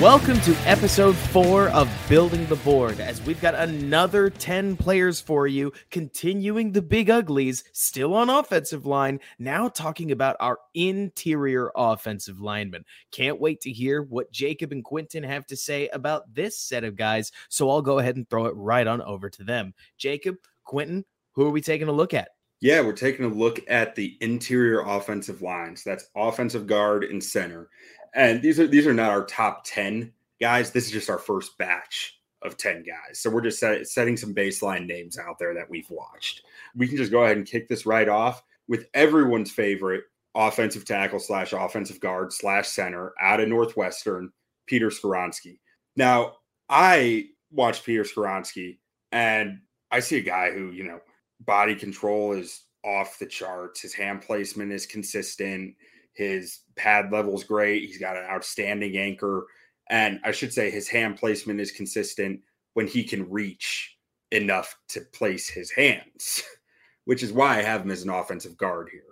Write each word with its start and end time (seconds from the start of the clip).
Welcome 0.00 0.38
to 0.42 0.54
episode 0.66 1.16
four 1.16 1.70
of 1.70 1.90
Building 2.06 2.44
the 2.48 2.56
Board, 2.56 3.00
as 3.00 3.22
we've 3.22 3.40
got 3.40 3.54
another 3.54 4.28
10 4.28 4.76
players 4.76 5.22
for 5.22 5.46
you, 5.46 5.72
continuing 5.90 6.70
the 6.70 6.82
big 6.82 7.08
uglies, 7.08 7.64
still 7.72 8.12
on 8.12 8.28
offensive 8.28 8.84
line, 8.84 9.20
now 9.38 9.70
talking 9.70 10.12
about 10.12 10.36
our 10.38 10.58
interior 10.74 11.72
offensive 11.74 12.42
linemen. 12.42 12.84
Can't 13.10 13.40
wait 13.40 13.62
to 13.62 13.72
hear 13.72 14.02
what 14.02 14.30
Jacob 14.30 14.70
and 14.70 14.84
Quentin 14.84 15.22
have 15.22 15.46
to 15.46 15.56
say 15.56 15.88
about 15.88 16.32
this 16.34 16.58
set 16.58 16.84
of 16.84 16.94
guys, 16.94 17.32
so 17.48 17.70
I'll 17.70 17.80
go 17.80 17.98
ahead 17.98 18.16
and 18.16 18.28
throw 18.28 18.44
it 18.44 18.54
right 18.54 18.86
on 18.86 19.00
over 19.00 19.30
to 19.30 19.44
them. 19.44 19.72
Jacob, 19.96 20.36
Quentin, 20.64 21.06
who 21.32 21.46
are 21.46 21.50
we 21.50 21.62
taking 21.62 21.88
a 21.88 21.92
look 21.92 22.12
at? 22.12 22.28
Yeah, 22.60 22.80
we're 22.80 22.92
taking 22.92 23.26
a 23.26 23.28
look 23.28 23.60
at 23.68 23.94
the 23.94 24.16
interior 24.20 24.80
offensive 24.80 25.42
lines. 25.42 25.84
That's 25.84 26.08
offensive 26.16 26.66
guard 26.66 27.04
and 27.04 27.22
center. 27.22 27.68
And 28.14 28.40
these 28.40 28.58
are 28.58 28.66
these 28.66 28.86
are 28.86 28.94
not 28.94 29.10
our 29.10 29.26
top 29.26 29.64
10 29.64 30.12
guys. 30.40 30.70
This 30.70 30.86
is 30.86 30.92
just 30.92 31.10
our 31.10 31.18
first 31.18 31.58
batch 31.58 32.18
of 32.42 32.56
10 32.56 32.82
guys. 32.82 33.20
So 33.20 33.30
we're 33.30 33.42
just 33.42 33.58
set, 33.58 33.86
setting 33.86 34.16
some 34.16 34.34
baseline 34.34 34.86
names 34.86 35.18
out 35.18 35.38
there 35.38 35.54
that 35.54 35.68
we've 35.68 35.90
watched. 35.90 36.42
We 36.74 36.88
can 36.88 36.96
just 36.96 37.12
go 37.12 37.24
ahead 37.24 37.36
and 37.36 37.46
kick 37.46 37.68
this 37.68 37.86
right 37.86 38.08
off 38.08 38.42
with 38.68 38.86
everyone's 38.94 39.50
favorite 39.50 40.04
offensive 40.34 40.84
tackle 40.84 41.18
slash 41.18 41.52
offensive 41.52 42.00
guard 42.00 42.32
slash 42.32 42.68
center 42.68 43.12
out 43.20 43.40
of 43.40 43.48
Northwestern, 43.48 44.30
Peter 44.66 44.88
Skoronski. 44.88 45.58
Now, 45.96 46.34
I 46.68 47.28
watch 47.50 47.84
Peter 47.84 48.02
Skoronski 48.02 48.78
and 49.12 49.60
I 49.90 50.00
see 50.00 50.18
a 50.18 50.22
guy 50.22 50.50
who, 50.50 50.72
you 50.72 50.84
know, 50.84 51.00
body 51.40 51.74
control 51.74 52.32
is 52.32 52.62
off 52.84 53.18
the 53.18 53.26
charts. 53.26 53.80
His 53.80 53.94
hand 53.94 54.22
placement 54.22 54.72
is 54.72 54.86
consistent. 54.86 55.74
His 56.12 56.60
pad 56.76 57.12
level 57.12 57.34
is 57.34 57.44
great. 57.44 57.84
He's 57.84 57.98
got 57.98 58.16
an 58.16 58.24
outstanding 58.24 58.96
anchor. 58.96 59.46
And 59.90 60.20
I 60.24 60.32
should 60.32 60.52
say 60.52 60.70
his 60.70 60.88
hand 60.88 61.16
placement 61.18 61.60
is 61.60 61.70
consistent 61.70 62.40
when 62.74 62.86
he 62.86 63.04
can 63.04 63.30
reach 63.30 63.96
enough 64.30 64.76
to 64.88 65.00
place 65.00 65.48
his 65.48 65.70
hands, 65.70 66.42
which 67.04 67.22
is 67.22 67.32
why 67.32 67.58
I 67.58 67.62
have 67.62 67.82
him 67.82 67.90
as 67.90 68.02
an 68.02 68.10
offensive 68.10 68.56
guard 68.56 68.88
here. 68.90 69.02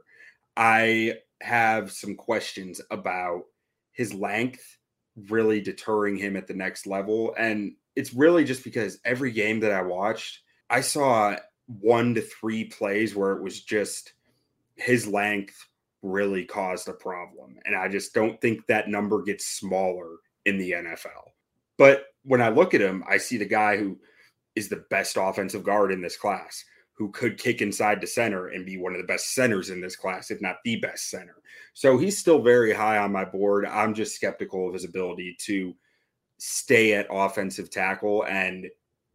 I 0.57 1.15
have 1.43 1.93
some 1.93 2.15
questions 2.15 2.81
about 2.91 3.43
his 3.93 4.15
length 4.15 4.79
really 5.29 5.61
deterring 5.61 6.17
him 6.17 6.37
at 6.37 6.47
the 6.47 6.55
next 6.55 6.87
level. 6.87 7.35
And 7.39 7.75
it's 7.95 8.15
really 8.15 8.45
just 8.45 8.65
because 8.65 8.99
every 9.05 9.31
game 9.31 9.61
that 9.61 9.73
I 9.73 9.83
watched, 9.83 10.41
I 10.69 10.81
saw 10.81 11.37
one 11.67 12.15
to 12.15 12.21
three 12.21 12.65
plays 12.65 13.15
where 13.15 13.33
it 13.33 13.43
was 13.43 13.63
just 13.63 14.15
his 14.77 15.07
length 15.07 15.57
really 16.03 16.45
caused 16.45 16.89
a 16.89 16.93
problem. 16.93 17.57
And 17.65 17.75
I 17.75 17.89
just 17.89 18.15
don't 18.15 18.41
think 18.41 18.67
that 18.67 18.89
number 18.89 19.23
gets 19.23 19.47
smaller 19.47 20.17
in 20.45 20.59
the 20.59 20.73
NFL. 20.73 21.31
But 21.79 22.07
when 22.25 22.43
I 22.43 22.51
look 22.51 22.75
at 22.75 22.81
him, 22.81 23.03
I 23.09 23.17
see 23.17 23.37
the 23.37 23.45
guy 23.45 23.77
who 23.77 23.99
is 24.55 24.69
the 24.69 24.85
best 24.91 25.17
offensive 25.19 25.65
guard 25.65 25.91
in 25.91 26.01
this 26.01 26.17
class, 26.17 26.63
who 26.93 27.11
could 27.11 27.39
kick 27.39 27.61
inside 27.63 28.01
to 28.01 28.07
center 28.07 28.49
and 28.49 28.67
be 28.67 28.77
one 28.77 28.93
of 28.93 29.01
the 29.01 29.07
best 29.07 29.35
centers 29.35 29.71
in 29.71 29.81
this 29.81 29.97
class, 29.97 30.31
if 30.31 30.41
not 30.41 30.57
the 30.65 30.77
best 30.77 31.11
center. 31.11 31.37
So 31.73 31.99
he's 31.99 32.19
still 32.19 32.43
very 32.43 32.73
high 32.73 32.99
on 32.99 33.11
my 33.11 33.25
board. 33.25 33.67
I'm 33.67 33.95
just 33.95 34.15
skeptical 34.15 34.69
of 34.69 34.75
his 34.75 34.85
ability 34.85 35.37
to 35.47 35.75
stay 36.39 36.95
at 36.95 37.07
offensive 37.11 37.71
tackle 37.71 38.25
and 38.27 38.67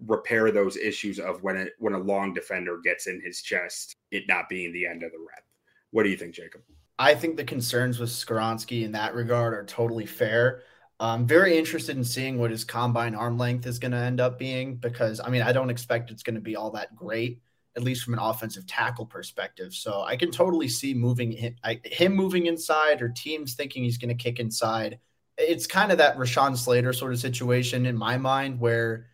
repair 0.05 0.51
those 0.51 0.77
issues 0.77 1.19
of 1.19 1.43
when 1.43 1.57
it 1.57 1.73
when 1.79 1.93
a 1.93 1.99
long 1.99 2.33
defender 2.33 2.77
gets 2.83 3.07
in 3.07 3.21
his 3.21 3.41
chest, 3.41 3.95
it 4.11 4.23
not 4.27 4.49
being 4.49 4.71
the 4.71 4.85
end 4.85 5.03
of 5.03 5.11
the 5.11 5.19
rep. 5.19 5.43
What 5.91 6.03
do 6.03 6.09
you 6.09 6.17
think, 6.17 6.35
Jacob? 6.35 6.61
I 6.97 7.15
think 7.15 7.37
the 7.37 7.43
concerns 7.45 7.97
with 7.99 8.09
Skoronski 8.09 8.83
in 8.83 8.91
that 8.91 9.15
regard 9.15 9.53
are 9.53 9.65
totally 9.65 10.05
fair. 10.05 10.61
I'm 10.99 11.25
very 11.25 11.57
interested 11.57 11.95
in 11.95 12.03
seeing 12.03 12.37
what 12.37 12.51
his 12.51 12.65
combine 12.65 13.15
arm 13.15 13.37
length 13.37 13.65
is 13.65 13.79
going 13.79 13.93
to 13.93 13.97
end 13.97 14.19
up 14.19 14.37
being 14.37 14.75
because, 14.75 15.21
I 15.23 15.29
mean, 15.29 15.41
I 15.41 15.53
don't 15.53 15.69
expect 15.69 16.11
it's 16.11 16.23
going 16.23 16.35
to 16.35 16.41
be 16.41 16.57
all 16.57 16.71
that 16.71 16.93
great, 16.93 17.41
at 17.77 17.83
least 17.83 18.03
from 18.03 18.15
an 18.15 18.19
offensive 18.19 18.67
tackle 18.67 19.05
perspective. 19.05 19.73
So 19.73 20.01
I 20.01 20.17
can 20.17 20.29
totally 20.29 20.67
see 20.67 20.93
moving 20.93 21.31
him, 21.31 21.55
him 21.85 22.13
moving 22.13 22.47
inside 22.47 23.01
or 23.01 23.07
teams 23.07 23.53
thinking 23.53 23.83
he's 23.83 23.97
going 23.97 24.15
to 24.15 24.21
kick 24.21 24.41
inside. 24.41 24.99
It's 25.37 25.67
kind 25.67 25.93
of 25.93 25.99
that 25.99 26.17
Rashawn 26.17 26.57
Slater 26.57 26.91
sort 26.91 27.13
of 27.13 27.19
situation 27.19 27.85
in 27.85 27.97
my 27.97 28.17
mind 28.17 28.59
where 28.59 29.07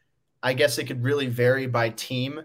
I 0.45 0.53
guess 0.53 0.77
it 0.77 0.85
could 0.85 1.03
really 1.03 1.27
vary 1.27 1.67
by 1.67 1.89
team. 1.89 2.41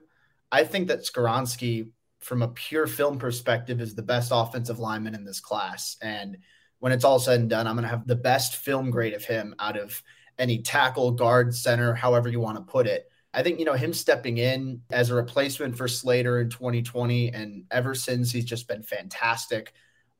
I 0.50 0.64
think 0.64 0.88
that 0.88 1.04
Skoronski 1.04 1.90
from 2.20 2.42
a 2.42 2.48
pure 2.48 2.86
film 2.86 3.18
perspective, 3.18 3.80
is 3.80 3.94
the 3.94 4.02
best 4.02 4.30
offensive 4.32 4.78
lineman 4.78 5.14
in 5.14 5.24
this 5.24 5.40
class. 5.40 5.96
And 6.02 6.38
when 6.78 6.92
it's 6.92 7.04
all 7.04 7.18
said 7.18 7.40
and 7.40 7.50
done, 7.50 7.66
I'm 7.66 7.76
going 7.76 7.84
to 7.84 7.88
have 7.88 8.06
the 8.06 8.14
best 8.14 8.56
film 8.56 8.90
grade 8.90 9.14
of 9.14 9.24
him 9.24 9.54
out 9.58 9.78
of 9.78 10.02
any 10.38 10.58
tackle, 10.58 11.12
guard, 11.12 11.54
center, 11.54 11.94
however 11.94 12.28
you 12.28 12.40
want 12.40 12.58
to 12.58 12.72
put 12.72 12.86
it. 12.86 13.10
I 13.32 13.42
think, 13.42 13.58
you 13.58 13.64
know, 13.64 13.74
him 13.74 13.92
stepping 13.92 14.38
in 14.38 14.82
as 14.90 15.10
a 15.10 15.14
replacement 15.14 15.76
for 15.76 15.86
Slater 15.86 16.40
in 16.40 16.50
2020, 16.50 17.28
and 17.28 17.64
ever 17.70 17.94
since 17.94 18.32
he's 18.32 18.44
just 18.44 18.66
been 18.66 18.82
fantastic. 18.82 19.72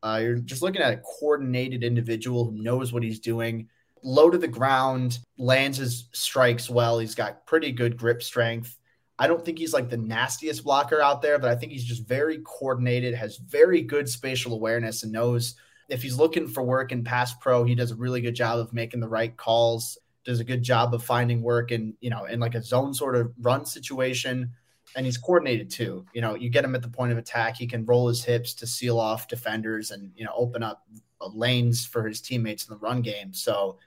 Uh, 0.03 0.21
you're 0.23 0.37
just 0.37 0.63
looking 0.63 0.81
at 0.81 0.95
a 0.95 0.99
coordinated 0.99 1.83
individual 1.83 2.45
who 2.45 2.63
knows 2.63 2.93
what 2.93 3.03
he's 3.03 3.19
doing, 3.19 3.69
low 4.03 4.31
to 4.31 4.39
the 4.39 4.49
ground, 4.49 5.19
lands 5.39 5.79
his 5.79 6.09
strikes 6.13 6.71
well. 6.71 6.99
He's 6.99 7.15
got 7.15 7.47
pretty 7.47 7.73
good 7.73 7.97
grip 7.97 8.23
strength. 8.23 8.77
I 9.19 9.27
don't 9.27 9.45
think 9.45 9.59
he's 9.59 9.75
like 9.75 9.91
the 9.91 9.99
nastiest 9.99 10.65
blocker 10.65 11.03
out 11.03 11.21
there, 11.21 11.39
but 11.39 11.51
I 11.51 11.55
think 11.55 11.73
he's 11.73 11.85
just 11.85 12.07
very 12.07 12.39
coordinated, 12.45 13.15
has 13.15 13.37
very 13.37 13.83
good 13.83 14.09
spatial 14.09 14.55
awareness, 14.55 15.03
and 15.03 15.13
knows 15.13 15.57
if 15.91 16.03
he's 16.03 16.17
looking 16.17 16.49
for 16.49 16.63
work 16.63 16.93
in 16.93 17.05
pass 17.05 17.35
pro, 17.35 17.65
he 17.65 17.75
does 17.75 17.91
a 17.91 17.97
really 17.97 18.21
good 18.21 18.35
job 18.35 18.59
of 18.59 18.73
making 18.73 19.01
the 19.01 19.09
right 19.09 19.37
calls, 19.37 19.99
does 20.25 20.41
a 20.41 20.45
good 20.45 20.63
job 20.63 20.95
of 20.95 21.03
finding 21.03 21.43
work 21.43 21.73
in, 21.73 21.95
you 22.01 22.09
know, 22.09 22.25
in 22.25 22.41
like 22.41 22.55
a 22.55 22.63
zone 22.63 22.95
sort 22.95 23.17
of 23.17 23.33
run 23.41 23.67
situation. 23.67 24.51
And 24.97 25.07
he's 25.07 25.19
coordinated 25.19 25.71
too. 25.71 26.05
You 26.15 26.21
know, 26.21 26.35
you 26.35 26.49
get 26.49 26.65
him 26.65 26.75
at 26.75 26.83
the 26.83 26.89
point 26.89 27.13
of 27.13 27.19
attack, 27.19 27.57
he 27.57 27.67
can 27.67 27.85
roll 27.85 28.09
his 28.09 28.25
hips 28.25 28.55
to 28.55 28.67
seal 28.67 28.99
off 28.99 29.29
defenders 29.29 29.91
and, 29.91 30.11
you 30.17 30.25
know, 30.25 30.33
open 30.35 30.63
up 30.63 30.87
lanes 31.21 31.85
for 31.85 32.09
his 32.09 32.21
teammates 32.21 32.67
in 32.67 32.75
the 32.75 32.81
run 32.81 33.03
game. 33.03 33.33
So 33.33 33.79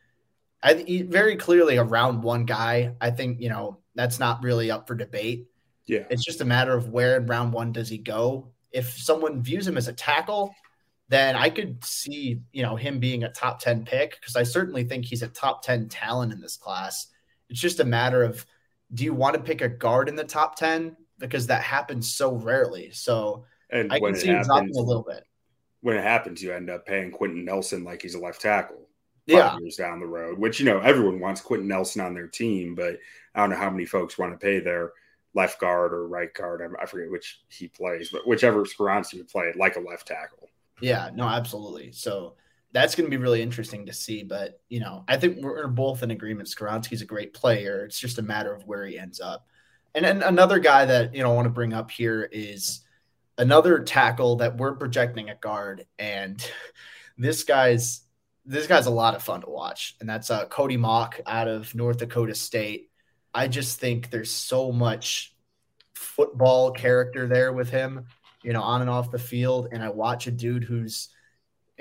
I 0.63 1.05
very 1.09 1.35
clearly 1.35 1.75
a 1.75 1.83
round 1.83 2.23
one 2.23 2.45
guy. 2.45 2.95
I 3.01 3.11
think, 3.11 3.41
you 3.41 3.49
know, 3.49 3.79
that's 3.95 4.19
not 4.19 4.41
really 4.43 4.71
up 4.71 4.87
for 4.87 4.95
debate. 4.95 5.47
Yeah. 5.85 6.05
It's 6.09 6.23
just 6.23 6.41
a 6.41 6.45
matter 6.45 6.73
of 6.75 6.89
where 6.89 7.17
in 7.17 7.25
round 7.25 7.51
one 7.51 7.73
does 7.73 7.89
he 7.89 7.97
go. 7.97 8.53
If 8.71 8.97
someone 8.97 9.43
views 9.43 9.67
him 9.67 9.77
as 9.77 9.89
a 9.89 9.93
tackle, 9.93 10.55
then 11.09 11.35
I 11.35 11.49
could 11.49 11.83
see, 11.83 12.41
you 12.53 12.63
know, 12.63 12.77
him 12.77 12.99
being 12.99 13.23
a 13.23 13.31
top 13.31 13.59
10 13.59 13.83
pick 13.83 14.15
because 14.19 14.37
I 14.37 14.43
certainly 14.43 14.85
think 14.85 15.05
he's 15.05 15.21
a 15.21 15.27
top 15.27 15.63
10 15.63 15.89
talent 15.89 16.31
in 16.31 16.39
this 16.39 16.55
class. 16.55 17.07
It's 17.49 17.59
just 17.59 17.81
a 17.81 17.85
matter 17.85 18.23
of 18.23 18.45
do 18.93 19.03
you 19.03 19.13
want 19.13 19.35
to 19.35 19.41
pick 19.41 19.61
a 19.61 19.67
guard 19.67 20.07
in 20.07 20.15
the 20.15 20.23
top 20.23 20.55
10? 20.55 20.95
Because 21.19 21.47
that 21.47 21.61
happens 21.61 22.15
so 22.15 22.35
rarely. 22.35 22.91
So 22.91 23.45
and 23.69 23.91
I 23.91 23.99
can 23.99 24.15
see 24.15 24.27
happens, 24.27 24.47
dropping 24.47 24.77
a 24.77 24.81
little 24.81 25.03
bit. 25.03 25.25
When 25.81 25.97
it 25.97 26.03
happens, 26.03 26.41
you 26.41 26.53
end 26.53 26.69
up 26.69 26.85
paying 26.85 27.11
Quenton 27.11 27.43
Nelson 27.43 27.83
like 27.83 28.01
he's 28.01 28.15
a 28.15 28.19
left 28.19 28.41
tackle 28.41 28.87
yeah. 29.25 29.57
years 29.57 29.75
down 29.75 29.99
the 29.99 30.05
road, 30.05 30.37
which, 30.37 30.59
you 30.59 30.65
know, 30.65 30.79
everyone 30.79 31.19
wants 31.19 31.41
Quenton 31.41 31.67
Nelson 31.67 32.01
on 32.01 32.13
their 32.13 32.27
team, 32.27 32.75
but 32.75 32.97
I 33.35 33.39
don't 33.39 33.49
know 33.49 33.55
how 33.55 33.69
many 33.69 33.85
folks 33.85 34.17
want 34.17 34.33
to 34.33 34.37
pay 34.37 34.59
their 34.59 34.91
left 35.33 35.59
guard 35.59 35.93
or 35.93 36.07
right 36.07 36.33
guard. 36.33 36.61
I, 36.79 36.85
forget 36.85 37.11
which 37.11 37.41
he 37.49 37.67
plays, 37.67 38.09
but 38.09 38.27
whichever 38.27 38.63
Skoronski 38.63 39.17
would 39.17 39.29
play, 39.29 39.51
like 39.55 39.75
a 39.75 39.79
left 39.79 40.07
tackle. 40.07 40.49
Yeah, 40.81 41.09
no, 41.13 41.23
absolutely. 41.27 41.91
So 41.91 42.35
that's 42.73 42.95
going 42.95 43.09
to 43.09 43.15
be 43.15 43.21
really 43.21 43.41
interesting 43.41 43.85
to 43.85 43.93
see. 43.93 44.23
But, 44.23 44.59
you 44.69 44.79
know, 44.79 45.03
I 45.07 45.17
think 45.17 45.37
we're 45.41 45.67
both 45.67 46.03
in 46.03 46.11
agreement. 46.11 46.49
Skoronski's 46.49 47.01
a 47.01 47.05
great 47.05 47.33
player. 47.33 47.85
It's 47.85 47.99
just 47.99 48.19
a 48.19 48.23
matter 48.23 48.53
of 48.53 48.67
where 48.67 48.85
he 48.85 48.99
ends 48.99 49.21
up. 49.21 49.47
And 49.95 50.03
then 50.03 50.23
another 50.23 50.59
guy 50.59 50.85
that, 50.85 51.15
you 51.15 51.23
know, 51.23 51.31
I 51.31 51.35
want 51.35 51.45
to 51.45 51.51
bring 51.51 51.73
up 51.73 51.91
here 51.91 52.27
is 52.31 52.81
another 53.37 53.79
tackle 53.79 54.37
that 54.37 54.57
we're 54.57 54.73
projecting 54.73 55.29
at 55.29 55.39
guard. 55.39 55.85
And 55.99 56.45
this 57.17 57.43
guy's 57.43 58.01
this 58.45 58.67
guy's 58.67 58.87
a 58.87 58.91
lot 58.91 59.15
of 59.15 59.23
fun 59.23 59.41
to 59.41 59.49
watch, 59.49 59.95
and 59.99 60.09
that's 60.09 60.29
uh, 60.29 60.45
Cody 60.45 60.77
Mauch 60.77 61.21
out 61.25 61.47
of 61.47 61.73
North 61.75 61.97
Dakota 61.97 62.35
State. 62.35 62.89
I 63.33 63.47
just 63.47 63.79
think 63.79 64.09
there's 64.09 64.31
so 64.31 64.71
much 64.71 65.33
football 65.93 66.71
character 66.71 67.27
there 67.27 67.53
with 67.53 67.69
him, 67.69 68.05
you 68.43 68.53
know, 68.53 68.61
on 68.61 68.81
and 68.81 68.89
off 68.89 69.11
the 69.11 69.19
field. 69.19 69.69
And 69.71 69.83
I 69.83 69.89
watch 69.89 70.27
a 70.27 70.31
dude 70.31 70.63
who's 70.63 71.09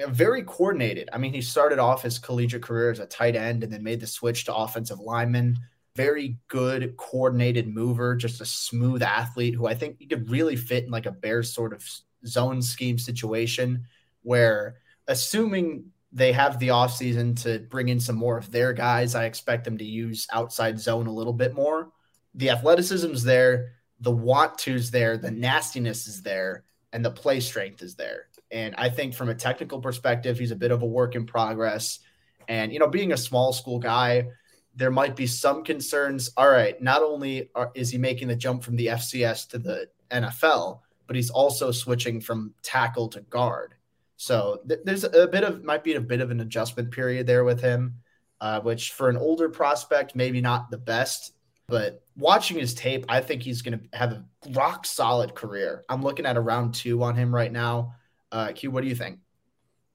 very 0.09 0.43
coordinated. 0.45 1.11
I 1.13 1.19
mean, 1.19 1.35
he 1.35 1.43
started 1.43 1.79
off 1.79 2.03
his 2.03 2.19
collegiate 2.19 2.63
career 2.63 2.91
as 2.91 3.01
a 3.01 3.07
tight 3.07 3.37
end 3.37 3.63
and 3.63 3.73
then 3.73 3.83
made 3.83 4.01
the 4.01 4.07
switch 4.07 4.45
to 4.47 4.55
offensive 4.55 5.01
lineman. 5.01 5.59
Very 5.95 6.39
good 6.49 6.97
coordinated 6.97 7.69
mover, 7.69 8.17
just 8.17 8.41
a 8.41 8.47
smooth 8.47 9.03
athlete 9.03 9.55
who 9.55 9.67
I 9.67 9.75
think 9.75 9.97
he 9.99 10.07
could 10.07 10.31
really 10.31 10.57
fit 10.57 10.85
in 10.85 10.91
like 10.91 11.07
a 11.07 11.13
Bears 11.13 11.53
sort 11.53 11.75
of 11.75 11.87
zone 12.27 12.63
scheme 12.63 12.99
situation 12.99 13.85
where 14.23 14.77
assuming 15.09 15.91
they 16.13 16.33
have 16.33 16.59
the 16.59 16.69
offseason 16.69 17.41
to 17.43 17.61
bring 17.71 17.89
in 17.89 17.99
some 17.99 18.17
more 18.17 18.37
of 18.37 18.51
their 18.53 18.73
guys. 18.73 19.15
I 19.15 19.25
expect 19.25 19.65
them 19.65 19.79
to 19.79 19.85
use 19.85 20.27
outside 20.33 20.79
zone 20.79 21.07
a 21.07 21.13
little 21.13 21.33
bit 21.33 21.55
more. 21.55 21.91
The 22.35 22.51
athleticism's 22.51 23.23
there, 23.25 23.73
the 24.01 24.11
want 24.11 24.59
to's 24.59 24.91
there, 24.91 25.17
the 25.17 25.31
nastiness 25.31 26.07
is 26.07 26.23
there, 26.23 26.65
and 26.93 27.05
the 27.05 27.11
play 27.11 27.41
strength 27.41 27.83
is 27.83 27.95
there. 27.95 28.27
And 28.51 28.75
I 28.77 28.91
think 28.91 29.15
from 29.15 29.31
a 29.31 29.35
technical 29.35 29.81
perspective, 29.81 30.39
he's 30.39 30.51
a 30.51 30.57
bit 30.57 30.71
of 30.71 30.83
a 30.83 30.87
work 30.87 31.15
in 31.15 31.25
progress. 31.25 32.01
And, 32.49 32.73
you 32.73 32.79
know, 32.79 32.89
being 32.89 33.13
a 33.13 33.17
small 33.17 33.53
school 33.53 33.79
guy, 33.79 34.27
there 34.75 34.91
might 34.91 35.17
be 35.17 35.27
some 35.27 35.65
concerns. 35.65 36.31
All 36.37 36.51
right, 36.51 36.81
not 36.83 37.03
only 37.03 37.49
are, 37.55 37.71
is 37.75 37.91
he 37.91 37.99
making 37.99 38.29
the 38.29 38.37
jump 38.37 38.63
from 38.63 38.77
the 38.77 38.89
FCS 38.89 39.49
to 39.51 39.59
the 39.59 39.89
NFL, 40.11 40.81
but 41.07 41.17
he's 41.17 41.31
also 41.31 41.71
switching 41.71 42.21
from 42.21 42.53
tackle 42.63 43.09
to 43.09 43.21
guard. 43.23 43.75
So 44.23 44.61
th- 44.69 44.83
there's 44.85 45.03
a 45.03 45.27
bit 45.27 45.43
of 45.43 45.65
might 45.65 45.83
be 45.83 45.95
a 45.95 46.01
bit 46.01 46.21
of 46.21 46.31
an 46.31 46.39
adjustment 46.39 46.93
period 46.93 47.27
there 47.27 47.43
with 47.43 47.61
him, 47.61 47.97
uh, 48.41 48.61
which 48.61 48.93
for 48.93 49.09
an 49.09 49.17
older 49.17 49.49
prospect 49.49 50.15
maybe 50.15 50.41
not 50.41 50.71
the 50.71 50.79
best. 50.79 51.33
But 51.67 52.05
watching 52.17 52.57
his 52.57 52.73
tape, 52.73 53.05
I 53.09 53.21
think 53.21 53.43
he's 53.43 53.63
going 53.63 53.81
to 53.81 53.99
have 53.99 54.13
a 54.13 54.25
rock 54.51 54.87
solid 54.87 55.35
career. 55.35 55.85
I'm 55.89 56.05
looking 56.05 56.25
at 56.25 56.37
a 56.37 56.41
round 56.41 56.73
two 56.73 57.03
on 57.03 57.17
him 57.17 57.35
right 57.35 57.51
now. 57.51 57.97
Uh, 58.31 58.53
Q, 58.53 58.71
what 58.71 58.83
do 58.83 58.89
you 58.89 58.95
think? 58.95 59.19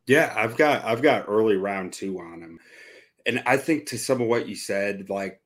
Yeah, 0.07 0.33
I've 0.35 0.57
got 0.57 0.83
I've 0.83 1.01
got 1.01 1.29
early 1.29 1.55
round 1.55 1.93
two 1.93 2.19
on 2.19 2.41
him, 2.41 2.59
and 3.25 3.41
I 3.45 3.55
think 3.55 3.85
to 3.87 3.97
some 3.97 4.19
of 4.19 4.27
what 4.27 4.49
you 4.49 4.57
said, 4.57 5.09
like 5.09 5.39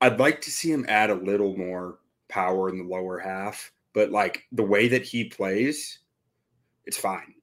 I'd 0.00 0.18
like 0.18 0.40
to 0.40 0.50
see 0.50 0.72
him 0.72 0.86
add 0.88 1.10
a 1.10 1.14
little 1.14 1.56
more 1.56 2.00
power 2.28 2.68
in 2.68 2.78
the 2.78 2.84
lower 2.84 3.20
half, 3.20 3.70
but 3.94 4.10
like 4.10 4.42
the 4.50 4.64
way 4.64 4.88
that 4.88 5.04
he 5.04 5.26
plays, 5.26 6.00
it's 6.84 6.96
fine. 6.96 7.34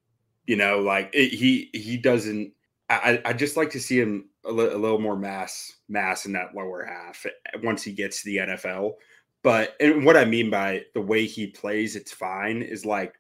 You 0.49 0.55
know, 0.55 0.79
like 0.79 1.11
it, 1.13 1.31
he 1.31 1.69
he 1.75 1.95
doesn't. 1.95 2.51
I 2.89 3.21
I 3.23 3.33
just 3.33 3.55
like 3.55 3.69
to 3.69 3.79
see 3.79 3.99
him 3.99 4.29
a, 4.43 4.51
li- 4.51 4.73
a 4.73 4.77
little 4.79 4.97
more 4.97 5.15
mass 5.15 5.73
mass 5.89 6.25
in 6.25 6.33
that 6.33 6.55
lower 6.55 6.83
half 6.83 7.23
eh, 7.27 7.59
once 7.61 7.83
he 7.83 7.91
gets 7.91 8.23
to 8.23 8.25
the 8.25 8.37
NFL. 8.37 8.93
But 9.43 9.75
and 9.79 10.03
what 10.03 10.17
I 10.17 10.25
mean 10.25 10.49
by 10.49 10.85
the 10.95 11.01
way 11.01 11.27
he 11.27 11.45
plays, 11.45 11.95
it's 11.95 12.11
fine. 12.11 12.63
Is 12.63 12.83
like 12.83 13.13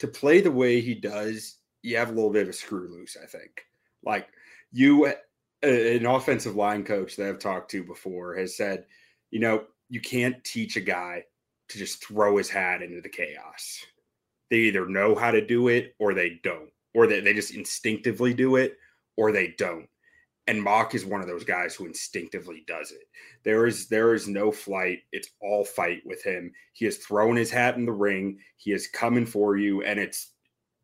to 0.00 0.08
play 0.08 0.40
the 0.40 0.50
way 0.50 0.80
he 0.80 0.96
does. 0.96 1.58
You 1.82 1.98
have 1.98 2.08
a 2.08 2.12
little 2.12 2.32
bit 2.32 2.42
of 2.42 2.48
a 2.48 2.52
screw 2.52 2.88
loose. 2.90 3.16
I 3.22 3.26
think. 3.26 3.64
Like 4.04 4.30
you, 4.72 5.06
an 5.62 6.04
offensive 6.04 6.56
line 6.56 6.82
coach 6.82 7.14
that 7.14 7.28
I've 7.28 7.38
talked 7.38 7.70
to 7.70 7.84
before 7.84 8.34
has 8.34 8.56
said, 8.56 8.86
you 9.30 9.38
know, 9.38 9.66
you 9.88 10.00
can't 10.00 10.42
teach 10.42 10.74
a 10.74 10.80
guy 10.80 11.22
to 11.68 11.78
just 11.78 12.04
throw 12.04 12.38
his 12.38 12.50
hat 12.50 12.82
into 12.82 13.00
the 13.00 13.08
chaos. 13.08 13.86
They 14.52 14.58
either 14.58 14.86
know 14.86 15.14
how 15.14 15.30
to 15.30 15.40
do 15.40 15.68
it 15.68 15.94
or 15.98 16.12
they 16.12 16.38
don't, 16.44 16.68
or 16.92 17.06
they, 17.06 17.20
they 17.20 17.32
just 17.32 17.54
instinctively 17.54 18.34
do 18.34 18.56
it 18.56 18.76
or 19.16 19.32
they 19.32 19.54
don't. 19.56 19.88
And 20.46 20.62
Mauch 20.62 20.94
is 20.94 21.06
one 21.06 21.22
of 21.22 21.26
those 21.26 21.42
guys 21.42 21.74
who 21.74 21.86
instinctively 21.86 22.62
does 22.66 22.90
it. 22.90 23.08
There 23.44 23.66
is 23.66 23.88
there 23.88 24.12
is 24.12 24.28
no 24.28 24.52
flight. 24.52 25.04
It's 25.10 25.30
all 25.40 25.64
fight 25.64 26.02
with 26.04 26.22
him. 26.22 26.52
He 26.74 26.84
has 26.84 26.98
thrown 26.98 27.34
his 27.34 27.50
hat 27.50 27.76
in 27.76 27.86
the 27.86 27.92
ring. 27.92 28.40
He 28.58 28.72
is 28.72 28.88
coming 28.88 29.24
for 29.24 29.56
you, 29.56 29.84
and 29.84 29.98
it's 29.98 30.32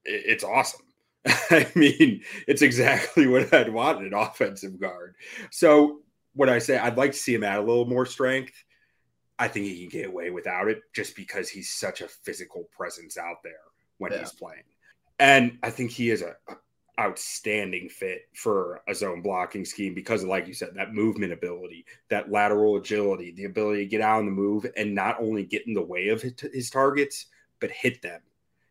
it's 0.06 0.44
awesome. 0.44 0.86
I 1.26 1.70
mean, 1.74 2.22
it's 2.46 2.62
exactly 2.62 3.26
what 3.26 3.52
I'd 3.52 3.70
want 3.70 4.00
an 4.00 4.14
offensive 4.14 4.80
guard. 4.80 5.14
So 5.50 5.98
what 6.32 6.48
I 6.48 6.58
say, 6.58 6.78
I'd 6.78 6.96
like 6.96 7.12
to 7.12 7.18
see 7.18 7.34
him 7.34 7.44
add 7.44 7.58
a 7.58 7.62
little 7.62 7.84
more 7.84 8.06
strength. 8.06 8.64
I 9.38 9.48
think 9.48 9.66
he 9.66 9.80
can 9.80 9.88
get 9.88 10.08
away 10.08 10.30
without 10.30 10.68
it 10.68 10.82
just 10.92 11.14
because 11.14 11.48
he's 11.48 11.70
such 11.70 12.00
a 12.00 12.08
physical 12.08 12.68
presence 12.76 13.16
out 13.16 13.42
there 13.42 13.52
when 13.98 14.12
yeah. 14.12 14.20
he's 14.20 14.32
playing. 14.32 14.64
And 15.18 15.58
I 15.62 15.70
think 15.70 15.90
he 15.90 16.10
is 16.10 16.22
a, 16.22 16.36
a, 16.48 16.54
outstanding 17.00 17.88
fit 17.88 18.22
for 18.34 18.82
a 18.88 18.94
zone 18.94 19.22
blocking 19.22 19.64
scheme 19.64 19.94
because 19.94 20.24
of, 20.24 20.28
like 20.28 20.48
you 20.48 20.54
said, 20.54 20.70
that 20.74 20.94
movement 20.94 21.32
ability, 21.32 21.84
that 22.10 22.30
lateral 22.30 22.76
agility, 22.76 23.30
the 23.30 23.44
ability 23.44 23.84
to 23.84 23.90
get 23.90 24.00
out 24.00 24.18
on 24.18 24.24
the 24.24 24.32
move 24.32 24.66
and 24.76 24.94
not 24.94 25.20
only 25.20 25.44
get 25.44 25.66
in 25.66 25.74
the 25.74 25.82
way 25.82 26.08
of 26.08 26.22
his 26.22 26.70
targets, 26.70 27.26
but 27.60 27.70
hit 27.70 28.02
them. 28.02 28.20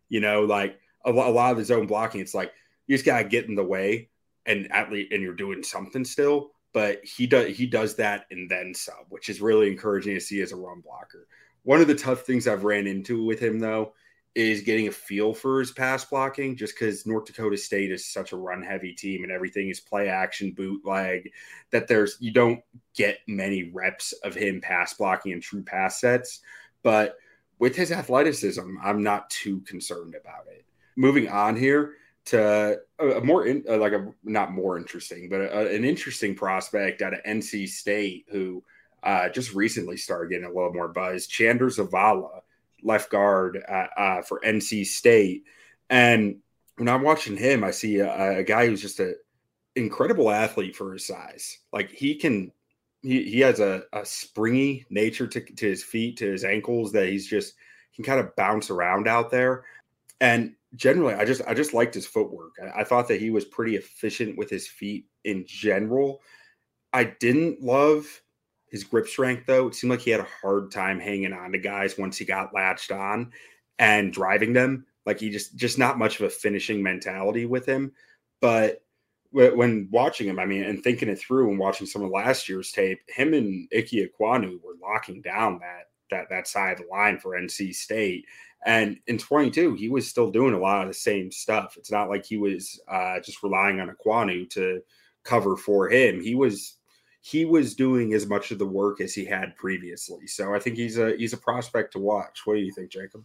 You 0.09 0.19
know, 0.19 0.41
like 0.41 0.77
a, 1.05 1.11
a 1.11 1.13
lot 1.13 1.51
of 1.51 1.57
the 1.57 1.65
zone 1.65 1.87
blocking, 1.87 2.19
it's 2.19 2.35
like 2.35 2.51
you 2.85 2.95
just 2.95 3.05
gotta 3.05 3.23
get 3.23 3.45
in 3.45 3.55
the 3.55 3.63
way 3.63 4.09
and 4.45 4.71
at 4.71 4.91
least 4.91 5.13
and 5.13 5.21
you're 5.21 5.33
doing 5.33 5.63
something 5.63 6.03
still 6.03 6.51
but 6.77 7.03
he 7.03 7.25
does 7.25 7.57
he 7.57 7.65
does 7.65 7.95
that 7.95 8.27
and 8.29 8.47
then 8.47 8.71
some, 8.71 9.05
which 9.09 9.29
is 9.29 9.41
really 9.41 9.67
encouraging 9.67 10.13
to 10.13 10.21
see 10.21 10.43
as 10.43 10.51
a 10.51 10.55
run 10.55 10.79
blocker. 10.79 11.27
One 11.63 11.81
of 11.81 11.87
the 11.87 11.95
tough 11.95 12.21
things 12.21 12.47
I've 12.47 12.65
ran 12.65 12.85
into 12.85 13.25
with 13.25 13.39
him 13.39 13.57
though 13.57 13.93
is 14.35 14.61
getting 14.61 14.87
a 14.87 14.91
feel 14.91 15.33
for 15.33 15.57
his 15.57 15.71
pass 15.71 16.05
blocking 16.05 16.55
just 16.55 16.75
because 16.75 17.07
North 17.07 17.25
Dakota 17.25 17.57
State 17.57 17.91
is 17.91 18.05
such 18.05 18.31
a 18.31 18.37
run 18.37 18.61
heavy 18.61 18.93
team 18.93 19.23
and 19.23 19.31
everything 19.31 19.69
is 19.69 19.79
play 19.79 20.07
action 20.07 20.51
bootleg 20.51 21.31
that 21.71 21.87
there's 21.87 22.17
you 22.19 22.31
don't 22.31 22.61
get 22.93 23.21
many 23.27 23.71
reps 23.73 24.13
of 24.23 24.35
him 24.35 24.61
pass 24.61 24.93
blocking 24.93 25.31
and 25.31 25.41
true 25.41 25.63
pass 25.63 25.99
sets. 25.99 26.41
But 26.83 27.17
with 27.57 27.75
his 27.75 27.91
athleticism, 27.91 28.75
I'm 28.83 29.01
not 29.01 29.31
too 29.31 29.61
concerned 29.61 30.13
about 30.13 30.45
it. 30.51 30.63
Moving 30.95 31.27
on 31.27 31.55
here, 31.55 31.95
to 32.27 32.79
a, 32.99 33.21
more 33.21 33.45
in, 33.45 33.63
uh, 33.69 33.77
like 33.77 33.93
a 33.93 34.13
not 34.23 34.51
more 34.51 34.77
interesting, 34.77 35.29
but 35.29 35.41
a, 35.41 35.75
an 35.75 35.83
interesting 35.83 36.35
prospect 36.35 37.01
out 37.01 37.13
of 37.13 37.23
NC 37.23 37.67
State 37.67 38.25
who 38.29 38.63
uh, 39.03 39.29
just 39.29 39.53
recently 39.53 39.97
started 39.97 40.29
getting 40.29 40.45
a 40.45 40.53
little 40.53 40.73
more 40.73 40.89
buzz. 40.89 41.27
Chandler 41.27 41.67
Zavala, 41.67 42.41
left 42.83 43.09
guard 43.09 43.63
uh, 43.67 43.87
uh, 43.97 44.21
for 44.21 44.41
NC 44.41 44.85
State, 44.85 45.43
and 45.89 46.37
when 46.77 46.89
I'm 46.89 47.01
watching 47.01 47.37
him, 47.37 47.63
I 47.63 47.71
see 47.71 47.99
a, 47.99 48.39
a 48.39 48.43
guy 48.43 48.67
who's 48.67 48.81
just 48.81 48.99
an 48.99 49.15
incredible 49.75 50.29
athlete 50.29 50.75
for 50.75 50.93
his 50.93 51.05
size. 51.05 51.59
Like 51.71 51.89
he 51.91 52.15
can 52.15 52.51
he, 53.01 53.23
he 53.23 53.39
has 53.39 53.59
a, 53.59 53.83
a 53.93 54.05
springy 54.05 54.85
nature 54.89 55.27
to, 55.27 55.39
to 55.39 55.65
his 55.65 55.83
feet, 55.83 56.17
to 56.17 56.31
his 56.31 56.43
ankles 56.43 56.91
that 56.91 57.07
he's 57.07 57.27
just 57.27 57.53
can 57.95 58.03
kind 58.03 58.19
of 58.19 58.35
bounce 58.35 58.69
around 58.69 59.07
out 59.07 59.31
there. 59.31 59.63
And 60.19 60.55
generally, 60.75 61.13
I 61.13 61.25
just 61.25 61.41
I 61.47 61.53
just 61.53 61.73
liked 61.73 61.93
his 61.93 62.07
footwork. 62.07 62.53
I, 62.61 62.81
I, 62.81 62.83
thought 62.83 63.07
that 63.07 63.21
he 63.21 63.29
was 63.29 63.45
pretty 63.45 63.75
efficient 63.75 64.37
with 64.37 64.49
his 64.49 64.67
feet 64.67 65.05
in 65.23 65.45
general. 65.47 66.21
I 66.93 67.05
didn't 67.19 67.61
love 67.61 68.05
his 68.69 68.83
grip 68.83 69.07
strength 69.07 69.45
though. 69.45 69.67
It 69.67 69.75
seemed 69.75 69.91
like 69.91 70.01
he 70.01 70.11
had 70.11 70.19
a 70.19 70.27
hard 70.41 70.71
time 70.71 70.99
hanging 70.99 71.33
on 71.33 71.51
to 71.51 71.57
guys 71.57 71.97
once 71.97 72.17
he 72.17 72.25
got 72.25 72.53
latched 72.53 72.91
on 72.91 73.31
and 73.79 74.11
driving 74.13 74.53
them. 74.53 74.85
Like 75.05 75.19
he 75.19 75.29
just 75.29 75.55
just 75.55 75.77
not 75.77 75.99
much 75.99 76.19
of 76.19 76.25
a 76.25 76.29
finishing 76.29 76.83
mentality 76.83 77.45
with 77.45 77.65
him. 77.65 77.93
But 78.41 78.83
when 79.31 79.87
watching 79.91 80.27
him, 80.27 80.39
I 80.39 80.45
mean, 80.45 80.63
and 80.63 80.83
thinking 80.83 81.09
it 81.09 81.19
through 81.19 81.49
and 81.49 81.59
watching 81.59 81.87
some 81.87 82.01
of 82.01 82.11
last 82.11 82.47
year's 82.47 82.71
tape, 82.71 82.99
him 83.07 83.33
and 83.33 83.67
Ike 83.75 83.91
Ekwonu 83.91 84.61
were 84.63 84.75
locking 84.81 85.21
down 85.21 85.59
that 85.59 85.89
that 86.09 86.29
that 86.29 86.47
side 86.47 86.73
of 86.73 86.85
the 86.85 86.91
line 86.91 87.19
for 87.19 87.39
NC 87.39 87.73
State. 87.73 88.25
And 88.65 88.97
in 89.07 89.17
22, 89.17 89.75
he 89.75 89.89
was 89.89 90.07
still 90.07 90.31
doing 90.31 90.53
a 90.53 90.59
lot 90.59 90.81
of 90.81 90.87
the 90.87 90.93
same 90.93 91.31
stuff. 91.31 91.75
It's 91.77 91.91
not 91.91 92.09
like 92.09 92.25
he 92.25 92.37
was 92.37 92.79
uh, 92.87 93.19
just 93.19 93.43
relying 93.43 93.79
on 93.79 93.89
Ekwonu 93.89 94.49
to 94.51 94.81
cover 95.23 95.55
for 95.55 95.89
him. 95.89 96.21
He 96.21 96.35
was 96.35 96.77
he 97.21 97.43
was 97.45 97.75
doing 97.75 98.13
as 98.13 98.25
much 98.25 98.51
of 98.51 98.59
the 98.59 98.65
work 98.65 99.01
as 99.01 99.13
he 99.13 99.25
had 99.25 99.55
previously. 99.57 100.27
So 100.27 100.55
I 100.55 100.59
think 100.59 100.77
he's 100.77 100.97
a 100.97 101.15
he's 101.17 101.33
a 101.33 101.37
prospect 101.37 101.93
to 101.93 101.99
watch. 101.99 102.41
What 102.45 102.55
do 102.55 102.61
you 102.61 102.71
think, 102.71 102.91
Jacob? 102.91 103.23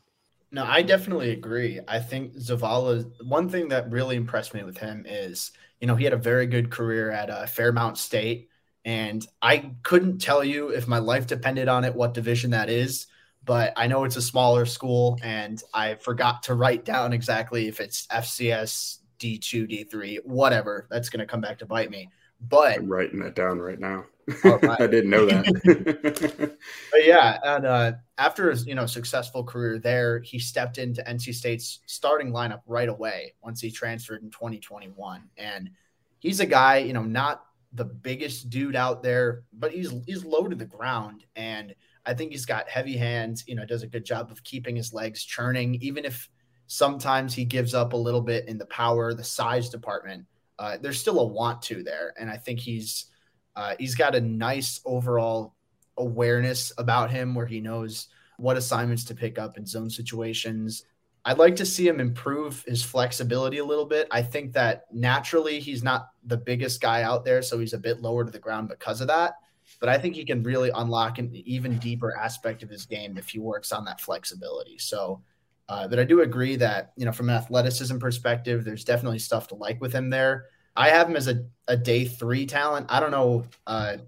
No, 0.51 0.65
I 0.65 0.83
definitely 0.83 1.31
agree. 1.31 1.81
I 1.89 1.99
think 1.99 2.35
Zavala. 2.35 3.11
One 3.25 3.49
thing 3.49 3.69
that 3.69 3.91
really 3.91 4.17
impressed 4.17 4.55
me 4.55 4.65
with 4.65 4.77
him 4.77 5.07
is, 5.09 5.53
you 5.81 5.87
know, 5.87 5.97
he 5.97 6.05
had 6.05 6.12
a 6.12 6.19
very 6.19 6.47
good 6.47 6.71
career 6.71 7.11
at 7.11 7.31
uh, 7.31 7.47
Fairmont 7.47 7.97
State, 7.97 8.49
and 8.85 9.27
I 9.41 9.73
couldn't 9.83 10.19
tell 10.19 10.45
you 10.45 10.69
if 10.69 10.87
my 10.87 10.99
life 10.99 11.27
depended 11.27 11.69
on 11.69 11.85
it 11.85 11.95
what 11.95 12.12
division 12.12 12.51
that 12.51 12.69
is 12.69 13.07
but 13.45 13.73
I 13.77 13.87
know 13.87 14.05
it's 14.05 14.17
a 14.17 14.23
smaller 14.23 14.67
school, 14.67 15.19
and 15.23 15.63
I 15.75 15.95
forgot 15.97 16.43
to 16.45 16.55
write 16.55 16.85
down 16.85 17.13
exactly 17.13 17.69
if 17.69 17.81
it's 17.81 18.07
FCS 18.09 18.99
D2, 19.19 19.91
D3, 19.91 20.19
whatever. 20.25 20.87
That's 20.91 21.09
going 21.09 21.21
to 21.21 21.27
come 21.27 21.41
back 21.41 21.59
to 21.59 21.67
bite 21.67 21.91
me. 21.91 22.09
But 22.49 22.79
I'm 22.79 22.89
writing 22.89 23.21
that 23.21 23.35
down 23.35 23.59
right 23.59 23.79
now. 23.79 24.05
Right. 24.45 24.65
I 24.81 24.87
didn't 24.87 25.11
know 25.11 25.27
that. 25.27 26.57
but 26.93 27.05
yeah, 27.05 27.39
and 27.45 27.67
uh, 27.67 27.93
after 28.19 28.51
his 28.51 28.67
you 28.67 28.75
know 28.75 28.87
successful 28.87 29.45
career 29.45 29.79
there, 29.79 30.21
he 30.21 30.39
stepped 30.39 30.79
into 30.79 31.03
NC 31.03 31.35
State's 31.35 31.81
starting 31.87 32.33
lineup 32.33 32.61
right 32.67 32.89
away 32.89 33.35
once 33.43 33.61
he 33.61 33.71
transferred 33.71 34.23
in 34.23 34.31
2021, 34.31 35.23
and 35.37 35.71
he's 36.19 36.41
a 36.41 36.47
guy, 36.47 36.79
you 36.79 36.93
know, 36.93 37.03
not 37.03 37.45
the 37.73 37.85
biggest 37.85 38.51
dude 38.51 38.77
out 38.77 39.03
there, 39.03 39.45
but 39.53 39.73
he's 39.73 39.93
he's 40.07 40.25
low 40.25 40.49
to 40.49 40.57
the 40.57 40.65
ground 40.65 41.25
and 41.37 41.75
I 42.05 42.15
think 42.15 42.33
he's 42.33 42.47
got 42.47 42.69
heavy 42.69 42.97
hands, 42.97 43.45
you 43.47 43.55
know, 43.55 43.65
does 43.65 43.83
a 43.83 43.89
good 43.89 44.05
job 44.05 44.31
of 44.31 44.43
keeping 44.45 44.77
his 44.77 44.93
legs 44.93 45.25
churning 45.25 45.77
even 45.77 46.05
if 46.05 46.29
sometimes 46.67 47.35
he 47.35 47.45
gives 47.45 47.75
up 47.75 47.93
a 47.93 47.97
little 47.97 48.21
bit 48.21 48.49
in 48.49 48.59
the 48.59 48.67
power, 48.67 49.13
the 49.13 49.25
size 49.25 49.69
department. 49.69 50.25
Uh, 50.59 50.79
there's 50.81 51.01
still 51.01 51.21
a 51.21 51.27
want 51.27 51.61
to 51.63 51.83
there 51.83 52.15
and 52.19 52.31
I 52.31 52.37
think 52.37 52.61
he's 52.61 53.07
uh, 53.55 53.75
he's 53.79 53.95
got 53.95 54.15
a 54.15 54.21
nice 54.21 54.81
overall 54.85 55.55
awareness 55.99 56.73
about 56.79 57.11
him 57.11 57.35
where 57.35 57.47
he 57.47 57.61
knows 57.61 58.09
what 58.39 58.57
assignments 58.57 59.05
to 59.05 59.15
pick 59.15 59.39
up 59.39 59.59
in 59.59 59.67
zone 59.67 59.91
situations 59.91 60.85
I'd 61.25 61.39
like 61.39 61.57
to 61.57 61.67
see 61.67 61.87
him 61.87 62.01
improve 62.01 62.65
his 62.67 62.83
flexibility 62.83 63.59
a 63.59 63.65
little 63.65 63.85
bit. 63.85 64.09
I 64.11 64.23
think 64.23 64.53
that 64.55 64.87
naturally 64.93 65.61
he's 65.61 65.83
not 65.83 66.09
the 66.25 66.37
biggest 66.37 66.81
guy 66.81 67.03
out 67.03 67.25
there, 67.25 67.43
so 67.43 67.59
he's 67.59 67.75
a 67.75 67.79
bit 67.79 68.01
lower 68.01 68.25
to 68.25 68.31
the 68.31 68.41
ground 68.41 68.69
because 68.69 69.01
of 69.01 69.07
that. 69.07 69.35
But 69.81 69.88
I 69.88 69.99
think 69.99 70.14
he 70.14 70.25
can 70.25 70.43
really 70.43 70.71
unlock 70.75 71.19
an 71.19 71.31
even 71.35 71.79
deeper 71.79 72.17
aspect 72.17 72.62
of 72.62 72.71
his 72.71 72.87
game 72.87 73.19
if 73.19 73.29
he 73.29 73.38
works 73.38 73.73
on 73.73 73.85
that 73.87 74.00
flexibility. 74.00 74.79
So, 74.79 75.23
uh, 75.69 75.88
but 75.88 75.99
I 75.99 76.05
do 76.05 76.21
agree 76.23 76.57
that 76.57 76.93
you 76.97 77.05
know 77.05 77.12
from 77.12 77.29
an 77.29 77.37
athleticism 77.37 77.99
perspective, 77.99 78.64
there's 78.64 78.85
definitely 78.85 79.19
stuff 79.19 79.49
to 79.49 79.55
like 79.55 79.81
with 79.81 79.93
him 79.93 80.11
there. 80.11 80.47
I 80.76 80.88
have 80.88 81.09
him 81.09 81.17
as 81.17 81.29
a, 81.29 81.45
a 81.69 81.76
day 81.76 82.05
three 82.05 82.47
talent. 82.47 82.87
I 82.88 83.00
don't 83.00 83.11
know 83.11 83.45
uh, 83.67 83.99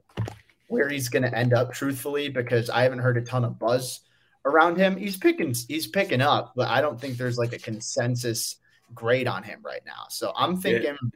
where 0.68 0.88
he's 0.88 1.08
going 1.08 1.22
to 1.22 1.36
end 1.36 1.52
up, 1.52 1.72
truthfully, 1.72 2.28
because 2.28 2.70
I 2.70 2.82
haven't 2.82 3.00
heard 3.00 3.18
a 3.18 3.22
ton 3.22 3.44
of 3.44 3.58
buzz 3.58 4.00
around 4.44 4.76
him. 4.76 4.96
He's 4.96 5.16
picking 5.16 5.54
he's 5.68 5.86
picking 5.86 6.20
up, 6.20 6.52
but 6.56 6.68
I 6.68 6.80
don't 6.80 7.00
think 7.00 7.16
there's 7.16 7.38
like 7.38 7.52
a 7.52 7.58
consensus 7.58 8.56
grade 8.94 9.28
on 9.28 9.42
him 9.42 9.60
right 9.62 9.82
now. 9.86 10.06
So 10.08 10.32
I'm 10.36 10.56
thinking 10.56 10.96
yeah. 11.02 11.08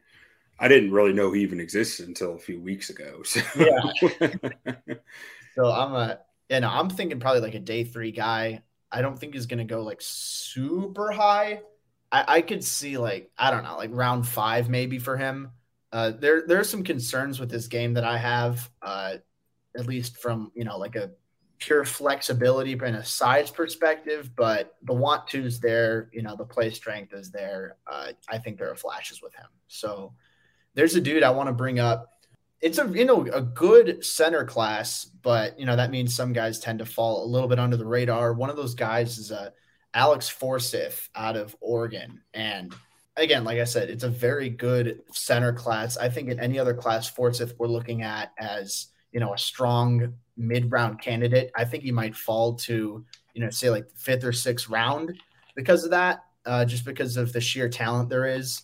I 0.61 0.69
didn't 0.69 0.93
really 0.93 1.13
know 1.13 1.33
he 1.33 1.43
even 1.43 1.61
existed 1.61 2.09
until 2.09 2.35
a 2.35 2.39
few 2.39 2.61
weeks 2.61 2.91
ago. 2.91 3.23
So. 3.25 3.41
Yeah. 3.57 4.33
so 5.55 5.71
I'm 5.71 5.95
a 5.95 6.19
know, 6.61 6.69
I'm 6.69 6.89
thinking 6.91 7.21
probably 7.21 7.43
like 7.43 7.55
a 7.55 7.61
day 7.61 7.85
three 7.85 8.13
guy. 8.13 8.63
I 8.91 9.03
don't 9.03 9.19
think 9.19 9.35
he's 9.35 9.47
gonna 9.47 9.65
go 9.65 9.83
like 9.83 9.99
super 10.01 11.11
high. 11.11 11.61
I, 12.11 12.25
I 12.29 12.41
could 12.41 12.65
see 12.65 12.97
like, 12.97 13.31
I 13.39 13.51
don't 13.51 13.65
know, 13.65 13.77
like 13.77 13.91
round 13.93 14.27
five 14.27 14.69
maybe 14.69 14.99
for 14.99 15.17
him. 15.17 15.51
Uh 15.93 16.11
there 16.11 16.45
there's 16.47 16.69
some 16.69 16.83
concerns 16.83 17.39
with 17.39 17.51
this 17.51 17.67
game 17.67 17.95
that 17.95 18.05
I 18.05 18.19
have, 18.19 18.69
uh, 18.83 19.17
at 19.77 19.87
least 19.87 20.19
from 20.19 20.51
you 20.55 20.65
know, 20.65 20.79
like 20.79 20.97
a 20.97 21.11
pure 21.59 21.85
flexibility 21.85 22.73
and 22.73 22.97
a 22.97 23.05
size 23.05 23.51
perspective, 23.51 24.31
but 24.37 24.77
the 24.83 24.95
want 24.95 25.27
to 25.29 25.45
is 25.45 25.61
there. 25.61 26.09
You 26.13 26.23
know, 26.23 26.37
the 26.37 26.45
play 26.45 26.71
strength 26.71 27.13
is 27.13 27.31
there. 27.31 27.77
Uh, 27.87 28.13
I 28.29 28.39
think 28.39 28.59
there 28.59 28.71
are 28.71 28.77
flashes 28.77 29.23
with 29.23 29.35
him. 29.35 29.47
So 29.67 30.15
there's 30.79 30.95
a 30.95 31.01
dude 31.01 31.25
I 31.25 31.31
want 31.31 31.49
to 31.49 31.53
bring 31.53 31.81
up. 31.81 32.13
It's 32.61 32.79
a 32.79 32.89
you 32.89 33.05
know 33.05 33.27
a 33.33 33.43
good 33.43 34.05
center 34.05 34.45
class, 34.45 35.05
but 35.05 35.59
you 35.59 35.67
know 35.67 35.75
that 35.75 35.91
means 35.91 36.15
some 36.15 36.33
guys 36.33 36.61
tend 36.61 36.79
to 36.79 36.85
fall 36.85 37.25
a 37.25 37.27
little 37.27 37.49
bit 37.49 37.59
under 37.59 37.77
the 37.77 37.85
radar. 37.85 38.33
One 38.33 38.49
of 38.49 38.55
those 38.55 38.77
guys 38.77 39.19
is 39.19 39.33
a 39.33 39.41
uh, 39.41 39.51
Alex 39.93 40.29
Forsyth 40.29 41.09
out 41.17 41.35
of 41.35 41.57
Oregon, 41.61 42.23
and 42.33 42.73
again, 43.17 43.43
like 43.43 43.59
I 43.59 43.65
said, 43.65 43.91
it's 43.91 44.05
a 44.05 44.09
very 44.09 44.51
good 44.51 45.01
center 45.11 45.53
class. 45.53 45.97
I 45.97 46.09
think 46.09 46.29
in 46.29 46.39
any 46.39 46.61
other 46.61 46.75
class, 46.75 47.09
Forsyth 47.09 47.55
we're 47.59 47.67
looking 47.67 48.03
at 48.03 48.33
as 48.39 48.87
you 49.11 49.19
know 49.19 49.35
a 49.35 49.39
strong 49.39 50.15
mid 50.37 50.71
round 50.71 51.01
candidate. 51.01 51.51
I 51.57 51.65
think 51.65 51.83
he 51.83 51.91
might 51.91 52.15
fall 52.15 52.55
to, 52.55 53.05
you 53.35 53.41
know, 53.43 53.51
say 53.51 53.69
like 53.69 53.91
fifth 53.97 54.23
or 54.23 54.33
sixth 54.33 54.69
round 54.69 55.19
because 55.57 55.83
of 55.83 55.91
that, 55.91 56.21
uh, 56.47 56.65
just 56.65 56.85
because 56.85 57.17
of 57.17 57.33
the 57.33 57.41
sheer 57.41 57.69
talent 57.69 58.11
there 58.11 58.27
is. 58.27 58.63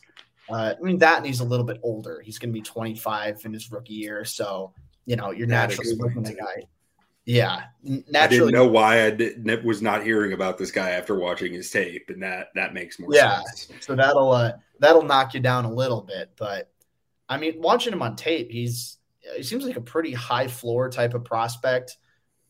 Uh, 0.50 0.74
I 0.78 0.82
mean, 0.82 0.98
that 0.98 1.18
and 1.18 1.26
he's 1.26 1.40
a 1.40 1.44
little 1.44 1.64
bit 1.64 1.80
older. 1.82 2.20
He's 2.20 2.38
going 2.38 2.50
to 2.50 2.52
be 2.52 2.62
25 2.62 3.42
in 3.44 3.52
his 3.52 3.70
rookie 3.72 3.94
year. 3.94 4.24
So, 4.24 4.72
you 5.06 5.16
know, 5.16 5.30
you're 5.30 5.46
naturally 5.46 5.94
looking 5.94 6.26
at 6.26 6.36
guy. 6.36 6.62
Yeah, 7.26 7.62
naturally. 7.82 8.18
I 8.18 8.26
didn't 8.26 8.52
know 8.52 8.68
why 8.68 9.06
I 9.06 9.10
did, 9.10 9.64
was 9.64 9.80
not 9.80 10.04
hearing 10.04 10.34
about 10.34 10.58
this 10.58 10.70
guy 10.70 10.90
after 10.90 11.18
watching 11.18 11.54
his 11.54 11.70
tape, 11.70 12.10
and 12.10 12.22
that 12.22 12.48
that 12.54 12.74
makes 12.74 12.98
more 12.98 13.10
sense. 13.14 13.22
yeah, 13.22 13.40
sense. 13.54 13.86
So 13.86 13.94
that'll 13.94 14.30
uh, 14.30 14.52
that'll 14.78 15.02
knock 15.02 15.32
you 15.32 15.40
down 15.40 15.64
a 15.64 15.72
little 15.72 16.02
bit, 16.02 16.32
but 16.36 16.70
I 17.28 17.38
mean, 17.38 17.60
watching 17.60 17.92
him 17.92 18.02
on 18.02 18.16
tape, 18.16 18.50
he's 18.50 18.98
he 19.36 19.42
seems 19.42 19.64
like 19.64 19.76
a 19.76 19.80
pretty 19.80 20.12
high 20.12 20.48
floor 20.48 20.90
type 20.90 21.14
of 21.14 21.24
prospect. 21.24 21.96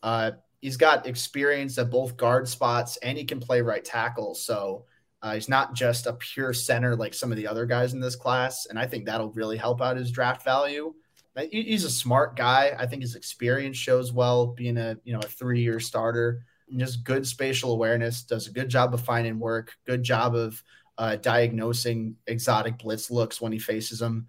Uh, 0.03 0.33
he's 0.61 0.77
got 0.77 1.07
experience 1.07 1.79
at 1.79 1.91
both 1.91 2.17
guard 2.17 2.49
spots 2.49 2.97
and 2.99 3.17
he 3.17 3.25
can 3.25 3.39
play 3.39 3.61
right 3.61 3.85
tackle. 3.85 4.35
So 4.35 4.87
uh, 5.25 5.33
he's 5.33 5.49
not 5.49 5.73
just 5.73 6.07
a 6.07 6.13
pure 6.13 6.53
center 6.53 6.95
like 6.95 7.15
some 7.15 7.33
of 7.33 7.39
the 7.39 7.47
other 7.47 7.65
guys 7.65 7.95
in 7.95 8.01
this 8.01 8.15
class. 8.15 8.67
And 8.67 8.79
I 8.79 8.87
think 8.87 9.07
that'll 9.07 9.33
really 9.33 9.57
help 9.57 9.81
out 9.81 9.97
his 9.97 10.11
draft 10.11 10.45
value. 10.45 10.93
He's 11.51 11.85
a 11.85 11.91
smart 11.91 12.37
guy. 12.37 12.77
I 12.79 12.87
think 12.87 13.01
his 13.01 13.15
experience 13.15 13.79
shows 13.79 14.13
well 14.13 14.49
being 14.49 14.77
a 14.77 14.99
you 15.03 15.15
know 15.15 15.21
a 15.21 15.27
three 15.27 15.63
year 15.63 15.81
starter. 15.81 16.45
And 16.69 16.79
just 16.79 17.05
good 17.05 17.27
spatial 17.27 17.73
awareness. 17.73 18.23
Does 18.23 18.49
a 18.49 18.53
good 18.53 18.69
job 18.69 18.93
of 18.93 19.01
finding 19.01 19.39
work. 19.39 19.73
Good 19.87 20.03
job 20.03 20.35
of 20.35 20.63
uh, 20.99 21.17
diagnosing 21.17 22.17
exotic 22.27 22.79
blitz 22.79 23.11
looks 23.11 23.41
when 23.41 23.51
he 23.51 23.59
faces 23.59 24.01
them 24.01 24.29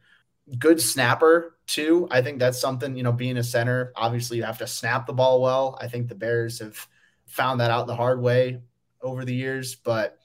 good 0.60 0.80
snapper 0.80 1.58
too. 1.68 2.08
I 2.10 2.22
think 2.22 2.40
that's 2.40 2.60
something, 2.60 2.96
you 2.96 3.04
know, 3.04 3.12
being 3.12 3.38
a 3.38 3.44
center, 3.44 3.92
obviously 3.96 4.38
you 4.38 4.44
have 4.44 4.60
to 4.60 4.68
snap 4.68 5.08
the 5.08 5.14
ball 5.14 5.42
well. 5.42 5.78
I 5.82 5.88
think 5.88 6.08
the 6.08 6.16
Bears 6.16 6.60
have 6.60 6.88
found 7.26 7.60
that 7.60 7.72
out 7.72 7.88
the 7.88 7.96
hard 7.96 8.22
way 8.22 8.62
over 9.02 9.26
the 9.26 9.34
years, 9.34 9.76
but 9.76 10.20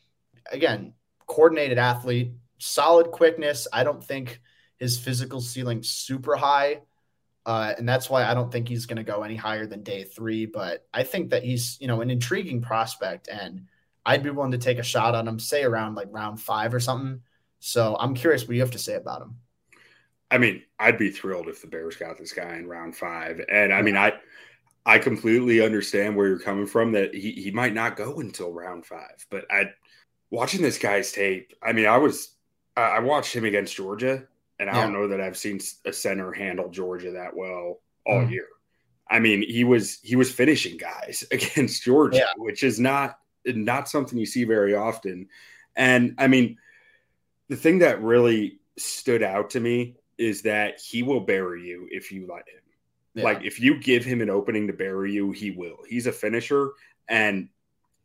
again, 0.51 0.95
coordinated 1.27 1.79
athlete, 1.79 2.33
solid 2.59 3.11
quickness. 3.11 3.67
I 3.73 3.85
don't 3.85 4.03
think 4.03 4.41
his 4.79 4.99
physical 4.99 5.41
ceiling 5.41 5.83
super 5.83 6.37
high. 6.37 6.81
Uh, 7.47 7.75
and 7.77 7.89
that's 7.89 8.11
why 8.11 8.25
I 8.25 8.35
don't 8.35 8.53
think 8.53 8.69
he's 8.69 8.87
going 8.87 8.99
to 8.99 9.03
go 9.03 9.23
any 9.23 9.37
higher 9.37 9.67
than 9.67 9.83
day 9.83 10.05
three. 10.05 10.47
But 10.47 10.87
I 10.93 11.05
think 11.05 11.31
that 11.31 11.43
he's, 11.43 11.79
you 11.81 11.87
know, 11.87 12.01
an 12.01 12.11
intriguing 12.11 12.61
prospect, 12.61 13.29
and 13.29 13.67
I'd 14.05 14.23
be 14.23 14.31
willing 14.31 14.53
to 14.53 14.59
take 14.59 14.79
a 14.79 14.83
shot 14.83 15.15
on 15.15 15.27
him, 15.27 15.39
say 15.39 15.63
around 15.63 15.95
like 15.95 16.09
round 16.11 16.41
five 16.41 16.75
or 16.75 16.81
something. 16.81 17.21
So 17.61 17.97
I'm 17.99 18.15
curious 18.15 18.47
what 18.47 18.55
you 18.55 18.61
have 18.61 18.71
to 18.73 18.79
say 18.79 18.95
about 18.95 19.23
him. 19.23 19.37
I 20.31 20.39
mean, 20.39 20.63
I'd 20.79 20.99
be 20.99 21.11
thrilled 21.11 21.49
if 21.49 21.61
the 21.61 21.67
Bears 21.67 21.97
got 21.97 22.17
this 22.19 22.33
guy 22.33 22.57
in 22.57 22.67
round 22.67 22.97
five. 22.97 23.41
And 23.51 23.73
I 23.73 23.83
mean, 23.83 23.97
I 23.97 24.13
I 24.87 24.99
completely 24.99 25.61
understand 25.61 26.17
where 26.17 26.29
you're 26.29 26.39
coming 26.39 26.67
from 26.67 26.93
that 26.93 27.15
he, 27.15 27.33
he 27.33 27.51
might 27.51 27.75
not 27.75 27.97
go 27.97 28.21
until 28.21 28.53
round 28.53 28.87
five. 28.87 29.27
But 29.31 29.45
I 29.51 29.71
watching 30.31 30.63
this 30.63 30.79
guy's 30.79 31.13
tape, 31.13 31.53
I 31.63 31.73
mean, 31.73 31.87
I 31.87 31.99
was 31.99 32.35
I 32.77 33.01
watched 33.01 33.35
him 33.35 33.45
against 33.45 33.75
Georgia, 33.75 34.25
and 34.59 34.71
I 34.71 34.75
yeah. 34.75 34.83
don't 34.83 34.93
know 34.93 35.09
that 35.09 35.21
I've 35.21 35.37
seen 35.37 35.61
a 35.85 35.93
center 35.93 36.33
handle 36.33 36.71
Georgia 36.71 37.13
that 37.13 37.37
well 37.37 37.81
all 38.07 38.23
mm. 38.23 38.31
year. 38.31 38.47
I 39.09 39.19
mean, 39.19 39.43
he 39.43 39.65
was 39.65 39.99
he 40.03 40.17
was 40.17 40.33
finishing 40.33 40.77
guys 40.77 41.25
against 41.33 41.83
Georgia, 41.83 42.19
yeah. 42.19 42.33
which 42.37 42.63
is 42.63 42.79
not 42.79 43.19
not 43.45 43.89
something 43.89 44.19
you 44.19 44.27
see 44.27 44.45
very 44.45 44.75
often. 44.75 45.29
And 45.77 46.15
I 46.19 46.29
mean, 46.29 46.59
the 47.49 47.57
thing 47.57 47.81
that 47.81 48.03
really 48.03 48.61
stood 48.77 49.23
out 49.23 49.51
to 49.51 49.61
me 49.61 49.97
is 50.17 50.43
that 50.43 50.81
he 50.81 51.03
will 51.03 51.21
bury 51.21 51.67
you 51.67 51.89
if 51.91 52.13
you 52.13 52.27
let 52.29 52.49
him. 52.49 52.61
Yeah. 53.15 53.25
Like 53.25 53.43
if 53.43 53.59
you 53.59 53.81
give 53.81 54.05
him 54.05 54.21
an 54.21 54.31
opening 54.31 54.69
to 54.69 54.73
bury 54.73 55.13
you, 55.13 55.33
he 55.33 55.51
will. 55.51 55.79
He's 55.89 56.07
a 56.07 56.13
finisher, 56.13 56.71
and 57.09 57.49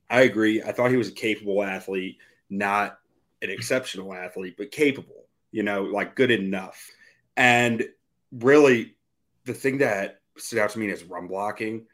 I 0.10 0.22
agree. 0.22 0.62
I 0.62 0.72
thought 0.72 0.92
he 0.92 0.98
was 0.98 1.10
a 1.10 1.14
capable 1.14 1.64
athlete, 1.64 2.18
not 2.50 3.00
an 3.42 3.50
exceptional 3.50 4.14
athlete, 4.14 4.56
but 4.58 4.72
capable. 4.72 5.26
You 5.52 5.64
know, 5.64 5.84
like 5.84 6.16
good 6.16 6.32
enough. 6.32 6.92
And 7.38 7.88
really, 8.32 8.96
the 9.46 9.54
thing 9.54 9.78
that 9.80 10.22
stood 10.38 10.60
out 10.60 10.72
to 10.72 10.80
me 10.80 10.86
in 10.86 10.92
his 10.92 11.04
run 11.04 11.28
blocking 11.28 11.86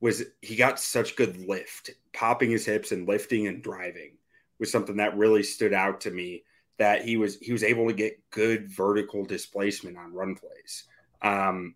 was 0.00 0.24
he 0.42 0.56
got 0.56 0.78
such 0.78 1.16
good 1.16 1.36
lift, 1.48 1.90
popping 2.12 2.50
his 2.50 2.66
hips 2.66 2.92
and 2.92 3.08
lifting 3.08 3.46
and 3.46 3.62
driving 3.62 4.12
was 4.58 4.70
something 4.70 4.96
that 4.96 5.16
really 5.16 5.42
stood 5.42 5.72
out 5.72 6.00
to 6.02 6.10
me 6.10 6.42
that 6.78 7.04
he 7.04 7.16
was 7.16 7.38
he 7.38 7.52
was 7.52 7.62
able 7.62 7.86
to 7.86 7.94
get 7.94 8.22
good 8.30 8.70
vertical 8.70 9.24
displacement 9.24 9.96
on 9.96 10.12
run 10.12 10.34
plays. 10.34 10.84
Um, 11.22 11.74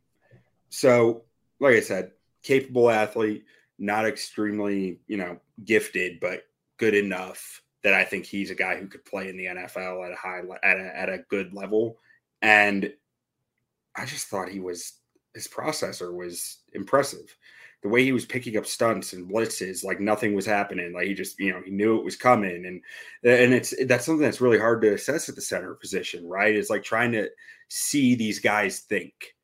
so, 0.68 1.22
like 1.58 1.74
I 1.74 1.80
said, 1.80 2.12
capable 2.42 2.90
athlete, 2.90 3.44
not 3.80 4.06
extremely 4.06 5.00
you 5.06 5.16
know 5.16 5.38
gifted, 5.64 6.20
but 6.20 6.42
good 6.76 6.94
enough 6.94 7.62
that 7.82 7.94
I 7.94 8.04
think 8.04 8.26
he's 8.26 8.50
a 8.50 8.54
guy 8.54 8.76
who 8.76 8.86
could 8.86 9.04
play 9.04 9.28
in 9.28 9.36
the 9.36 9.46
NFL 9.46 10.06
at 10.06 10.12
a 10.12 10.16
high 10.16 10.42
at 10.62 10.78
a, 10.78 10.98
at 10.98 11.08
a 11.08 11.24
good 11.28 11.52
level. 11.54 11.98
And 12.42 12.92
I 13.96 14.06
just 14.06 14.28
thought 14.28 14.48
he 14.48 14.60
was 14.60 14.94
his 15.34 15.48
processor 15.48 16.14
was 16.14 16.58
impressive 16.72 17.36
the 17.82 17.88
way 17.88 18.04
he 18.04 18.12
was 18.12 18.26
picking 18.26 18.56
up 18.56 18.66
stunts 18.66 19.14
and 19.14 19.30
blitzes, 19.30 19.84
like 19.84 20.00
nothing 20.00 20.34
was 20.34 20.44
happening. 20.44 20.92
Like 20.92 21.06
he 21.06 21.14
just, 21.14 21.38
you 21.38 21.52
know, 21.52 21.62
he 21.64 21.70
knew 21.70 21.98
it 21.98 22.04
was 22.04 22.16
coming, 22.16 22.66
and 22.66 22.82
and 23.24 23.54
it's 23.54 23.74
that's 23.86 24.04
something 24.04 24.22
that's 24.22 24.40
really 24.40 24.58
hard 24.58 24.82
to 24.82 24.94
assess 24.94 25.28
at 25.28 25.34
the 25.34 25.40
center 25.40 25.74
position, 25.74 26.28
right? 26.28 26.54
It's 26.54 26.70
like 26.70 26.82
trying 26.82 27.12
to 27.12 27.30
see 27.68 28.14
these 28.14 28.38
guys 28.38 28.80
think, 28.80 29.34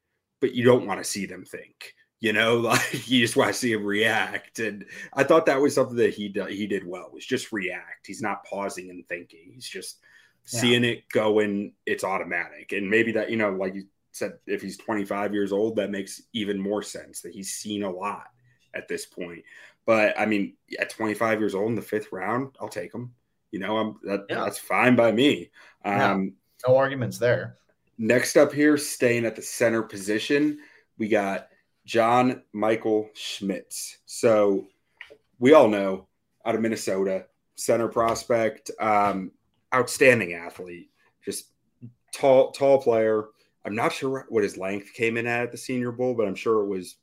but 0.40 0.55
you 0.55 0.64
don't 0.64 0.87
want 0.87 1.02
to 1.02 1.11
see 1.11 1.25
them 1.25 1.45
think. 1.45 1.95
You 2.20 2.32
know, 2.32 2.56
like 2.61 3.08
you 3.08 3.20
just 3.20 3.37
want 3.37 3.49
to 3.52 3.58
see 3.58 3.73
him 3.73 3.85
react, 3.85 4.58
and 4.58 4.85
I 5.12 5.25
thought 5.25 5.46
that 5.46 5.61
was 5.61 5.75
something 5.75 5.96
that 5.96 6.14
he 6.14 6.35
he 6.49 6.66
did 6.66 6.87
well 6.87 7.11
was 7.12 7.26
just 7.26 7.52
react. 7.52 8.06
He's 8.06 8.23
not 8.23 8.44
pausing 8.44 8.90
and 8.90 9.06
thinking. 9.08 9.50
He's 9.52 9.68
just 9.68 9.99
Yeah. 10.52 10.61
Seeing 10.61 10.85
it 10.85 11.08
going, 11.12 11.73
it's 11.87 12.04
automatic. 12.04 12.73
And 12.73 12.88
maybe 12.88 13.12
that, 13.12 13.30
you 13.30 13.37
know, 13.37 13.50
like 13.50 13.75
you 13.75 13.85
said, 14.12 14.35
if 14.46 14.62
he's 14.62 14.76
25 14.76 15.35
years 15.35 15.52
old, 15.52 15.76
that 15.76 15.90
makes 15.90 16.23
even 16.32 16.58
more 16.58 16.82
sense 16.82 17.20
that 17.23 17.32
he's 17.35 17.54
seen 17.54 17.82
a 17.82 17.90
lot 17.90 18.28
at 18.75 18.87
this 18.88 19.06
point. 19.06 19.42
But 19.87 20.18
I 20.18 20.25
mean, 20.26 20.54
at 20.78 20.90
25 20.90 21.40
years 21.40 21.54
old 21.54 21.68
in 21.70 21.75
the 21.75 21.82
fifth 21.82 22.12
round, 22.12 22.54
I'll 22.61 22.68
take 22.68 22.94
him. 22.94 23.12
You 23.50 23.58
know, 23.61 23.76
I'm 23.76 23.96
that, 24.04 24.26
yeah. 24.28 24.44
that's 24.44 24.58
fine 24.58 24.96
by 24.96 25.12
me. 25.12 25.50
Um. 25.85 26.35
No 26.66 26.76
arguments 26.76 27.18
there. 27.18 27.56
Next 27.99 28.37
up 28.37 28.52
here, 28.52 28.76
staying 28.76 29.25
at 29.25 29.37
the 29.37 29.42
center 29.42 29.82
position, 29.82 30.58
we 30.99 31.08
got 31.08 31.49
John 31.87 32.43
Michael 32.52 33.09
Schmitz. 33.14 33.99
So 34.05 34.66
we 35.38 35.55
all 35.55 35.69
know 35.69 36.09
out 36.45 36.55
of 36.55 36.61
Minnesota, 36.61 37.26
center 37.55 37.88
prospect, 37.88 38.71
um, 38.81 39.31
outstanding 39.75 40.35
athlete, 40.35 40.90
just 41.25 41.52
tall, 42.12 42.50
tall 42.50 42.83
player. 42.83 43.26
I'm 43.64 43.75
not 43.75 43.93
sure 43.93 44.26
what 44.28 44.43
his 44.43 44.59
length 44.59 44.93
came 44.93 45.16
in 45.16 45.26
at, 45.26 45.45
at 45.45 45.52
the 45.52 45.59
Senior 45.59 45.93
Bowl, 45.93 46.14
but 46.14 46.26
I'm 46.26 46.35
sure 46.35 46.62
it 46.62 46.69
was 46.69 46.97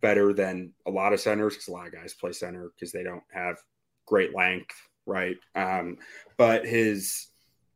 better 0.00 0.32
than 0.32 0.72
a 0.86 0.90
lot 0.90 1.12
of 1.12 1.20
centers 1.20 1.54
because 1.54 1.68
a 1.68 1.72
lot 1.72 1.86
of 1.86 1.92
guys 1.92 2.14
play 2.14 2.32
center 2.32 2.70
because 2.74 2.92
they 2.92 3.02
don't 3.02 3.22
have 3.32 3.56
great 4.06 4.34
length, 4.34 4.76
right? 5.06 5.36
Um, 5.54 5.98
but 6.36 6.66
his 6.66 7.28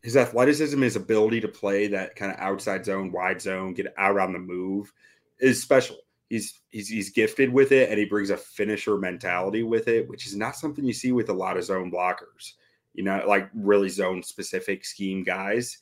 his 0.02 0.16
athleticism, 0.16 0.80
his 0.80 0.96
ability 0.96 1.40
to 1.42 1.48
play 1.48 1.86
that 1.88 2.16
kind 2.16 2.32
of 2.32 2.38
outside 2.38 2.86
zone, 2.86 3.12
wide 3.12 3.40
zone, 3.40 3.74
get 3.74 3.92
out 3.98 4.18
on 4.18 4.32
the 4.32 4.38
move 4.38 4.90
is 5.38 5.62
special. 5.62 5.96
He's 6.30 6.60
he's 6.70 6.88
he's 6.88 7.10
gifted 7.10 7.52
with 7.52 7.72
it, 7.72 7.90
and 7.90 7.98
he 7.98 8.04
brings 8.04 8.30
a 8.30 8.36
finisher 8.36 8.96
mentality 8.96 9.64
with 9.64 9.88
it, 9.88 10.08
which 10.08 10.26
is 10.26 10.36
not 10.36 10.56
something 10.56 10.84
you 10.84 10.92
see 10.92 11.10
with 11.10 11.28
a 11.28 11.34
lot 11.34 11.56
of 11.56 11.64
zone 11.64 11.90
blockers. 11.90 12.52
You 12.94 13.02
know, 13.02 13.22
like 13.26 13.50
really 13.52 13.88
zone 13.88 14.22
specific 14.22 14.84
scheme 14.84 15.24
guys. 15.24 15.78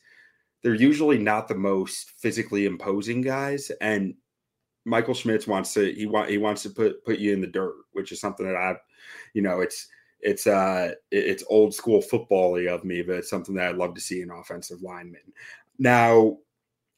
They're 0.61 0.73
usually 0.73 1.19
not 1.19 1.47
the 1.47 1.55
most 1.55 2.11
physically 2.17 2.65
imposing 2.65 3.21
guys, 3.21 3.71
and 3.79 4.15
Michael 4.85 5.13
Schmitz 5.13 5.45
wants 5.45 5.73
to 5.75 5.93
he 5.93 6.07
want 6.07 6.31
he 6.31 6.39
wants 6.39 6.63
to 6.63 6.71
put 6.71 7.05
put 7.05 7.19
you 7.19 7.31
in 7.31 7.41
the 7.41 7.47
dirt, 7.47 7.75
which 7.93 8.11
is 8.11 8.19
something 8.19 8.47
that 8.47 8.55
I, 8.55 8.75
you 9.35 9.43
know, 9.43 9.61
it's 9.61 9.87
it's 10.19 10.47
uh 10.47 10.93
it's 11.11 11.43
old 11.47 11.75
school 11.75 12.01
football 12.01 12.57
of 12.67 12.83
me, 12.83 13.03
but 13.03 13.17
it's 13.17 13.29
something 13.29 13.53
that 13.55 13.69
I'd 13.69 13.77
love 13.77 13.93
to 13.93 14.01
see 14.01 14.21
in 14.21 14.31
offensive 14.31 14.81
lineman. 14.81 15.21
Now, 15.77 16.37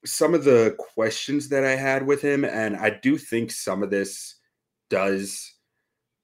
some 0.05 0.33
of 0.33 0.43
the 0.43 0.75
questions 0.77 1.49
that 1.49 1.63
I 1.63 1.75
had 1.75 2.05
with 2.05 2.21
him, 2.21 2.43
and 2.43 2.75
I 2.75 2.89
do 2.89 3.17
think 3.17 3.51
some 3.51 3.83
of 3.83 3.89
this 3.89 4.35
does 4.89 5.53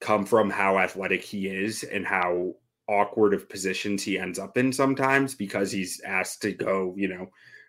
come 0.00 0.24
from 0.24 0.50
how 0.50 0.78
athletic 0.78 1.22
he 1.22 1.48
is 1.48 1.82
and 1.84 2.06
how 2.06 2.54
awkward 2.88 3.34
of 3.34 3.48
positions 3.48 4.02
he 4.02 4.18
ends 4.18 4.38
up 4.38 4.56
in 4.56 4.72
sometimes 4.72 5.34
because 5.34 5.70
he's 5.70 6.00
asked 6.02 6.42
to 6.42 6.52
go, 6.52 6.94
you 6.96 7.08
know, 7.08 7.28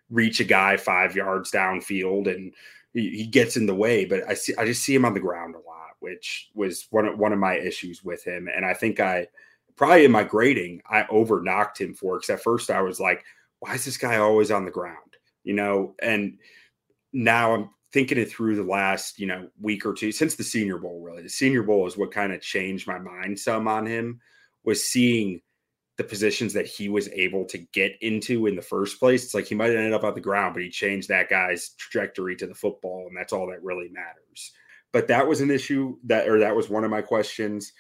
reach 0.10 0.40
a 0.40 0.44
guy 0.44 0.78
five 0.78 1.16
yards 1.16 1.52
downfield 1.52 2.34
and 2.34 2.54
he, 2.94 3.26
gets 3.28 3.58
in 3.58 3.66
the 3.66 3.76
way. 3.76 4.06
But 4.06 4.28
I 4.28 4.34
see 4.34 4.56
I 4.58 4.66
just 4.66 4.84
see 4.84 4.96
him 4.96 5.06
on 5.06 5.14
the 5.14 5.20
ground 5.20 5.56
a 5.56 5.60
lot, 5.60 5.92
which 6.00 6.50
was 6.54 6.88
one 6.92 7.06
of 7.06 7.18
one 7.18 7.34
of 7.34 7.40
my 7.40 7.56
issues 7.56 8.04
with 8.04 8.24
him. 8.24 8.48
And 8.54 8.66
I 8.66 8.74
think 8.74 9.00
I 9.00 9.28
probably 9.76 10.06
in 10.06 10.12
my 10.12 10.24
grading, 10.24 10.82
I 10.90 11.06
over 11.10 11.42
knocked 11.42 11.80
him 11.80 11.94
for 11.94 12.18
because 12.18 12.30
at 12.30 12.44
first 12.44 12.70
I 12.70 12.82
was 12.82 13.00
like, 13.00 13.24
why 13.60 13.76
is 13.76 13.86
this 13.86 13.98
guy 13.98 14.18
always 14.18 14.52
on 14.52 14.66
the 14.66 14.72
ground? 14.72 15.09
You 15.44 15.54
know, 15.54 15.96
and 16.02 16.38
now 17.14 17.54
I'm 17.54 17.70
thinking 17.92 18.18
it 18.18 18.30
through 18.30 18.56
the 18.56 18.64
last, 18.64 19.20
you 19.20 19.28
know, 19.28 19.50
week 19.60 19.86
or 19.86 19.94
two 19.94 20.12
since 20.12 20.36
the 20.36 20.44
Senior 20.44 20.78
Bowl, 20.78 21.02
really. 21.02 21.24
The 21.24 21.30
Senior 21.30 21.64
Bowl 21.64 21.88
is 21.88 21.98
what 21.98 22.12
kind 22.12 22.34
of 22.34 22.42
changed 22.42 22.88
my 22.88 23.00
mind 23.00 23.40
some 23.40 23.68
on 23.68 23.86
him 23.86 24.22
was 24.64 24.86
seeing 24.86 25.42
the 25.98 26.04
positions 26.04 26.54
that 26.54 26.66
he 26.66 26.88
was 26.88 27.10
able 27.10 27.46
to 27.46 27.58
get 27.58 27.92
into 28.02 28.48
in 28.48 28.56
the 28.56 28.62
first 28.62 29.00
place. 29.00 29.24
It's 29.26 29.34
like 29.34 29.48
he 29.48 29.56
might 29.56 29.70
have 29.70 29.76
ended 29.76 29.94
up 29.94 30.04
on 30.04 30.14
the 30.14 30.22
ground, 30.22 30.54
but 30.54 30.64
he 30.64 30.70
changed 30.70 31.10
that 31.10 31.30
guy's 31.30 31.72
trajectory 31.72 32.36
to 32.38 32.48
the 32.48 32.54
football, 32.54 33.06
and 33.08 33.18
that's 33.18 33.34
all 33.34 33.48
that 33.48 33.64
really 33.64 33.90
matters. 33.90 34.54
But 34.94 35.10
that 35.10 35.28
was 35.28 35.42
an 35.42 35.52
issue 35.52 35.98
that, 36.06 36.30
or 36.30 36.40
that 36.40 36.56
was 36.56 36.70
one 36.70 36.84
of 36.84 36.92
my 36.92 37.02
questions. 37.02 37.74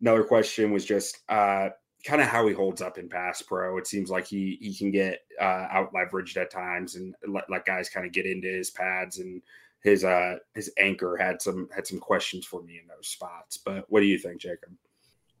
Another 0.00 0.22
question 0.22 0.70
was 0.70 0.84
just 0.84 1.18
uh, 1.28 1.70
kind 2.06 2.22
of 2.22 2.28
how 2.28 2.46
he 2.46 2.54
holds 2.54 2.80
up 2.80 2.98
in 2.98 3.08
pass 3.08 3.42
pro. 3.42 3.76
It 3.78 3.86
seems 3.86 4.10
like 4.10 4.26
he 4.26 4.58
he 4.60 4.74
can 4.74 4.90
get 4.90 5.20
uh, 5.40 5.66
out 5.70 5.92
leveraged 5.92 6.36
at 6.36 6.50
times 6.50 6.94
and 6.94 7.14
let, 7.26 7.50
let 7.50 7.64
guys 7.64 7.88
kind 7.88 8.06
of 8.06 8.12
get 8.12 8.26
into 8.26 8.48
his 8.48 8.70
pads 8.70 9.18
and 9.18 9.42
his 9.82 10.04
uh 10.04 10.36
his 10.54 10.70
anchor 10.78 11.16
had 11.16 11.42
some 11.42 11.68
had 11.74 11.86
some 11.86 11.98
questions 11.98 12.46
for 12.46 12.62
me 12.62 12.78
in 12.80 12.86
those 12.86 13.08
spots. 13.08 13.56
But 13.56 13.84
what 13.88 14.00
do 14.00 14.06
you 14.06 14.18
think, 14.18 14.40
Jacob? 14.40 14.72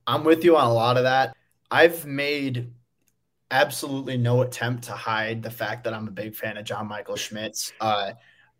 I'm 0.06 0.24
with 0.24 0.44
you 0.44 0.56
on 0.56 0.66
a 0.66 0.72
lot 0.72 0.96
of 0.96 1.04
that. 1.04 1.34
I've 1.70 2.04
made 2.04 2.72
absolutely 3.50 4.16
no 4.16 4.42
attempt 4.42 4.84
to 4.84 4.92
hide 4.92 5.42
the 5.42 5.50
fact 5.50 5.84
that 5.84 5.94
I'm 5.94 6.08
a 6.08 6.12
big 6.12 6.34
fan 6.34 6.56
of 6.56 6.64
John 6.64 6.88
Michael 6.88 7.16
Schmitz. 7.16 7.72
Uh, 7.80 8.12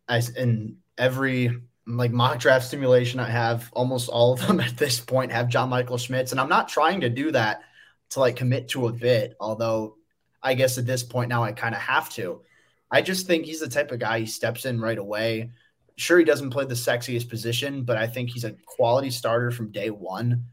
as 0.09 0.31
in 0.31 0.77
every 0.99 1.61
like 1.89 2.13
mock 2.13 2.39
draft 2.39 2.67
simulation 2.67 3.21
I 3.21 3.29
have, 3.29 3.71
almost 3.73 4.09
all 4.09 4.33
of 4.33 4.47
them 4.47 4.61
at 4.61 4.77
this 4.77 5.01
point 5.01 5.33
have 5.33 5.49
John 5.49 5.69
Michael 5.69 5.99
Schmitz, 5.99 6.33
and 6.33 6.41
I'm 6.41 6.49
not 6.49 6.69
trying 6.69 7.01
to 7.01 7.09
do 7.09 7.33
that 7.33 7.63
to 8.11 8.21
like 8.21 8.37
commit 8.37 8.69
to 8.69 8.89
a 8.89 8.93
bit, 8.93 9.37
although 9.41 9.97
I 10.43 10.55
guess 10.55 10.79
at 10.79 10.87
this 10.87 11.03
point 11.03 11.29
now 11.29 11.43
I 11.43 11.53
kind 11.53 11.75
of 11.75 11.81
have 11.81 12.11
to. 12.11 12.43
I 12.91 13.03
just 13.03 13.27
think 13.27 13.45
he's 13.45 13.61
the 13.61 13.69
type 13.69 13.91
of 13.91 13.99
guy 13.99 14.21
he 14.21 14.27
steps 14.27 14.65
in 14.65 14.81
right 14.81 14.99
away. 14.99 15.51
Sure, 15.97 16.19
he 16.19 16.25
doesn't 16.25 16.51
play 16.51 16.65
the 16.65 16.75
sexiest 16.75 17.29
position, 17.29 17.83
but 17.83 17.97
I 17.97 18.07
think 18.07 18.31
he's 18.31 18.45
a 18.45 18.55
quality 18.67 19.11
starter 19.11 19.51
from 19.51 19.73
day 19.73 19.91
one. 19.91 20.45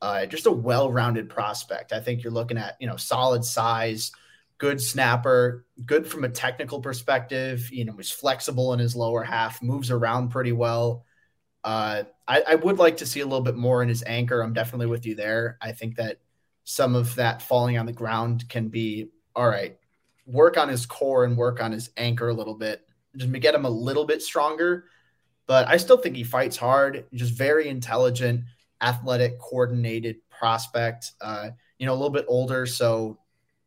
Uh, 0.00 0.26
just 0.26 0.46
a 0.46 0.52
well-rounded 0.52 1.28
prospect. 1.28 1.92
I 1.92 2.00
think 2.00 2.22
you're 2.22 2.32
looking 2.32 2.58
at 2.58 2.76
you 2.80 2.86
know 2.86 2.96
solid 2.96 3.44
size, 3.44 4.12
good 4.58 4.80
snapper, 4.80 5.64
good 5.86 6.06
from 6.06 6.24
a 6.24 6.28
technical 6.28 6.80
perspective. 6.80 7.70
You 7.72 7.84
know, 7.84 7.94
was 7.94 8.10
flexible 8.10 8.72
in 8.74 8.78
his 8.80 8.94
lower 8.94 9.22
half, 9.22 9.62
moves 9.62 9.90
around 9.90 10.28
pretty 10.28 10.52
well. 10.52 11.04
Uh, 11.64 12.04
I, 12.26 12.42
I 12.42 12.54
would 12.56 12.78
like 12.78 12.98
to 12.98 13.06
see 13.06 13.20
a 13.20 13.26
little 13.26 13.42
bit 13.42 13.56
more 13.56 13.82
in 13.82 13.88
his 13.88 14.02
anchor. 14.04 14.40
I'm 14.40 14.52
definitely 14.52 14.86
with 14.86 15.06
you 15.06 15.14
there. 15.14 15.58
I 15.60 15.72
think 15.72 15.96
that 15.96 16.18
some 16.64 16.94
of 16.94 17.14
that 17.16 17.42
falling 17.42 17.78
on 17.78 17.86
the 17.86 17.92
ground 17.92 18.48
can 18.48 18.68
be 18.68 19.08
all 19.34 19.48
right, 19.48 19.76
work 20.26 20.56
on 20.56 20.68
his 20.68 20.86
core 20.86 21.24
and 21.24 21.36
work 21.36 21.62
on 21.62 21.72
his 21.72 21.90
anchor 21.96 22.28
a 22.28 22.34
little 22.34 22.54
bit, 22.54 22.86
just 23.16 23.32
get 23.40 23.54
him 23.54 23.64
a 23.64 23.70
little 23.70 24.04
bit 24.04 24.22
stronger. 24.22 24.84
But 25.46 25.68
I 25.68 25.76
still 25.76 25.96
think 25.96 26.16
he 26.16 26.24
fights 26.24 26.56
hard, 26.56 27.06
just 27.12 27.34
very 27.34 27.68
intelligent, 27.68 28.44
athletic, 28.80 29.38
coordinated 29.38 30.16
prospect. 30.30 31.12
Uh, 31.20 31.50
you 31.78 31.86
know, 31.86 31.92
a 31.92 31.94
little 31.94 32.10
bit 32.10 32.26
older. 32.28 32.64
So 32.64 33.18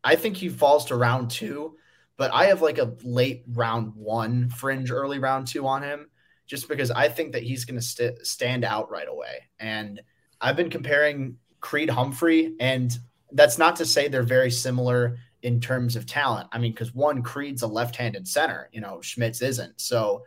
I 0.02 0.16
think 0.16 0.36
he 0.36 0.48
falls 0.48 0.86
to 0.86 0.96
round 0.96 1.30
two, 1.30 1.76
but 2.16 2.32
I 2.32 2.46
have 2.46 2.62
like 2.62 2.78
a 2.78 2.94
late 3.02 3.44
round 3.48 3.92
one 3.94 4.48
fringe, 4.48 4.90
early 4.90 5.18
round 5.18 5.48
two 5.48 5.66
on 5.66 5.82
him, 5.82 6.08
just 6.46 6.68
because 6.68 6.90
I 6.90 7.08
think 7.08 7.32
that 7.32 7.42
he's 7.42 7.64
going 7.66 7.78
to 7.78 7.84
st- 7.84 8.26
stand 8.26 8.64
out 8.64 8.90
right 8.90 9.08
away. 9.08 9.50
And 9.60 10.00
I've 10.40 10.56
been 10.56 10.70
comparing 10.70 11.36
Creed 11.60 11.90
Humphrey. 11.90 12.54
And 12.60 12.96
that's 13.32 13.58
not 13.58 13.76
to 13.76 13.86
say 13.86 14.08
they're 14.08 14.22
very 14.22 14.50
similar 14.50 15.18
in 15.42 15.60
terms 15.60 15.96
of 15.96 16.06
talent. 16.06 16.48
I 16.52 16.58
mean, 16.58 16.72
because 16.72 16.94
one, 16.94 17.22
Creed's 17.22 17.62
a 17.62 17.66
left 17.66 17.96
handed 17.96 18.26
center, 18.26 18.68
you 18.72 18.80
know, 18.80 19.00
Schmitz 19.00 19.42
isn't. 19.42 19.80
So 19.80 20.24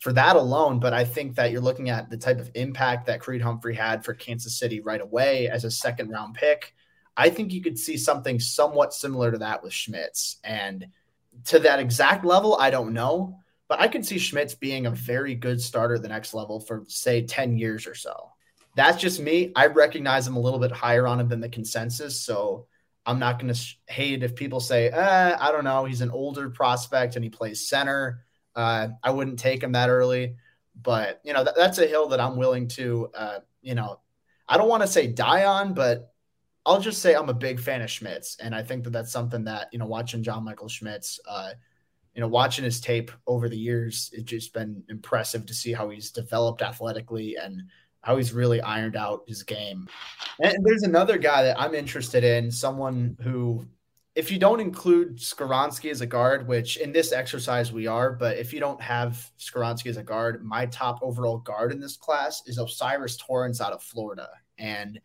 for 0.00 0.12
that 0.12 0.36
alone, 0.36 0.80
but 0.80 0.94
I 0.94 1.04
think 1.04 1.34
that 1.36 1.50
you're 1.50 1.60
looking 1.60 1.90
at 1.90 2.08
the 2.08 2.16
type 2.16 2.38
of 2.38 2.50
impact 2.54 3.06
that 3.06 3.20
Creed 3.20 3.42
Humphrey 3.42 3.74
had 3.74 4.04
for 4.04 4.14
Kansas 4.14 4.58
City 4.58 4.80
right 4.80 5.00
away 5.00 5.48
as 5.48 5.64
a 5.64 5.70
second 5.70 6.10
round 6.10 6.34
pick. 6.34 6.74
I 7.16 7.30
think 7.30 7.52
you 7.52 7.60
could 7.60 7.78
see 7.78 7.96
something 7.96 8.40
somewhat 8.40 8.94
similar 8.94 9.30
to 9.30 9.38
that 9.38 9.62
with 9.62 9.72
Schmitz. 9.72 10.38
And 10.44 10.86
to 11.46 11.58
that 11.60 11.80
exact 11.80 12.24
level, 12.24 12.56
I 12.56 12.70
don't 12.70 12.94
know, 12.94 13.38
but 13.68 13.80
I 13.80 13.88
could 13.88 14.06
see 14.06 14.18
Schmitz 14.18 14.54
being 14.54 14.86
a 14.86 14.90
very 14.90 15.34
good 15.34 15.60
starter 15.60 15.98
the 15.98 16.08
next 16.08 16.32
level 16.32 16.60
for, 16.60 16.84
say, 16.86 17.22
10 17.22 17.58
years 17.58 17.86
or 17.86 17.94
so 17.94 18.30
that's 18.80 19.00
just 19.00 19.20
me. 19.20 19.52
I 19.54 19.66
recognize 19.66 20.26
I'm 20.26 20.36
a 20.36 20.40
little 20.40 20.58
bit 20.58 20.72
higher 20.72 21.06
on 21.06 21.20
him 21.20 21.28
than 21.28 21.40
the 21.40 21.50
consensus. 21.50 22.18
So 22.22 22.66
I'm 23.04 23.18
not 23.18 23.38
going 23.38 23.52
to 23.52 23.60
hate 23.88 24.22
if 24.22 24.34
people 24.34 24.58
say, 24.58 24.88
eh, 24.88 25.36
I 25.38 25.52
don't 25.52 25.64
know, 25.64 25.84
he's 25.84 26.00
an 26.00 26.10
older 26.10 26.48
prospect 26.48 27.14
and 27.14 27.22
he 27.22 27.28
plays 27.28 27.68
center. 27.68 28.24
Uh, 28.56 28.88
I 29.02 29.10
wouldn't 29.10 29.38
take 29.38 29.62
him 29.62 29.72
that 29.72 29.90
early, 29.90 30.36
but 30.80 31.20
you 31.24 31.34
know 31.34 31.44
that, 31.44 31.56
that's 31.56 31.78
a 31.78 31.86
hill 31.86 32.08
that 32.08 32.20
I'm 32.20 32.36
willing 32.36 32.68
to, 32.68 33.10
uh, 33.14 33.38
you 33.60 33.74
know, 33.74 34.00
I 34.48 34.56
don't 34.56 34.68
want 34.68 34.82
to 34.82 34.88
say 34.88 35.06
die 35.06 35.44
on, 35.44 35.74
but 35.74 36.14
I'll 36.64 36.80
just 36.80 37.02
say 37.02 37.14
I'm 37.14 37.28
a 37.28 37.34
big 37.34 37.60
fan 37.60 37.82
of 37.82 37.90
Schmitz, 37.90 38.36
and 38.40 38.54
I 38.54 38.62
think 38.62 38.84
that 38.84 38.90
that's 38.90 39.12
something 39.12 39.44
that 39.44 39.68
you 39.72 39.78
know, 39.78 39.86
watching 39.86 40.22
John 40.22 40.44
Michael 40.44 40.68
Schmitz, 40.68 41.20
uh, 41.28 41.50
you 42.14 42.20
know, 42.20 42.28
watching 42.28 42.64
his 42.64 42.80
tape 42.80 43.12
over 43.26 43.48
the 43.48 43.58
years, 43.58 44.10
it's 44.12 44.24
just 44.24 44.52
been 44.52 44.82
impressive 44.88 45.46
to 45.46 45.54
see 45.54 45.72
how 45.72 45.90
he's 45.90 46.10
developed 46.10 46.62
athletically 46.62 47.36
and 47.36 47.62
how 48.02 48.16
he's 48.16 48.32
really 48.32 48.60
ironed 48.60 48.96
out 48.96 49.22
his 49.26 49.42
game. 49.42 49.86
And 50.42 50.64
there's 50.64 50.82
another 50.82 51.18
guy 51.18 51.42
that 51.44 51.60
I'm 51.60 51.74
interested 51.74 52.24
in, 52.24 52.50
someone 52.50 53.16
who, 53.20 53.66
if 54.14 54.30
you 54.30 54.38
don't 54.38 54.60
include 54.60 55.18
Skoronski 55.18 55.90
as 55.90 56.00
a 56.00 56.06
guard, 56.06 56.48
which 56.48 56.78
in 56.78 56.92
this 56.92 57.12
exercise 57.12 57.72
we 57.72 57.86
are, 57.86 58.12
but 58.12 58.38
if 58.38 58.52
you 58.52 58.60
don't 58.60 58.80
have 58.80 59.30
Skoronski 59.38 59.86
as 59.86 59.98
a 59.98 60.02
guard, 60.02 60.44
my 60.44 60.66
top 60.66 61.00
overall 61.02 61.38
guard 61.38 61.72
in 61.72 61.80
this 61.80 61.96
class 61.96 62.42
is 62.46 62.58
O'Cyrus 62.58 63.16
Torrence 63.16 63.60
out 63.60 63.72
of 63.72 63.82
Florida. 63.82 64.28
And 64.58 65.00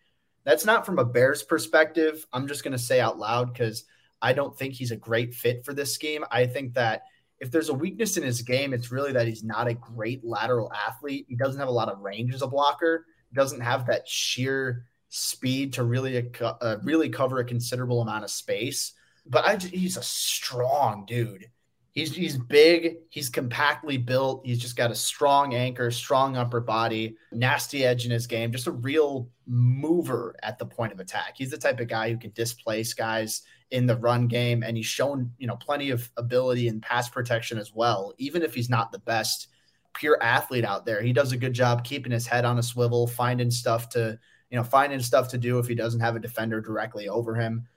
that's 0.45 0.65
not 0.65 0.86
from 0.86 0.99
a 0.99 1.05
Bears 1.05 1.43
perspective. 1.43 2.25
I'm 2.31 2.47
just 2.47 2.63
going 2.63 2.71
to 2.71 2.77
say 2.77 3.01
out 3.01 3.19
loud 3.19 3.51
because 3.51 3.84
I 4.21 4.34
don't 4.34 4.58
think 4.58 4.73
he's 4.73 4.91
a 4.91 4.97
great 4.97 5.34
fit 5.34 5.65
for 5.65 5.73
this 5.73 5.93
scheme. 5.93 6.23
I 6.31 6.45
think 6.45 6.75
that 6.75 7.01
if 7.45 7.51
there's 7.51 7.69
a 7.69 7.73
weakness 7.73 8.17
in 8.17 8.23
his 8.23 8.41
game, 8.41 8.73
it's 8.73 8.91
really 8.91 9.13
that 9.13 9.27
he's 9.27 9.43
not 9.43 9.67
a 9.67 9.75
great 9.75 10.25
lateral 10.25 10.73
athlete. 10.73 11.27
He 11.29 11.36
doesn't 11.36 11.60
have 11.60 11.69
a 11.69 11.71
lot 11.71 11.89
of 11.89 11.99
range 11.99 12.34
as 12.34 12.41
a 12.41 12.47
blocker. 12.47 13.05
He 13.29 13.36
doesn't 13.36 13.62
have 13.62 13.86
that 13.86 14.08
sheer 14.08 14.88
speed 15.10 15.71
to 15.73 15.84
really 15.84 16.31
uh, 16.41 16.77
really 16.81 17.08
cover 17.08 17.39
a 17.39 17.45
considerable 17.45 18.01
amount 18.01 18.23
of 18.23 18.31
space. 18.31 18.93
But 19.27 19.45
I, 19.45 19.58
he's 19.58 19.95
a 19.95 20.01
strong 20.01 21.05
dude. 21.05 21.45
He's 21.91 22.15
he's 22.15 22.36
big. 22.36 22.95
He's 23.10 23.29
compactly 23.29 23.97
built. 23.97 24.43
He's 24.43 24.60
just 24.60 24.75
got 24.75 24.89
a 24.89 24.95
strong 24.95 25.53
anchor, 25.53 25.91
strong 25.91 26.38
upper 26.38 26.62
body, 26.62 27.15
nasty 27.31 27.86
edge 27.86 28.05
in 28.05 28.12
his 28.12 28.25
game. 28.25 28.51
Just 28.51 28.65
a 28.65 28.71
real 28.71 29.29
mover 29.45 30.36
at 30.41 30.58
the 30.58 30.65
point 30.65 30.93
of 30.93 30.99
attack. 30.99 31.36
He's 31.38 31.51
the 31.51 31.60
type 31.60 31.79
of 31.79 31.88
guy 31.88 32.10
who 32.10 32.17
can 32.17 32.31
displace 32.31 32.95
guys 32.95 33.43
in 33.75 33.85
the 33.85 33.97
run 33.97 34.27
game, 34.27 34.63
and 34.63 34.75
he's 34.75 34.85
shown 34.85 35.31
you 35.38 35.47
know 35.47 35.55
plenty 35.55 35.91
of 35.91 36.09
ability 36.17 36.67
in 36.67 36.81
pass 36.81 37.09
protection 37.09 37.57
as 37.57 37.73
well. 37.73 38.13
Even 38.17 38.41
if 38.41 38.55
he's 38.55 38.69
not 38.69 38.91
the 38.91 38.99
best 38.99 39.47
pure 39.93 40.17
athlete 40.21 40.65
out 40.65 40.85
there, 40.85 41.01
he 41.01 41.13
does 41.13 41.31
a 41.31 41.38
good 41.38 41.53
job 41.53 41.83
keeping 41.83 42.11
his 42.11 42.27
head 42.27 42.45
on 42.45 42.57
a 42.57 42.63
swivel, 42.63 43.07
finding 43.07 43.51
stuff 43.51 43.89
to 43.89 44.17
you 44.49 44.57
know 44.57 44.63
finding 44.63 44.99
stuff 44.99 45.29
to 45.29 45.38
do 45.38 45.59
if 45.59 45.67
he 45.67 45.75
doesn't 45.75 45.99
have 45.99 46.15
a 46.15 46.19
defender 46.19 46.61
directly 46.61 47.07
over 47.07 47.35
him 47.35 47.67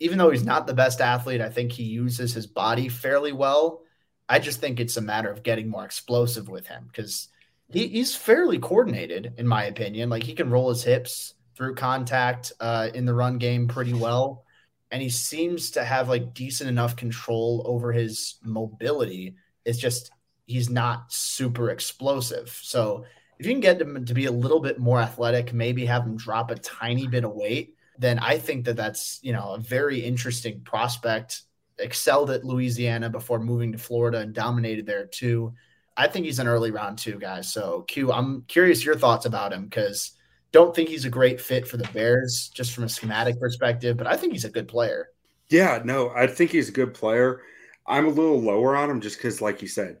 even 0.00 0.18
though 0.18 0.30
he's 0.30 0.44
not 0.44 0.66
the 0.66 0.74
best 0.74 1.00
athlete, 1.00 1.40
I 1.40 1.48
think 1.48 1.72
he 1.72 1.82
uses 1.82 2.32
his 2.32 2.46
body 2.46 2.88
fairly 2.88 3.32
well. 3.32 3.82
I 4.28 4.38
just 4.38 4.60
think 4.60 4.78
it's 4.78 4.96
a 4.96 5.02
matter 5.02 5.30
of 5.30 5.42
getting 5.42 5.68
more 5.68 5.84
explosive 5.84 6.48
with 6.48 6.66
him 6.66 6.84
because 6.86 7.28
he, 7.68 7.88
he's 7.88 8.14
fairly 8.14 8.58
coordinated, 8.58 9.34
in 9.38 9.46
my 9.46 9.64
opinion. 9.64 10.10
Like 10.10 10.22
he 10.22 10.34
can 10.34 10.50
roll 10.50 10.68
his 10.68 10.84
hips 10.84 11.34
through 11.56 11.74
contact 11.74 12.52
uh, 12.60 12.90
in 12.94 13.06
the 13.06 13.14
run 13.14 13.38
game 13.38 13.66
pretty 13.66 13.94
well. 13.94 14.44
And 14.90 15.02
he 15.02 15.10
seems 15.10 15.70
to 15.72 15.84
have 15.84 16.08
like 16.08 16.34
decent 16.34 16.70
enough 16.70 16.96
control 16.96 17.62
over 17.66 17.92
his 17.92 18.36
mobility. 18.42 19.36
It's 19.64 19.78
just 19.78 20.10
he's 20.46 20.70
not 20.70 21.12
super 21.12 21.70
explosive. 21.70 22.48
So 22.62 23.04
if 23.38 23.46
you 23.46 23.52
can 23.52 23.60
get 23.60 23.80
him 23.80 24.04
to 24.04 24.14
be 24.14 24.26
a 24.26 24.32
little 24.32 24.60
bit 24.60 24.78
more 24.78 25.00
athletic, 25.00 25.52
maybe 25.52 25.86
have 25.86 26.04
him 26.04 26.16
drop 26.16 26.50
a 26.50 26.56
tiny 26.56 27.06
bit 27.06 27.24
of 27.24 27.32
weight, 27.32 27.76
then 27.98 28.18
I 28.18 28.38
think 28.38 28.64
that 28.64 28.76
that's 28.76 29.20
you 29.22 29.32
know 29.32 29.54
a 29.54 29.60
very 29.60 30.00
interesting 30.00 30.60
prospect. 30.62 31.42
Excelled 31.78 32.30
at 32.30 32.44
Louisiana 32.44 33.08
before 33.08 33.38
moving 33.38 33.70
to 33.72 33.78
Florida 33.78 34.18
and 34.18 34.34
dominated 34.34 34.84
there 34.86 35.06
too. 35.06 35.54
I 35.96 36.08
think 36.08 36.26
he's 36.26 36.38
an 36.38 36.48
early 36.48 36.70
round 36.70 36.98
two 36.98 37.18
guy. 37.18 37.40
So 37.42 37.82
Q, 37.82 38.12
I'm 38.12 38.42
curious 38.48 38.84
your 38.84 38.96
thoughts 38.96 39.26
about 39.26 39.52
him 39.52 39.64
because 39.64 40.12
don't 40.52 40.74
think 40.74 40.88
he's 40.88 41.04
a 41.04 41.10
great 41.10 41.40
fit 41.40 41.66
for 41.66 41.76
the 41.76 41.88
Bears 41.92 42.50
just 42.54 42.72
from 42.72 42.84
a 42.84 42.88
schematic 42.88 43.38
perspective, 43.38 43.96
but 43.96 44.06
I 44.06 44.16
think 44.16 44.32
he's 44.32 44.44
a 44.44 44.50
good 44.50 44.68
player. 44.68 45.10
Yeah, 45.50 45.80
no, 45.84 46.10
I 46.10 46.26
think 46.26 46.50
he's 46.50 46.68
a 46.68 46.72
good 46.72 46.94
player. 46.94 47.42
I'm 47.86 48.06
a 48.06 48.10
little 48.10 48.40
lower 48.40 48.76
on 48.76 48.90
him 48.90 49.00
just 49.00 49.16
because, 49.16 49.40
like 49.40 49.62
you 49.62 49.68
said, 49.68 49.98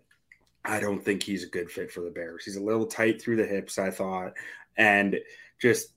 I 0.64 0.80
don't 0.80 1.02
think 1.02 1.22
he's 1.22 1.44
a 1.44 1.48
good 1.48 1.70
fit 1.70 1.90
for 1.90 2.02
the 2.02 2.10
Bears. 2.10 2.44
He's 2.44 2.56
a 2.56 2.62
little 2.62 2.86
tight 2.86 3.20
through 3.20 3.36
the 3.36 3.46
hips, 3.46 3.78
I 3.78 3.90
thought, 3.90 4.34
and 4.76 5.16
just 5.60 5.92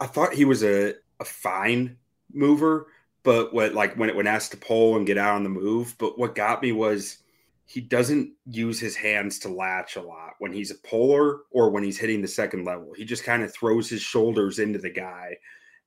I 0.00 0.06
thought 0.06 0.34
he 0.34 0.44
was 0.44 0.62
a, 0.62 0.94
a 1.20 1.24
fine 1.24 1.96
mover, 2.32 2.88
but 3.22 3.54
what 3.54 3.72
like 3.72 3.94
when 3.94 4.10
it 4.10 4.16
when 4.16 4.26
asked 4.26 4.50
to 4.50 4.56
pull 4.56 4.96
and 4.96 5.06
get 5.06 5.18
out 5.18 5.36
on 5.36 5.44
the 5.44 5.48
move. 5.48 5.94
But 5.98 6.18
what 6.18 6.34
got 6.34 6.62
me 6.62 6.72
was 6.72 7.18
he 7.72 7.80
doesn't 7.80 8.30
use 8.44 8.78
his 8.78 8.94
hands 8.94 9.38
to 9.38 9.48
latch 9.48 9.96
a 9.96 10.02
lot 10.02 10.34
when 10.40 10.52
he's 10.52 10.70
a 10.70 10.86
puller 10.86 11.38
or 11.50 11.70
when 11.70 11.82
he's 11.82 11.98
hitting 11.98 12.20
the 12.20 12.28
second 12.28 12.66
level. 12.66 12.92
He 12.94 13.06
just 13.06 13.24
kind 13.24 13.42
of 13.42 13.50
throws 13.50 13.88
his 13.88 14.02
shoulders 14.02 14.58
into 14.58 14.78
the 14.78 14.90
guy 14.90 15.38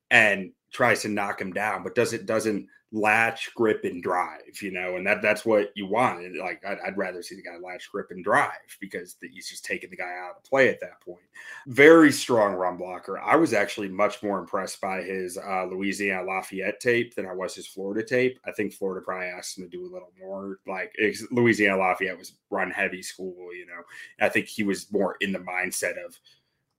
and 0.10 0.52
tries 0.74 1.04
to 1.04 1.10
knock 1.10 1.40
him 1.40 1.54
down, 1.54 1.84
but 1.84 1.94
doesn't 1.94 2.26
doesn't 2.26 2.68
latch, 2.96 3.54
grip, 3.56 3.84
and 3.84 4.02
drive, 4.02 4.62
you 4.62 4.72
know, 4.72 4.96
and 4.96 5.06
that 5.06 5.22
that's 5.22 5.46
what 5.46 5.72
you 5.76 5.86
want. 5.86 6.38
Like 6.38 6.64
I'd, 6.66 6.78
I'd, 6.80 6.98
rather 6.98 7.22
see 7.22 7.36
the 7.36 7.42
guy 7.42 7.58
latch, 7.62 7.92
grip, 7.92 8.08
and 8.10 8.24
drive 8.24 8.52
because 8.80 9.16
the, 9.22 9.28
he's 9.28 9.50
just 9.50 9.66
taking 9.66 9.90
the 9.90 9.98
guy 9.98 10.16
out 10.18 10.38
of 10.38 10.44
play 10.46 10.70
at 10.70 10.80
that 10.80 11.02
point. 11.02 11.26
Very 11.68 12.12
strong 12.12 12.54
run 12.54 12.78
blocker. 12.78 13.20
I 13.20 13.36
was 13.36 13.54
actually 13.54 13.90
much 13.90 14.24
more 14.24 14.40
impressed 14.40 14.80
by 14.80 15.02
his 15.02 15.38
uh, 15.38 15.66
Louisiana 15.66 16.26
Lafayette 16.26 16.80
tape 16.80 17.16
than 17.16 17.26
I 17.26 17.34
was 17.34 17.54
his 17.54 17.68
Florida 17.68 18.02
tape. 18.08 18.40
I 18.46 18.54
think 18.54 18.74
Florida 18.74 19.04
probably 19.04 19.28
asked 19.28 19.58
him 19.58 19.66
to 19.66 19.70
do 19.70 19.84
a 19.84 19.92
little 19.92 20.14
more. 20.18 20.60
Like 20.66 20.96
Louisiana 21.32 21.78
Lafayette 21.78 22.18
was 22.18 22.34
run 22.50 22.72
heavy 22.72 23.02
school, 23.02 23.54
you 23.54 23.66
know. 23.66 23.82
I 24.26 24.30
think 24.30 24.48
he 24.48 24.64
was 24.64 24.90
more 24.92 25.18
in 25.20 25.34
the 25.34 25.40
mindset 25.40 26.04
of 26.04 26.18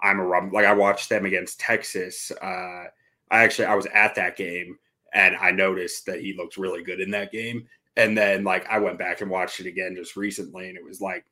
I'm 0.00 0.18
a 0.18 0.24
run. 0.24 0.50
Like 0.50 0.64
I 0.64 0.72
watched 0.72 1.11
them 1.11 1.26
against 1.26 1.61
Texas. 1.61 2.33
Uh, 2.42 2.85
I 3.31 3.42
actually 3.42 3.66
I 3.66 3.74
was 3.74 3.87
at 3.87 4.14
that 4.14 4.37
game 4.37 4.79
and 5.16 5.35
I 5.35 5.50
noticed 5.50 6.05
that 6.07 6.20
he 6.20 6.37
looked 6.37 6.59
really 6.59 6.83
good 6.83 7.00
in 7.00 7.11
that 7.12 7.33
game. 7.33 7.66
And 7.96 8.16
then 8.16 8.44
like 8.44 8.66
I 8.68 8.79
went 8.79 8.98
back 8.98 9.22
and 9.22 9.31
watched 9.31 9.59
it 9.59 9.66
again 9.66 9.96
just 9.96 10.14
recently, 10.14 10.68
and 10.68 10.76
it 10.76 10.85
was 10.85 11.00
like 11.00 11.24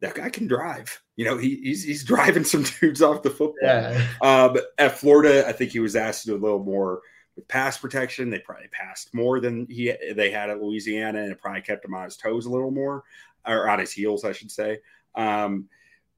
that 0.00 0.16
guy 0.16 0.28
can 0.28 0.48
drive. 0.48 1.00
You 1.14 1.24
know, 1.26 1.38
he, 1.38 1.56
he's 1.62 1.84
he's 1.84 2.04
driving 2.12 2.44
some 2.44 2.64
dudes 2.80 3.00
off 3.00 3.22
the 3.22 3.30
football. 3.30 3.54
Yeah. 3.62 4.06
Um, 4.20 4.56
at 4.76 4.98
Florida, 4.98 5.46
I 5.46 5.52
think 5.52 5.70
he 5.70 5.78
was 5.78 5.94
asked 5.94 6.22
to 6.22 6.30
do 6.30 6.36
a 6.36 6.42
little 6.42 6.64
more 6.64 7.00
with 7.36 7.46
pass 7.46 7.78
protection. 7.78 8.28
They 8.28 8.40
probably 8.40 8.68
passed 8.72 9.14
more 9.14 9.38
than 9.38 9.66
he 9.70 9.94
they 10.14 10.32
had 10.32 10.50
at 10.50 10.60
Louisiana, 10.60 11.22
and 11.22 11.30
it 11.30 11.38
probably 11.38 11.62
kept 11.62 11.84
him 11.84 11.94
on 11.94 12.06
his 12.06 12.16
toes 12.16 12.46
a 12.46 12.50
little 12.50 12.72
more, 12.72 13.04
or 13.46 13.70
on 13.70 13.78
his 13.78 13.92
heels, 13.92 14.24
I 14.24 14.32
should 14.32 14.50
say. 14.50 14.80
Um, 15.14 15.68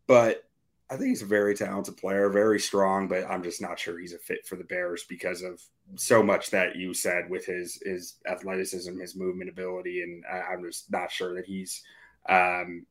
but 0.07 0.45
I 0.93 0.97
think 0.97 1.09
he's 1.09 1.23
a 1.23 1.27
very 1.27 1.55
talented 1.55 1.97
player, 1.97 2.29
very 2.29 2.61
strong, 2.61 3.09
but 3.09 3.25
I'm 3.25 3.43
just 3.43 3.63
not 3.63 3.79
sure 3.79 3.99
he's 3.99 4.13
a 4.13 4.19
fit 4.19 4.47
for 4.47 4.57
the 4.57 4.65
Bears 4.65 5.05
because 5.09 5.41
of 5.41 5.59
so 5.95 6.23
much 6.23 6.51
that 6.51 6.77
you 6.77 6.93
said 6.93 7.31
with 7.31 7.47
his 7.47 7.81
his 7.83 8.17
athleticism, 8.31 9.01
his 9.01 9.17
movement 9.17 9.49
ability, 9.49 10.03
and 10.03 10.23
I'm 10.31 10.63
just 10.63 10.91
not 10.93 11.11
sure 11.11 11.35
that 11.35 11.47
he's 11.47 11.83
um, 12.29 12.85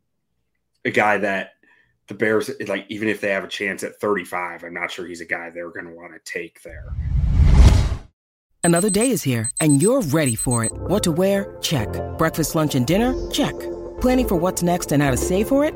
a 0.83 0.89
guy 0.89 1.19
that 1.19 1.51
the 2.07 2.15
Bears 2.15 2.49
like. 2.67 2.87
Even 2.89 3.07
if 3.07 3.21
they 3.21 3.29
have 3.29 3.43
a 3.43 3.47
chance 3.47 3.83
at 3.83 3.99
35, 3.99 4.63
I'm 4.63 4.73
not 4.73 4.89
sure 4.89 5.05
he's 5.05 5.21
a 5.21 5.25
guy 5.25 5.51
they're 5.51 5.69
going 5.69 5.85
to 5.85 5.93
want 5.93 6.13
to 6.13 6.19
take 6.31 6.63
there. 6.63 6.95
Another 8.63 8.89
day 8.89 9.11
is 9.11 9.21
here, 9.21 9.51
and 9.59 9.79
you're 9.79 10.01
ready 10.01 10.35
for 10.35 10.63
it. 10.63 10.71
What 10.73 11.03
to 11.03 11.11
wear? 11.11 11.55
Check. 11.61 11.87
Breakfast, 12.17 12.55
lunch, 12.55 12.73
and 12.73 12.87
dinner? 12.87 13.13
Check. 13.29 13.53
Planning 14.01 14.27
for 14.27 14.37
what's 14.37 14.63
next 14.63 14.91
and 14.91 15.03
how 15.03 15.11
to 15.11 15.17
save 15.17 15.47
for 15.47 15.63
it? 15.63 15.75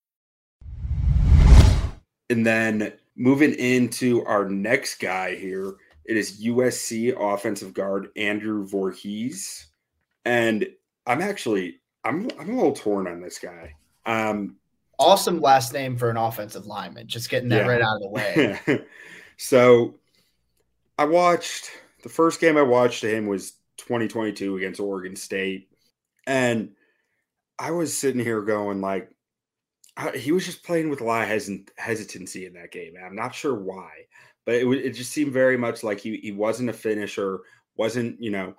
And 2.31 2.45
then 2.45 2.93
moving 3.17 3.53
into 3.55 4.23
our 4.25 4.47
next 4.47 5.01
guy 5.01 5.35
here, 5.35 5.75
it 6.05 6.15
is 6.15 6.41
USC 6.41 7.13
offensive 7.19 7.73
guard 7.73 8.07
Andrew 8.15 8.65
Voorhees. 8.65 9.67
And 10.23 10.65
I'm 11.05 11.21
actually 11.21 11.81
I'm 12.05 12.29
I'm 12.39 12.49
a 12.49 12.55
little 12.55 12.71
torn 12.71 13.07
on 13.07 13.19
this 13.19 13.37
guy. 13.37 13.75
Um 14.05 14.55
awesome 14.97 15.41
last 15.41 15.73
name 15.73 15.97
for 15.97 16.09
an 16.09 16.15
offensive 16.15 16.67
lineman. 16.67 17.07
Just 17.07 17.29
getting 17.29 17.49
that 17.49 17.65
yeah. 17.65 17.71
right 17.71 17.81
out 17.81 17.97
of 17.97 18.01
the 18.01 18.09
way. 18.09 18.85
so 19.37 19.95
I 20.97 21.03
watched 21.03 21.69
the 22.01 22.09
first 22.09 22.39
game 22.39 22.55
I 22.55 22.61
watched 22.61 23.03
him 23.03 23.27
was 23.27 23.51
2022 23.75 24.55
against 24.55 24.79
Oregon 24.79 25.17
State. 25.17 25.67
And 26.25 26.75
I 27.59 27.71
was 27.71 27.97
sitting 27.97 28.23
here 28.23 28.41
going 28.41 28.79
like 28.79 29.11
he 30.09 30.31
was 30.31 30.45
just 30.45 30.63
playing 30.63 30.89
with 30.89 31.01
a 31.01 31.03
lot 31.03 31.23
of 31.23 31.29
hesit- 31.29 31.69
hesitancy 31.77 32.45
in 32.45 32.53
that 32.53 32.71
game. 32.71 32.93
I'm 33.03 33.15
not 33.15 33.35
sure 33.35 33.55
why, 33.55 33.89
but 34.45 34.55
it, 34.55 34.67
it 34.67 34.91
just 34.91 35.11
seemed 35.11 35.33
very 35.33 35.57
much 35.57 35.83
like 35.83 35.99
he, 35.99 36.17
he 36.17 36.31
wasn't 36.31 36.69
a 36.69 36.73
finisher, 36.73 37.41
wasn't, 37.75 38.21
you 38.21 38.31
know, 38.31 38.53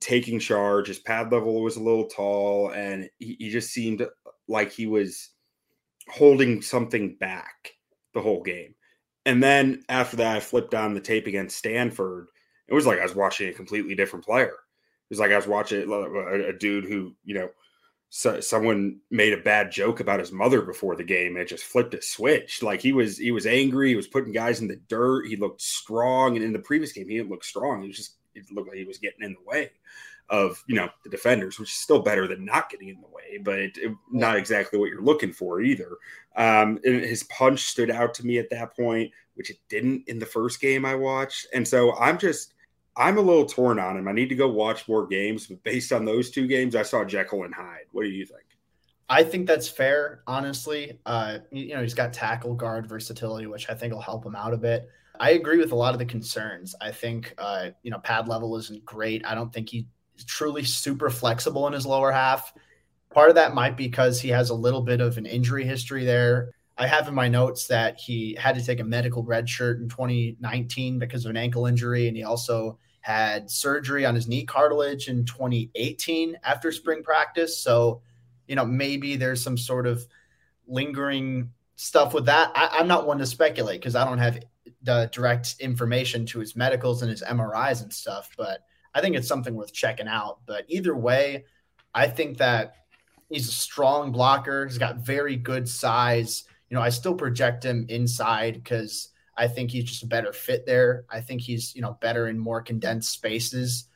taking 0.00 0.38
charge. 0.38 0.88
His 0.88 0.98
pad 0.98 1.32
level 1.32 1.62
was 1.62 1.76
a 1.76 1.82
little 1.82 2.06
tall, 2.06 2.70
and 2.72 3.08
he, 3.18 3.36
he 3.38 3.50
just 3.50 3.70
seemed 3.70 4.02
uh, 4.02 4.06
like 4.48 4.72
he 4.72 4.86
was 4.86 5.30
holding 6.08 6.62
something 6.62 7.16
back. 7.16 7.72
the 8.14 8.20
whole 8.20 8.42
game. 8.42 8.74
And 9.24 9.42
then 9.42 9.82
after 9.88 10.16
that, 10.18 10.36
I 10.36 10.40
flipped 10.40 10.74
on 10.74 10.94
the 10.94 11.00
tape 11.00 11.26
against 11.26 11.56
Stanford. 11.56 12.28
It 12.68 12.74
was 12.74 12.86
like 12.86 12.98
I 12.98 13.04
was 13.04 13.14
watching 13.14 13.48
a 13.48 13.52
completely 13.52 13.94
different 13.94 14.24
player. 14.24 14.48
It 14.48 15.10
was 15.10 15.18
like 15.18 15.30
I 15.30 15.36
was 15.36 15.46
watching 15.46 15.90
a, 15.90 16.48
a 16.48 16.52
dude 16.52 16.84
who, 16.84 17.14
you 17.24 17.34
know, 17.34 17.48
so 18.14 18.40
someone 18.40 18.98
made 19.10 19.32
a 19.32 19.38
bad 19.38 19.72
joke 19.72 19.98
about 19.98 20.20
his 20.20 20.32
mother 20.32 20.60
before 20.60 20.96
the 20.96 21.02
game 21.02 21.38
and 21.38 21.48
just 21.48 21.64
flipped 21.64 21.94
a 21.94 22.02
switch. 22.02 22.62
Like 22.62 22.82
he 22.82 22.92
was, 22.92 23.16
he 23.16 23.30
was 23.30 23.46
angry. 23.46 23.88
He 23.88 23.96
was 23.96 24.06
putting 24.06 24.32
guys 24.32 24.60
in 24.60 24.68
the 24.68 24.76
dirt. 24.86 25.28
He 25.28 25.36
looked 25.36 25.62
strong, 25.62 26.36
and 26.36 26.44
in 26.44 26.52
the 26.52 26.58
previous 26.58 26.92
game, 26.92 27.08
he 27.08 27.16
didn't 27.16 27.30
look 27.30 27.42
strong. 27.42 27.80
He 27.80 27.88
was 27.88 27.96
just, 27.96 28.16
it 28.34 28.44
looked 28.52 28.68
like 28.68 28.76
he 28.76 28.84
was 28.84 28.98
getting 28.98 29.24
in 29.24 29.32
the 29.32 29.50
way 29.50 29.70
of 30.28 30.62
you 30.66 30.74
know 30.74 30.90
the 31.04 31.10
defenders, 31.10 31.58
which 31.58 31.70
is 31.70 31.78
still 31.78 32.00
better 32.02 32.28
than 32.28 32.44
not 32.44 32.68
getting 32.68 32.90
in 32.90 33.00
the 33.00 33.08
way, 33.08 33.38
but 33.42 33.58
it, 33.58 33.78
it, 33.78 33.94
not 34.10 34.36
exactly 34.36 34.78
what 34.78 34.90
you're 34.90 35.00
looking 35.00 35.32
for 35.32 35.62
either. 35.62 35.96
Um, 36.36 36.78
and 36.84 37.00
his 37.00 37.22
punch 37.24 37.60
stood 37.60 37.90
out 37.90 38.12
to 38.14 38.26
me 38.26 38.36
at 38.36 38.50
that 38.50 38.76
point, 38.76 39.10
which 39.36 39.48
it 39.48 39.56
didn't 39.70 40.06
in 40.06 40.18
the 40.18 40.26
first 40.26 40.60
game 40.60 40.84
I 40.84 40.96
watched, 40.96 41.46
and 41.54 41.66
so 41.66 41.96
I'm 41.96 42.18
just 42.18 42.52
I'm 42.96 43.16
a 43.16 43.22
little 43.22 43.46
torn 43.46 43.78
on 43.78 43.96
him. 43.96 44.06
I 44.06 44.12
need 44.12 44.28
to 44.28 44.34
go 44.34 44.48
watch 44.48 44.86
more 44.86 45.06
games, 45.06 45.46
but 45.46 45.62
based 45.62 45.92
on 45.92 46.04
those 46.04 46.30
two 46.30 46.46
games, 46.46 46.76
I 46.76 46.82
saw 46.82 47.04
Jekyll 47.04 47.44
and 47.44 47.54
Hyde. 47.54 47.86
What 47.92 48.02
do 48.02 48.10
you 48.10 48.26
think? 48.26 48.44
I 49.08 49.24
think 49.24 49.46
that's 49.46 49.68
fair, 49.68 50.22
honestly. 50.26 50.98
Uh, 51.04 51.38
you 51.50 51.74
know, 51.74 51.82
he's 51.82 51.94
got 51.94 52.12
tackle 52.12 52.54
guard 52.54 52.88
versatility, 52.88 53.46
which 53.46 53.68
I 53.68 53.74
think 53.74 53.92
will 53.92 54.00
help 54.00 54.24
him 54.24 54.36
out 54.36 54.54
a 54.54 54.58
bit. 54.58 54.88
I 55.20 55.30
agree 55.32 55.58
with 55.58 55.72
a 55.72 55.76
lot 55.76 55.92
of 55.94 55.98
the 55.98 56.06
concerns. 56.06 56.74
I 56.80 56.90
think, 56.90 57.34
uh, 57.38 57.70
you 57.82 57.90
know, 57.90 57.98
pad 57.98 58.28
level 58.28 58.56
isn't 58.56 58.84
great. 58.84 59.24
I 59.26 59.34
don't 59.34 59.52
think 59.52 59.68
he 59.68 59.86
is 60.16 60.24
truly 60.24 60.64
super 60.64 61.10
flexible 61.10 61.66
in 61.66 61.72
his 61.72 61.86
lower 61.86 62.10
half. 62.10 62.52
Part 63.10 63.28
of 63.28 63.34
that 63.34 63.54
might 63.54 63.76
be 63.76 63.88
because 63.88 64.20
he 64.20 64.30
has 64.30 64.50
a 64.50 64.54
little 64.54 64.82
bit 64.82 65.00
of 65.00 65.18
an 65.18 65.26
injury 65.26 65.66
history 65.66 66.04
there. 66.04 66.52
I 66.82 66.86
have 66.88 67.06
in 67.06 67.14
my 67.14 67.28
notes 67.28 67.66
that 67.68 68.00
he 68.00 68.34
had 68.34 68.56
to 68.56 68.64
take 68.64 68.80
a 68.80 68.84
medical 68.84 69.22
red 69.22 69.48
shirt 69.48 69.80
in 69.80 69.88
2019 69.88 70.98
because 70.98 71.24
of 71.24 71.30
an 71.30 71.36
ankle 71.36 71.66
injury, 71.66 72.08
and 72.08 72.16
he 72.16 72.24
also 72.24 72.78
had 73.02 73.48
surgery 73.48 74.04
on 74.04 74.14
his 74.16 74.26
knee 74.26 74.44
cartilage 74.44 75.08
in 75.08 75.24
2018 75.24 76.36
after 76.42 76.72
spring 76.72 77.02
practice. 77.02 77.58
So, 77.58 78.02
you 78.48 78.56
know, 78.56 78.64
maybe 78.64 79.16
there's 79.16 79.42
some 79.42 79.56
sort 79.56 79.86
of 79.86 80.04
lingering 80.66 81.50
stuff 81.76 82.14
with 82.14 82.26
that. 82.26 82.50
I, 82.54 82.80
am 82.80 82.88
not 82.88 83.06
one 83.06 83.18
to 83.18 83.26
speculate 83.26 83.80
because 83.80 83.94
I 83.94 84.04
don't 84.04 84.18
have 84.18 84.40
the 84.82 85.08
direct 85.12 85.56
information 85.60 86.26
to 86.26 86.40
his 86.40 86.56
medicals 86.56 87.02
and 87.02 87.10
his 87.10 87.22
MRIs 87.22 87.82
and 87.82 87.92
stuff, 87.92 88.30
but 88.36 88.64
I 88.94 89.00
think 89.00 89.14
it's 89.14 89.28
something 89.28 89.54
worth 89.54 89.72
checking 89.72 90.08
out. 90.08 90.38
But 90.46 90.64
either 90.68 90.96
way, 90.96 91.44
I 91.94 92.08
think 92.08 92.38
that 92.38 92.74
he's 93.28 93.48
a 93.48 93.52
strong 93.52 94.10
blocker. 94.10 94.66
He's 94.66 94.78
got 94.78 94.96
very 94.96 95.36
good 95.36 95.68
size. 95.68 96.44
You 96.72 96.78
know, 96.78 96.82
I 96.82 96.88
still 96.88 97.14
project 97.14 97.66
him 97.66 97.84
inside 97.90 98.54
because 98.54 99.10
I 99.36 99.46
think 99.46 99.70
he's 99.70 99.84
just 99.84 100.04
a 100.04 100.06
better 100.06 100.32
fit 100.32 100.64
there. 100.64 101.04
I 101.10 101.20
think 101.20 101.42
he's, 101.42 101.76
you 101.76 101.82
know, 101.82 101.98
better 102.00 102.28
in 102.28 102.38
more 102.38 102.62
condensed 102.62 103.12
spaces. 103.12 103.88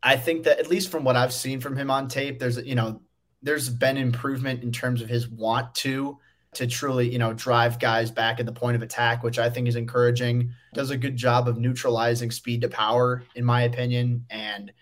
I 0.00 0.16
think 0.16 0.44
that 0.44 0.60
at 0.60 0.68
least 0.68 0.92
from 0.92 1.02
what 1.02 1.16
I've 1.16 1.32
seen 1.32 1.58
from 1.58 1.76
him 1.76 1.90
on 1.90 2.06
tape, 2.06 2.38
there's, 2.38 2.56
you 2.58 2.76
know, 2.76 3.02
there's 3.42 3.68
been 3.68 3.96
improvement 3.96 4.62
in 4.62 4.70
terms 4.70 5.02
of 5.02 5.08
his 5.08 5.28
want 5.28 5.74
to 5.74 6.18
to 6.54 6.68
truly, 6.68 7.10
you 7.10 7.18
know, 7.18 7.32
drive 7.32 7.80
guys 7.80 8.12
back 8.12 8.38
at 8.38 8.46
the 8.46 8.52
point 8.52 8.76
of 8.76 8.82
attack, 8.82 9.24
which 9.24 9.40
I 9.40 9.50
think 9.50 9.66
is 9.66 9.74
encouraging. 9.74 10.52
Does 10.72 10.90
a 10.90 10.96
good 10.96 11.16
job 11.16 11.48
of 11.48 11.58
neutralizing 11.58 12.30
speed 12.30 12.60
to 12.60 12.68
power, 12.68 13.24
in 13.34 13.44
my 13.44 13.62
opinion. 13.62 14.24
And 14.30 14.72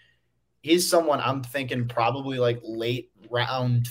he's 0.60 0.86
someone 0.86 1.20
I'm 1.20 1.42
thinking 1.42 1.88
probably 1.88 2.38
like 2.38 2.60
late 2.62 3.10
round, 3.30 3.88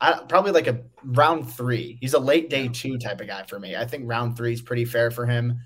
probably 0.00 0.52
like 0.52 0.66
a 0.66 0.80
round 1.04 1.52
three. 1.52 1.98
He's 2.00 2.14
a 2.14 2.18
late 2.18 2.48
day 2.48 2.68
two 2.68 2.98
type 2.98 3.20
of 3.20 3.26
guy 3.26 3.42
for 3.44 3.60
me. 3.60 3.76
I 3.76 3.84
think 3.84 4.04
round 4.06 4.36
three 4.36 4.52
is 4.52 4.62
pretty 4.62 4.84
fair 4.84 5.10
for 5.10 5.26
him. 5.26 5.60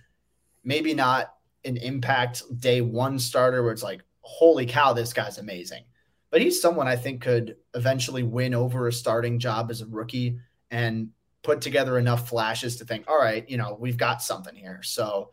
Maybe 0.65 0.95
not 0.95 1.35
an 1.65 1.77
impact 1.77 2.43
day 2.61 2.81
one 2.81 3.19
starter 3.19 3.63
where 3.63 3.73
it's 3.73 3.83
like, 3.83 4.03
holy 4.21 4.67
cow, 4.67 4.93
this 4.93 5.13
guy's 5.13 5.39
amazing. 5.39 5.85
But 6.31 6.41
he's 6.41 6.61
someone 6.61 6.89
I 6.89 6.97
think 6.97 7.23
could 7.23 7.57
eventually 7.75 8.25
win 8.25 8.55
over 8.55 8.89
a 8.89 8.93
starting 8.93 9.39
job 9.39 9.71
as 9.71 9.83
a 9.83 9.87
rookie 9.87 10.39
and 10.71 11.11
put 11.43 11.61
together 11.61 11.99
enough 11.99 12.29
flashes 12.29 12.77
to 12.77 12.85
think, 12.85 13.05
all 13.07 13.19
right, 13.19 13.49
you 13.49 13.57
know, 13.57 13.77
we've 13.79 13.99
got 13.99 14.23
something 14.23 14.57
here. 14.57 14.83
So 14.83 15.31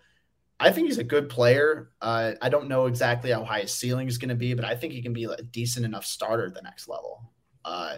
I 0.60 0.70
think 0.72 0.88
he's 0.88 1.00
a 1.00 1.04
good 1.04 1.28
player. 1.28 1.90
Uh, 2.02 2.34
I 2.40 2.50
don't 2.50 2.68
know 2.68 2.86
exactly 2.86 3.32
how 3.32 3.44
high 3.44 3.62
his 3.62 3.74
ceiling 3.74 4.08
is 4.08 4.20
going 4.20 4.30
to 4.30 4.36
be, 4.36 4.54
but 4.54 4.66
I 4.66 4.76
think 4.76 4.94
he 4.94 5.02
can 5.02 5.14
be 5.14 5.24
a 5.24 5.38
decent 5.38 5.86
enough 5.86 6.06
starter 6.06 6.46
at 6.46 6.54
the 6.54 6.62
next 6.62 6.88
level. 6.88 7.32
Uh, 7.66 7.96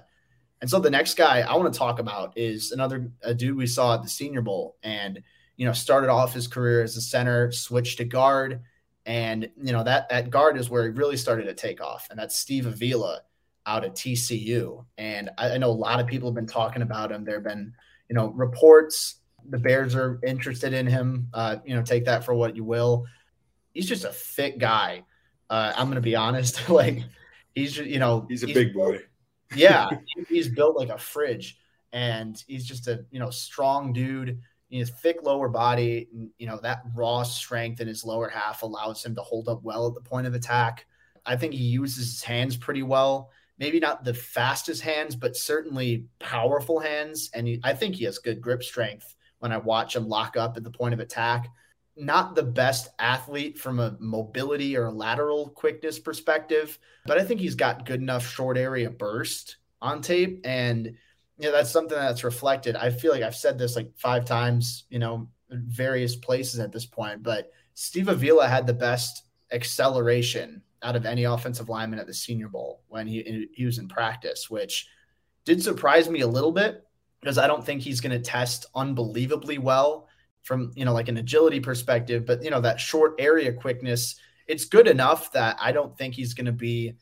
and 0.63 0.69
so 0.69 0.79
the 0.79 0.89
next 0.89 1.15
guy 1.15 1.41
I 1.41 1.57
want 1.57 1.73
to 1.73 1.77
talk 1.77 1.99
about 1.99 2.37
is 2.37 2.71
another 2.71 3.11
a 3.21 3.33
dude 3.33 3.57
we 3.57 3.67
saw 3.67 3.95
at 3.95 4.01
the 4.01 4.07
Senior 4.07 4.41
Bowl, 4.41 4.77
and 4.81 5.21
you 5.57 5.65
know 5.65 5.73
started 5.73 6.09
off 6.09 6.33
his 6.33 6.47
career 6.47 6.81
as 6.81 6.95
a 6.95 7.01
center, 7.01 7.51
switched 7.51 7.97
to 7.97 8.05
guard, 8.05 8.61
and 9.05 9.49
you 9.61 9.73
know 9.73 9.83
that 9.83 10.09
at 10.09 10.29
guard 10.29 10.57
is 10.57 10.69
where 10.69 10.83
he 10.83 10.89
really 10.91 11.17
started 11.17 11.47
to 11.47 11.53
take 11.53 11.81
off, 11.81 12.07
and 12.09 12.17
that's 12.17 12.37
Steve 12.37 12.65
Avila 12.65 13.23
out 13.65 13.83
of 13.83 13.91
TCU. 13.91 14.85
And 14.97 15.31
I, 15.37 15.55
I 15.55 15.57
know 15.57 15.69
a 15.69 15.71
lot 15.71 15.99
of 15.99 16.07
people 16.07 16.29
have 16.29 16.35
been 16.35 16.47
talking 16.47 16.81
about 16.81 17.11
him. 17.11 17.25
There 17.25 17.35
have 17.35 17.43
been, 17.43 17.73
you 18.07 18.15
know, 18.15 18.27
reports 18.29 19.15
the 19.49 19.57
Bears 19.57 19.95
are 19.95 20.21
interested 20.25 20.71
in 20.71 20.87
him. 20.87 21.27
Uh, 21.33 21.57
you 21.65 21.75
know, 21.75 21.81
take 21.81 22.05
that 22.05 22.23
for 22.23 22.35
what 22.35 22.55
you 22.55 22.63
will. 22.63 23.05
He's 23.73 23.89
just 23.89 24.05
a 24.05 24.13
thick 24.13 24.59
guy. 24.59 25.03
Uh, 25.49 25.73
I'm 25.75 25.87
going 25.87 25.95
to 25.95 26.01
be 26.01 26.15
honest. 26.15 26.69
like 26.69 27.03
he's, 27.53 27.75
you 27.75 27.99
know, 27.99 28.25
he's 28.29 28.43
a 28.43 28.45
he's 28.45 28.55
big 28.55 28.73
boy. 28.73 29.01
Yeah, 29.55 29.89
he's 30.29 30.49
built 30.49 30.77
like 30.77 30.89
a 30.89 30.97
fridge, 30.97 31.57
and 31.91 32.41
he's 32.47 32.65
just 32.65 32.87
a 32.87 33.05
you 33.11 33.19
know 33.19 33.29
strong 33.29 33.93
dude. 33.93 34.39
He 34.69 34.79
has 34.79 34.89
thick 34.89 35.19
lower 35.23 35.49
body. 35.49 36.07
And, 36.13 36.29
you 36.37 36.47
know 36.47 36.59
that 36.61 36.83
raw 36.95 37.23
strength 37.23 37.81
in 37.81 37.87
his 37.87 38.03
lower 38.03 38.29
half 38.29 38.63
allows 38.63 39.05
him 39.05 39.15
to 39.15 39.21
hold 39.21 39.47
up 39.47 39.63
well 39.63 39.87
at 39.87 39.93
the 39.93 40.01
point 40.01 40.27
of 40.27 40.33
attack. 40.33 40.85
I 41.25 41.35
think 41.35 41.53
he 41.53 41.63
uses 41.63 42.11
his 42.11 42.23
hands 42.23 42.57
pretty 42.57 42.83
well 42.83 43.31
maybe 43.57 43.79
not 43.79 44.03
the 44.03 44.13
fastest 44.13 44.81
hands, 44.81 45.15
but 45.15 45.35
certainly 45.35 46.05
powerful 46.19 46.79
hands. 46.79 47.29
And 47.33 47.47
he, 47.47 47.61
I 47.63 47.73
think 47.73 47.95
he 47.95 48.05
has 48.05 48.17
good 48.17 48.41
grip 48.41 48.63
strength 48.63 49.15
when 49.39 49.51
I 49.51 49.57
watch 49.57 49.95
him 49.95 50.07
lock 50.07 50.37
up 50.37 50.57
at 50.57 50.63
the 50.63 50.71
point 50.71 50.93
of 50.93 50.99
attack. 50.99 51.49
Not 51.95 52.35
the 52.35 52.43
best 52.43 52.89
athlete 52.99 53.57
from 53.57 53.79
a 53.79 53.95
mobility 53.99 54.75
or 54.75 54.91
lateral 54.91 55.49
quickness 55.49 55.99
perspective, 55.99 56.79
but 57.05 57.19
I 57.19 57.23
think 57.23 57.39
he's 57.39 57.55
got 57.55 57.85
good 57.85 58.01
enough 58.01 58.25
short 58.25 58.57
area 58.57 58.89
burst 58.89 59.57
on 59.81 60.01
tape. 60.01 60.41
And 60.43 60.95
you 61.37 61.49
know, 61.49 61.51
that's 61.51 61.71
something 61.71 61.97
that's 61.97 62.23
reflected. 62.23 62.75
I 62.75 62.89
feel 62.89 63.11
like 63.11 63.23
I've 63.23 63.35
said 63.35 63.57
this 63.57 63.75
like 63.75 63.91
five 63.95 64.25
times, 64.25 64.85
you 64.89 64.99
know, 64.99 65.27
various 65.49 66.15
places 66.15 66.59
at 66.59 66.71
this 66.71 66.85
point, 66.85 67.21
but 67.21 67.51
Steve 67.75 68.07
Avila 68.07 68.47
had 68.47 68.65
the 68.65 68.73
best 68.73 69.23
acceleration 69.51 70.61
out 70.81 70.95
of 70.95 71.05
any 71.05 71.23
offensive 71.23 71.69
lineman 71.69 71.99
at 71.99 72.07
the 72.07 72.13
Senior 72.13 72.49
Bowl 72.49 72.81
when 72.87 73.07
he 73.07 73.47
he 73.53 73.65
was 73.65 73.77
in 73.79 73.87
practice, 73.87 74.49
which 74.49 74.87
did 75.45 75.61
surprise 75.61 76.09
me 76.09 76.21
a 76.21 76.27
little 76.27 76.51
bit 76.51 76.85
because 77.19 77.37
I 77.37 77.47
don't 77.47 77.65
think 77.65 77.81
he's 77.81 78.01
going 78.01 78.11
to 78.11 78.19
test 78.19 78.65
unbelievably 78.75 79.57
well 79.57 80.07
from 80.43 80.71
you 80.75 80.85
know 80.85 80.93
like 80.93 81.09
an 81.09 81.17
agility 81.17 81.59
perspective, 81.59 82.25
but 82.25 82.43
you 82.43 82.51
know 82.51 82.61
that 82.61 82.79
short 82.79 83.15
area 83.17 83.51
quickness, 83.51 84.15
it's 84.47 84.65
good 84.65 84.87
enough 84.87 85.31
that 85.31 85.57
I 85.59 85.71
don't 85.71 85.97
think 85.97 86.13
he's 86.13 86.33
going 86.33 86.45
to 86.45 86.51
be 86.51 86.93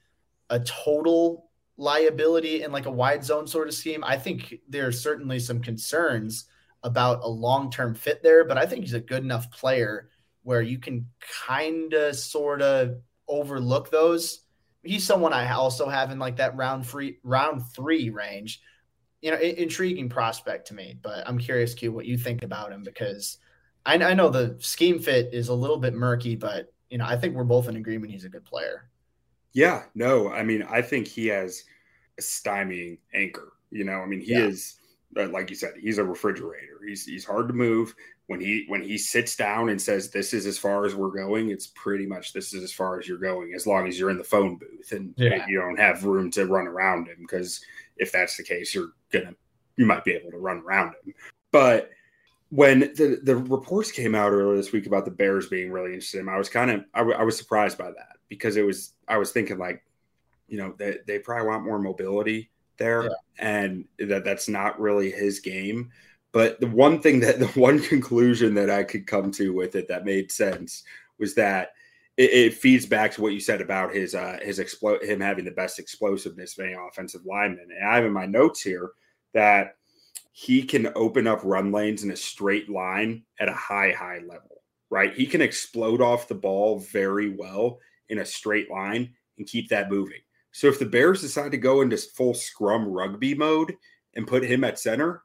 a 0.49 0.59
total 0.59 1.49
liability 1.77 2.63
in 2.63 2.71
like 2.71 2.85
a 2.85 2.91
wide 2.91 3.23
zone 3.23 3.47
sort 3.47 3.67
of 3.67 3.73
scheme. 3.73 4.03
I 4.03 4.17
think 4.17 4.55
there's 4.69 5.01
certainly 5.01 5.39
some 5.39 5.61
concerns 5.61 6.45
about 6.83 7.23
a 7.23 7.27
long-term 7.27 7.95
fit 7.95 8.23
there, 8.23 8.43
but 8.43 8.57
I 8.57 8.65
think 8.65 8.83
he's 8.83 8.93
a 8.93 8.99
good 8.99 9.23
enough 9.23 9.51
player 9.51 10.09
where 10.43 10.61
you 10.61 10.79
can 10.79 11.07
kind 11.47 11.93
of 11.93 12.15
sort 12.15 12.61
of 12.61 12.97
overlook 13.27 13.91
those. 13.91 14.41
He's 14.83 15.05
someone 15.05 15.33
I 15.33 15.51
also 15.51 15.87
have 15.87 16.11
in 16.11 16.19
like 16.19 16.37
that 16.37 16.55
round 16.55 16.85
free 16.85 17.19
round 17.23 17.63
three 17.75 18.09
range. 18.09 18.61
You 19.21 19.31
know, 19.31 19.37
intriguing 19.37 20.09
prospect 20.09 20.67
to 20.67 20.73
me, 20.73 20.97
but 21.01 21.27
I'm 21.27 21.37
curious, 21.37 21.73
Q, 21.73 21.91
what 21.91 22.05
you 22.05 22.17
think 22.17 22.43
about 22.43 22.71
him 22.71 22.83
because 22.83 23.37
I, 23.85 23.95
I 23.95 24.13
know 24.13 24.29
the 24.29 24.55
scheme 24.59 24.99
fit 24.99 25.33
is 25.33 25.49
a 25.49 25.53
little 25.53 25.77
bit 25.77 25.93
murky, 25.93 26.35
but 26.35 26.73
you 26.89 26.97
know, 26.97 27.05
I 27.05 27.17
think 27.17 27.35
we're 27.35 27.43
both 27.43 27.67
in 27.67 27.75
agreement 27.75 28.11
he's 28.11 28.25
a 28.25 28.29
good 28.29 28.43
player. 28.43 28.89
Yeah, 29.53 29.83
no, 29.93 30.31
I 30.31 30.43
mean, 30.43 30.63
I 30.63 30.81
think 30.81 31.07
he 31.07 31.27
has 31.27 31.63
a 32.17 32.21
stymieing 32.21 32.97
anchor. 33.13 33.53
You 33.69 33.83
know, 33.83 33.99
I 33.99 34.05
mean, 34.05 34.21
he 34.21 34.31
yeah. 34.31 34.45
is 34.45 34.75
uh, 35.17 35.27
like 35.27 35.49
you 35.49 35.55
said, 35.55 35.73
he's 35.79 35.97
a 35.97 36.03
refrigerator. 36.03 36.79
He's 36.85 37.05
he's 37.05 37.25
hard 37.25 37.47
to 37.47 37.53
move 37.53 37.93
when 38.31 38.39
he 38.39 38.63
when 38.69 38.81
he 38.81 38.97
sits 38.97 39.35
down 39.35 39.67
and 39.67 39.81
says 39.81 40.09
this 40.09 40.33
is 40.33 40.45
as 40.45 40.57
far 40.57 40.85
as 40.85 40.95
we're 40.95 41.11
going 41.11 41.49
it's 41.49 41.67
pretty 41.67 42.05
much 42.05 42.31
this 42.31 42.53
is 42.53 42.63
as 42.63 42.71
far 42.71 42.97
as 42.97 43.05
you're 43.05 43.17
going 43.17 43.53
as 43.53 43.67
long 43.67 43.89
as 43.89 43.99
you're 43.99 44.09
in 44.09 44.17
the 44.17 44.23
phone 44.23 44.55
booth 44.55 44.93
and 44.93 45.13
yeah. 45.17 45.45
you 45.49 45.59
don't 45.59 45.77
have 45.77 46.05
room 46.05 46.31
to 46.31 46.45
run 46.45 46.65
around 46.65 47.09
him 47.09 47.17
because 47.19 47.59
if 48.01 48.11
that's 48.11 48.35
the 48.35 48.43
case 48.43 48.75
you're 48.75 48.91
gonna 49.11 49.33
you 49.77 49.85
might 49.85 50.03
be 50.03 50.11
able 50.11 50.31
to 50.31 50.37
run 50.37 50.57
around 50.65 50.93
him 51.05 51.13
but 51.51 51.89
when 52.49 52.79
the, 52.79 53.21
the 53.23 53.35
reports 53.35 53.91
came 53.91 54.13
out 54.13 54.33
earlier 54.33 54.57
this 54.57 54.73
week 54.73 54.85
about 54.85 55.05
the 55.05 55.11
bears 55.11 55.47
being 55.47 55.71
really 55.71 55.93
interested 55.93 56.19
in 56.19 56.27
him 56.27 56.33
i 56.33 56.37
was 56.37 56.49
kind 56.49 56.69
of 56.69 56.83
I, 56.93 56.99
w- 56.99 57.17
I 57.17 57.23
was 57.23 57.37
surprised 57.37 57.77
by 57.77 57.91
that 57.91 58.17
because 58.27 58.57
it 58.57 58.65
was 58.65 58.93
i 59.07 59.17
was 59.17 59.31
thinking 59.31 59.57
like 59.57 59.83
you 60.49 60.57
know 60.57 60.75
they, 60.77 60.97
they 61.07 61.19
probably 61.19 61.47
want 61.47 61.63
more 61.63 61.79
mobility 61.79 62.51
there 62.77 63.03
yeah. 63.03 63.09
and 63.37 63.85
that 63.99 64.25
that's 64.25 64.49
not 64.49 64.79
really 64.79 65.11
his 65.11 65.39
game 65.39 65.91
But 66.31 66.59
the 66.59 66.67
one 66.67 67.01
thing 67.01 67.19
that 67.21 67.39
the 67.39 67.47
one 67.47 67.79
conclusion 67.79 68.53
that 68.55 68.69
I 68.69 68.83
could 68.83 69.07
come 69.07 69.31
to 69.31 69.53
with 69.53 69.75
it 69.75 69.87
that 69.87 70.05
made 70.05 70.31
sense 70.31 70.83
was 71.17 71.35
that 71.35 71.73
it, 72.17 72.31
it 72.31 72.53
feeds 72.53 72.85
back 72.85 73.11
to 73.13 73.21
what 73.21 73.33
you 73.33 73.39
said 73.39 73.61
about 73.61 73.93
his 73.93 74.15
uh, 74.15 74.39
his 74.41 74.59
explo- 74.59 75.03
him 75.03 75.19
having 75.19 75.45
the 75.45 75.51
best 75.51 75.79
explosiveness 75.79 76.57
of 76.57 76.65
any 76.65 76.73
offensive 76.73 77.25
lineman. 77.25 77.67
And 77.75 77.87
I 77.87 77.95
have 77.95 78.05
in 78.05 78.13
my 78.13 78.25
notes 78.25 78.61
here 78.61 78.91
that 79.33 79.75
he 80.31 80.63
can 80.63 80.91
open 80.95 81.27
up 81.27 81.41
run 81.43 81.71
lanes 81.71 82.03
in 82.03 82.11
a 82.11 82.15
straight 82.15 82.69
line 82.69 83.23
at 83.39 83.49
a 83.49 83.53
high 83.53 83.91
high 83.91 84.19
level. 84.19 84.61
Right, 84.89 85.13
he 85.13 85.25
can 85.25 85.41
explode 85.41 86.01
off 86.01 86.27
the 86.27 86.35
ball 86.35 86.79
very 86.79 87.29
well 87.29 87.79
in 88.09 88.19
a 88.19 88.25
straight 88.25 88.69
line 88.69 89.13
and 89.37 89.47
keep 89.47 89.69
that 89.69 89.89
moving. 89.89 90.19
So 90.51 90.67
if 90.67 90.79
the 90.79 90.85
Bears 90.85 91.21
decide 91.21 91.51
to 91.51 91.57
go 91.57 91.79
into 91.79 91.95
full 91.95 92.33
scrum 92.33 92.85
rugby 92.85 93.33
mode 93.33 93.73
and 94.15 94.27
put 94.27 94.43
him 94.43 94.65
at 94.65 94.79
center, 94.79 95.23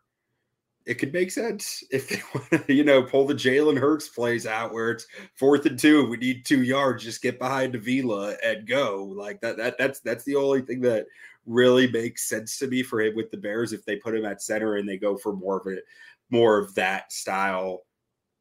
it 0.86 0.94
could 0.94 1.12
make 1.12 1.32
sense 1.32 1.82
if 1.90 2.08
they 2.08 2.22
want 2.34 2.66
to, 2.66 2.72
you 2.72 2.84
know, 2.84 3.02
pull 3.02 3.26
the 3.26 3.34
Jalen 3.34 3.78
Hurts 3.78 4.08
plays 4.08 4.46
out 4.46 4.72
where 4.72 4.92
it's 4.92 5.06
fourth 5.34 5.66
and 5.66 5.78
two, 5.78 6.06
we 6.08 6.16
need 6.16 6.44
two 6.44 6.62
yards, 6.62 7.04
just 7.04 7.22
get 7.22 7.38
behind 7.38 7.74
Avila 7.74 8.36
and 8.42 8.66
go. 8.66 9.12
Like 9.16 9.40
that, 9.40 9.56
that 9.58 9.76
that's 9.78 10.00
that's 10.00 10.24
the 10.24 10.36
only 10.36 10.62
thing 10.62 10.80
that 10.82 11.06
really 11.44 11.90
makes 11.90 12.28
sense 12.28 12.58
to 12.58 12.68
me 12.68 12.82
for 12.82 13.00
him 13.00 13.14
with 13.16 13.30
the 13.30 13.36
Bears 13.36 13.72
if 13.72 13.84
they 13.84 13.96
put 13.96 14.14
him 14.14 14.24
at 14.24 14.42
center 14.42 14.76
and 14.76 14.88
they 14.88 14.96
go 14.96 15.16
for 15.16 15.32
more 15.32 15.58
of 15.58 15.66
it, 15.66 15.84
more 16.30 16.58
of 16.58 16.74
that 16.76 17.12
style 17.12 17.82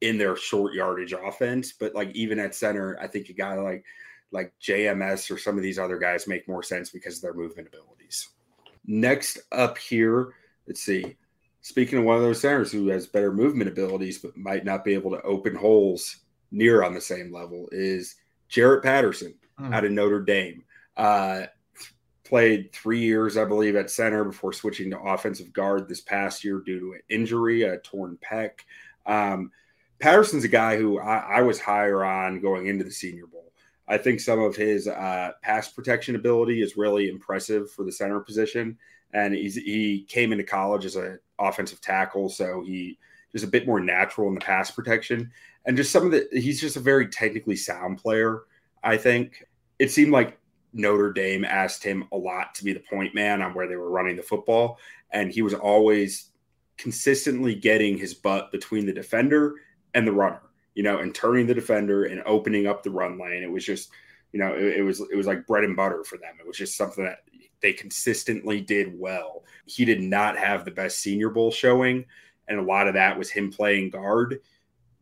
in 0.01 0.17
their 0.17 0.35
short 0.35 0.73
yardage 0.73 1.13
offense. 1.13 1.73
But 1.73 1.95
like 1.95 2.11
even 2.15 2.39
at 2.39 2.55
center, 2.55 2.97
I 3.01 3.07
think 3.07 3.27
you 3.27 3.35
gotta 3.35 3.63
like 3.63 3.83
like 4.31 4.53
JMS 4.61 5.31
or 5.31 5.39
some 5.39 5.57
of 5.57 5.63
these 5.63 5.79
other 5.79 5.97
guys 5.97 6.27
make 6.27 6.47
more 6.47 6.63
sense 6.63 6.91
because 6.91 7.17
of 7.17 7.21
their 7.23 7.33
movement 7.33 7.69
abilities. 7.69 8.29
Next 8.85 9.39
up 9.51 9.77
here, 9.79 10.33
let's 10.67 10.81
see. 10.81 11.15
Speaking 11.65 11.97
of 11.97 12.05
one 12.05 12.15
of 12.15 12.21
those 12.21 12.41
centers 12.41 12.71
who 12.71 12.89
has 12.89 13.07
better 13.07 13.31
movement 13.33 13.71
abilities 13.71 14.19
but 14.19 14.37
might 14.37 14.65
not 14.65 14.85
be 14.85 14.93
able 14.93 15.09
to 15.09 15.21
open 15.23 15.55
holes 15.55 16.17
near 16.51 16.83
on 16.83 16.93
the 16.93 17.01
same 17.01 17.33
level 17.33 17.67
is 17.71 18.17
Jarrett 18.49 18.83
Patterson 18.83 19.33
mm. 19.59 19.73
out 19.73 19.83
of 19.83 19.91
Notre 19.91 20.21
Dame. 20.21 20.63
Uh, 20.95 21.47
played 22.23 22.71
three 22.71 22.99
years, 22.99 23.35
I 23.35 23.45
believe, 23.45 23.75
at 23.75 23.89
center 23.89 24.23
before 24.23 24.53
switching 24.53 24.91
to 24.91 24.99
offensive 24.99 25.51
guard 25.53 25.89
this 25.89 26.01
past 26.01 26.43
year 26.43 26.61
due 26.63 26.79
to 26.79 26.93
an 26.93 27.01
injury, 27.09 27.63
a 27.63 27.79
torn 27.79 28.19
pec. 28.23 28.59
Um, 29.07 29.51
Patterson's 29.97 30.43
a 30.43 30.49
guy 30.49 30.77
who 30.77 30.99
I, 30.99 31.37
I, 31.37 31.41
was 31.41 31.59
higher 31.59 32.05
on 32.05 32.41
going 32.41 32.67
into 32.67 32.83
the 32.83 32.91
Senior 32.91 33.25
Bowl. 33.25 33.51
I 33.87 33.97
think 33.97 34.19
some 34.19 34.39
of 34.39 34.55
his 34.55 34.87
uh, 34.87 35.31
pass 35.41 35.71
protection 35.71 36.15
ability 36.15 36.61
is 36.61 36.77
really 36.77 37.09
impressive 37.09 37.71
for 37.71 37.83
the 37.83 37.91
center 37.91 38.19
position 38.19 38.77
and 39.15 39.33
he's 39.33 39.55
he 39.55 40.05
came 40.07 40.31
into 40.31 40.43
college 40.43 40.85
as 40.85 40.95
an 40.97 41.19
offensive 41.39 41.81
tackle, 41.81 42.29
so 42.29 42.63
he 42.65 42.97
just 43.31 43.43
a 43.43 43.47
bit 43.47 43.67
more 43.67 43.79
natural 43.79 44.29
in 44.29 44.35
the 44.35 44.41
pass 44.41 44.71
protection, 44.71 45.31
and 45.65 45.75
just 45.75 45.91
some 45.91 46.05
of 46.05 46.11
the 46.11 46.27
he's 46.31 46.61
just 46.61 46.77
a 46.77 46.81
very 46.81 47.07
technically 47.07 47.55
sound 47.55 47.97
player. 47.97 48.43
I 48.83 48.97
think 48.97 49.45
it 49.79 49.91
seemed 49.91 50.11
like 50.11 50.37
Notre 50.73 51.11
Dame 51.11 51.43
asked 51.45 51.83
him 51.83 52.05
a 52.11 52.17
lot 52.17 52.53
to 52.55 52.63
be 52.63 52.73
the 52.73 52.79
point 52.79 53.15
man 53.15 53.41
on 53.41 53.53
where 53.53 53.67
they 53.67 53.75
were 53.75 53.89
running 53.89 54.15
the 54.15 54.23
football, 54.23 54.77
and 55.11 55.31
he 55.31 55.41
was 55.41 55.53
always 55.53 56.31
consistently 56.77 57.55
getting 57.55 57.97
his 57.97 58.13
butt 58.13 58.51
between 58.51 58.85
the 58.85 58.93
defender 58.93 59.55
and 59.93 60.05
the 60.05 60.11
runner, 60.11 60.41
you 60.73 60.83
know, 60.83 60.99
and 60.99 61.15
turning 61.15 61.47
the 61.47 61.53
defender 61.53 62.05
and 62.05 62.21
opening 62.25 62.67
up 62.67 62.83
the 62.83 62.91
run 62.91 63.17
lane. 63.17 63.43
It 63.43 63.51
was 63.51 63.65
just, 63.65 63.89
you 64.33 64.39
know, 64.39 64.53
it, 64.53 64.77
it 64.77 64.81
was 64.81 64.99
it 64.99 65.15
was 65.15 65.27
like 65.27 65.47
bread 65.47 65.63
and 65.63 65.75
butter 65.75 66.03
for 66.03 66.17
them. 66.17 66.35
It 66.39 66.47
was 66.47 66.57
just 66.57 66.77
something 66.77 67.03
that 67.03 67.19
they 67.65 67.73
consistently 67.73 68.61
did 68.61 68.97
well. 68.99 69.43
He 69.65 69.85
did 69.85 69.99
not 69.99 70.37
have 70.37 70.63
the 70.65 70.71
best 70.71 70.99
Senior 70.99 71.31
Bowl 71.31 71.49
showing, 71.49 72.05
and 72.47 72.59
a 72.59 72.63
lot 72.63 72.87
of 72.87 72.93
that 72.93 73.17
was 73.17 73.31
him 73.31 73.51
playing 73.51 73.89
guard. 73.89 74.39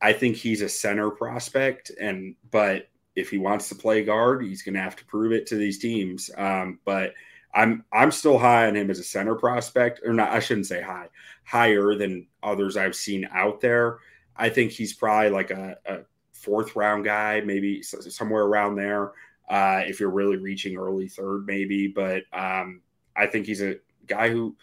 I 0.02 0.14
think 0.14 0.38
he's 0.38 0.62
a 0.62 0.70
center 0.70 1.10
prospect, 1.10 1.92
and 2.00 2.36
but 2.52 2.88
if 3.18 3.30
he 3.30 3.38
wants 3.38 3.68
to 3.68 3.76
play 3.76 4.06
guard, 4.06 4.46
he's 4.46 4.62
going 4.62 4.76
to 4.76 4.82
have 4.82 4.96
to 4.96 5.04
prove 5.04 5.34
it 5.34 5.46
to 5.48 5.58
these 5.58 5.78
teams. 5.78 6.32
Um, 6.38 6.80
but 6.86 7.16
I'm 7.54 7.84
I'm 7.92 8.12
still 8.12 8.38
high 8.38 8.66
on 8.68 8.78
him 8.78 8.90
as 8.90 9.00
a 9.00 9.04
center 9.04 9.36
prospect, 9.36 10.00
or 10.06 10.14
not. 10.14 10.32
I 10.32 10.40
shouldn't 10.40 10.68
say 10.68 10.82
high, 10.82 11.10
higher 11.44 11.96
than 11.96 12.28
others 12.44 12.78
I've 12.78 12.96
seen 12.96 13.28
out 13.34 13.60
there. 13.60 13.98
I 14.38 14.48
think 14.48 14.72
he's 14.72 14.94
probably 14.94 15.32
like 15.32 15.52
a, 15.52 15.76
a 15.86 15.98
fourth 16.32 16.78
round 16.78 17.04
guy, 17.04 17.42
maybe 17.42 17.84
somewhere 17.84 18.44
around 18.44 18.76
there 18.76 19.12
uh, 19.50 19.82
if 19.86 20.00
you're 20.00 20.10
really 20.10 20.38
reaching 20.38 20.78
early 20.78 21.08
third, 21.08 21.46
maybe. 21.46 21.88
But 21.88 22.24
um, 22.34 22.82
I 23.16 23.28
think 23.28 23.46
he's 23.46 23.62
a 23.62 23.76
guy 24.08 24.30
who 24.30 24.56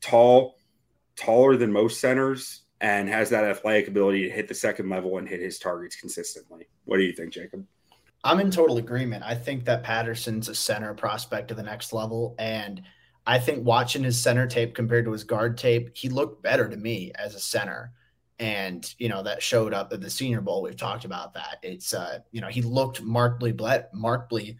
tall, 0.00 0.56
taller 1.16 1.56
than 1.56 1.72
most 1.72 2.00
centers, 2.00 2.62
and 2.80 3.08
has 3.08 3.30
that 3.30 3.44
athletic 3.44 3.88
ability 3.88 4.24
to 4.24 4.30
hit 4.30 4.48
the 4.48 4.54
second 4.54 4.88
level 4.88 5.18
and 5.18 5.28
hit 5.28 5.40
his 5.40 5.58
targets 5.58 5.96
consistently. 5.96 6.66
What 6.84 6.98
do 6.98 7.02
you 7.04 7.12
think, 7.12 7.32
Jacob? 7.32 7.64
I'm 8.24 8.40
in 8.40 8.50
total 8.50 8.78
agreement. 8.78 9.22
I 9.24 9.34
think 9.34 9.64
that 9.66 9.82
Patterson's 9.82 10.48
a 10.48 10.54
center 10.54 10.94
prospect 10.94 11.48
to 11.48 11.54
the 11.54 11.62
next 11.62 11.92
level. 11.92 12.34
And 12.38 12.82
I 13.26 13.38
think 13.38 13.64
watching 13.64 14.02
his 14.02 14.20
center 14.20 14.46
tape 14.46 14.74
compared 14.74 15.04
to 15.04 15.12
his 15.12 15.24
guard 15.24 15.58
tape, 15.58 15.90
he 15.94 16.08
looked 16.08 16.42
better 16.42 16.68
to 16.68 16.76
me 16.76 17.12
as 17.16 17.34
a 17.34 17.40
center 17.40 17.92
and 18.38 18.94
you 18.98 19.08
know 19.08 19.22
that 19.22 19.42
showed 19.42 19.72
up 19.72 19.92
at 19.92 20.00
the 20.00 20.10
Senior 20.10 20.40
Bowl. 20.40 20.62
We've 20.62 20.76
talked 20.76 21.04
about 21.04 21.34
that. 21.34 21.58
It's 21.62 21.94
uh, 21.94 22.20
you 22.32 22.40
know 22.40 22.48
he 22.48 22.62
looked 22.62 23.02
markedly 23.02 23.52
bled, 23.52 23.88
markedly. 23.92 24.56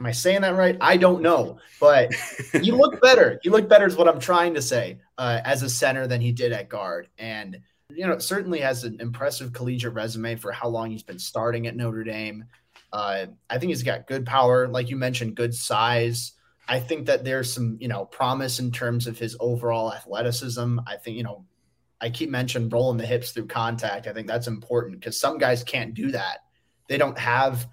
Am 0.00 0.06
I 0.06 0.12
saying 0.12 0.42
that 0.42 0.56
right? 0.56 0.78
I 0.80 0.96
don't 0.96 1.22
know, 1.22 1.58
but 1.78 2.12
he 2.52 2.72
looked 2.72 3.02
better. 3.02 3.38
He 3.42 3.50
looked 3.50 3.68
better 3.68 3.86
is 3.86 3.96
what 3.96 4.08
I'm 4.08 4.20
trying 4.20 4.54
to 4.54 4.62
say 4.62 4.98
uh, 5.18 5.40
as 5.44 5.62
a 5.62 5.68
center 5.68 6.06
than 6.06 6.20
he 6.20 6.32
did 6.32 6.52
at 6.52 6.68
guard, 6.68 7.08
and 7.18 7.58
you 7.90 8.06
know 8.06 8.18
certainly 8.18 8.60
has 8.60 8.84
an 8.84 8.98
impressive 9.00 9.52
collegiate 9.52 9.94
resume 9.94 10.36
for 10.36 10.52
how 10.52 10.68
long 10.68 10.90
he's 10.90 11.02
been 11.02 11.18
starting 11.18 11.66
at 11.66 11.76
Notre 11.76 12.04
Dame. 12.04 12.44
Uh, 12.92 13.26
I 13.50 13.58
think 13.58 13.70
he's 13.70 13.82
got 13.82 14.06
good 14.06 14.24
power, 14.24 14.68
like 14.68 14.88
you 14.88 14.96
mentioned, 14.96 15.34
good 15.34 15.52
size. 15.52 16.32
I 16.68 16.80
think 16.80 17.06
that 17.06 17.24
there's 17.24 17.52
some, 17.52 17.76
you 17.80 17.88
know, 17.88 18.04
promise 18.04 18.60
in 18.60 18.70
terms 18.70 19.06
of 19.06 19.18
his 19.18 19.36
overall 19.40 19.92
athleticism. 19.92 20.78
I 20.86 20.96
think, 20.96 21.16
you 21.16 21.24
know, 21.24 21.44
I 22.04 22.10
keep 22.10 22.28
mentioning 22.28 22.68
rolling 22.68 22.98
the 22.98 23.06
hips 23.06 23.30
through 23.30 23.46
contact. 23.46 24.06
I 24.06 24.12
think 24.12 24.26
that's 24.26 24.46
important 24.46 25.00
because 25.00 25.18
some 25.18 25.38
guys 25.38 25.64
can't 25.64 25.94
do 25.94 26.10
that. 26.10 26.40
They 26.86 26.98
don't 26.98 27.18
have 27.18 27.66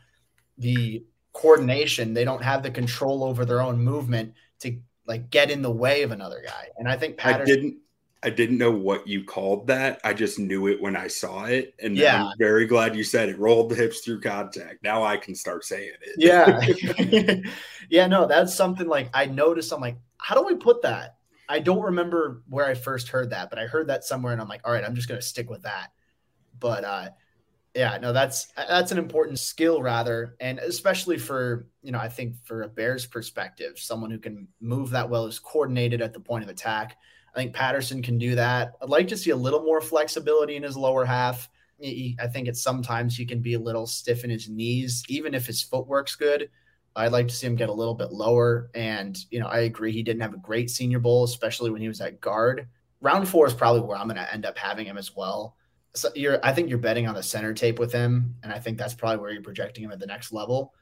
the 0.57 1.03
coordination, 1.33 2.13
they 2.13 2.23
don't 2.23 2.41
have 2.41 2.63
the 2.63 2.71
control 2.71 3.25
over 3.25 3.43
their 3.43 3.61
own 3.61 3.83
movement 3.83 4.33
to 4.61 4.79
like 5.05 5.31
get 5.31 5.51
in 5.51 5.61
the 5.61 5.71
way 5.71 6.03
of 6.03 6.11
another 6.11 6.41
guy. 6.45 6.69
And 6.77 6.87
I 6.87 6.95
think 6.95 7.17
Patterson 7.17 7.43
I 7.43 7.55
didn't 7.55 7.77
I 8.23 8.29
didn't 8.29 8.57
know 8.57 8.71
what 8.71 9.05
you 9.05 9.25
called 9.25 9.67
that. 9.67 9.99
I 10.05 10.13
just 10.13 10.39
knew 10.39 10.67
it 10.67 10.81
when 10.81 10.95
I 10.95 11.07
saw 11.07 11.45
it. 11.45 11.73
And 11.81 11.97
yeah. 11.97 12.27
I'm 12.27 12.37
very 12.37 12.67
glad 12.67 12.95
you 12.95 13.03
said 13.03 13.27
it. 13.27 13.37
Rolled 13.37 13.69
the 13.69 13.75
hips 13.75 13.99
through 13.99 14.21
contact. 14.21 14.81
Now 14.81 15.03
I 15.03 15.17
can 15.17 15.35
start 15.35 15.65
saying 15.65 15.91
it. 16.01 16.15
Yeah. 16.17 17.41
yeah, 17.89 18.07
no, 18.07 18.27
that's 18.27 18.55
something 18.55 18.87
like 18.87 19.09
I 19.13 19.25
noticed. 19.25 19.73
I'm 19.73 19.81
like, 19.81 19.97
how 20.19 20.35
do 20.35 20.43
we 20.45 20.55
put 20.55 20.83
that? 20.83 21.17
I 21.51 21.59
don't 21.59 21.81
remember 21.81 22.43
where 22.47 22.65
I 22.65 22.73
first 22.73 23.09
heard 23.09 23.31
that, 23.31 23.49
but 23.49 23.59
I 23.59 23.67
heard 23.67 23.87
that 23.87 24.05
somewhere, 24.05 24.31
and 24.31 24.41
I'm 24.41 24.47
like, 24.47 24.61
all 24.63 24.71
right, 24.71 24.85
I'm 24.85 24.95
just 24.95 25.09
gonna 25.09 25.21
stick 25.21 25.49
with 25.49 25.63
that. 25.63 25.89
But 26.59 26.85
uh, 26.85 27.09
yeah, 27.75 27.97
no, 28.01 28.13
that's 28.13 28.47
that's 28.55 28.93
an 28.93 28.97
important 28.97 29.37
skill 29.37 29.81
rather, 29.81 30.37
and 30.39 30.59
especially 30.59 31.17
for 31.17 31.67
you 31.81 31.91
know, 31.91 31.99
I 31.99 32.07
think 32.07 32.35
for 32.43 32.63
a 32.63 32.69
Bears 32.69 33.05
perspective, 33.05 33.77
someone 33.77 34.11
who 34.11 34.19
can 34.19 34.47
move 34.61 34.91
that 34.91 35.09
well 35.09 35.25
is 35.25 35.39
coordinated 35.39 36.01
at 36.01 36.13
the 36.13 36.21
point 36.21 36.45
of 36.45 36.49
attack. 36.49 36.97
I 37.35 37.37
think 37.37 37.53
Patterson 37.53 38.01
can 38.01 38.17
do 38.17 38.35
that. 38.35 38.73
I'd 38.81 38.89
like 38.89 39.09
to 39.09 39.17
see 39.17 39.31
a 39.31 39.35
little 39.35 39.63
more 39.63 39.81
flexibility 39.81 40.55
in 40.55 40.63
his 40.63 40.77
lower 40.77 41.05
half. 41.05 41.49
I 41.83 42.27
think 42.31 42.47
at 42.47 42.55
sometimes 42.55 43.17
he 43.17 43.25
can 43.25 43.41
be 43.41 43.55
a 43.55 43.59
little 43.59 43.87
stiff 43.87 44.23
in 44.23 44.29
his 44.29 44.47
knees, 44.47 45.03
even 45.09 45.33
if 45.33 45.47
his 45.47 45.61
footwork's 45.61 46.15
good. 46.15 46.49
I'd 46.95 47.12
like 47.12 47.27
to 47.30 47.34
see 47.34 47.47
him 47.47 47.56
get 47.56 47.69
a 47.69 47.73
little 47.73 47.93
bit 47.93 48.12
lower. 48.12 48.69
And, 48.75 49.17
you 49.30 49.39
know, 49.39 49.47
I 49.47 49.60
agree 49.60 49.91
he 49.91 50.04
didn't 50.04 50.21
have 50.21 50.34
a 50.34 50.38
great 50.38 50.69
senior 50.69 50.99
bowl, 50.99 51.23
especially 51.23 51.71
when 51.71 51.82
he 51.82 51.88
was 51.88 52.01
at 52.01 52.19
guard. 52.19 52.67
Round 52.99 53.27
four 53.27 53.47
is 53.47 53.54
probably 53.54 53.82
where 53.82 53.97
I'm 53.97 54.08
going 54.08 54.17
to 54.17 54.34
end 54.34 54.45
up 54.45 54.58
having 54.58 54.86
him 54.86 54.97
as 54.97 55.15
well. 55.15 55.56
So 55.93 56.09
you're, 56.15 56.39
I 56.43 56.53
think 56.53 56.70
you're 56.70 56.78
betting 56.78 57.07
on 57.07 57.15
the 57.15 57.24
center 57.24 57.53
tape 57.53 57.80
with 57.80 57.91
him. 57.91 58.36
And 58.43 58.51
I 58.51 58.59
think 58.59 58.78
that's 58.78 58.93
probably 58.93 59.18
where 59.18 59.32
you're 59.32 59.41
projecting 59.41 59.84
him 59.84 59.91
at 59.91 59.99
the 59.99 60.05
next 60.05 60.32
level. 60.32 60.74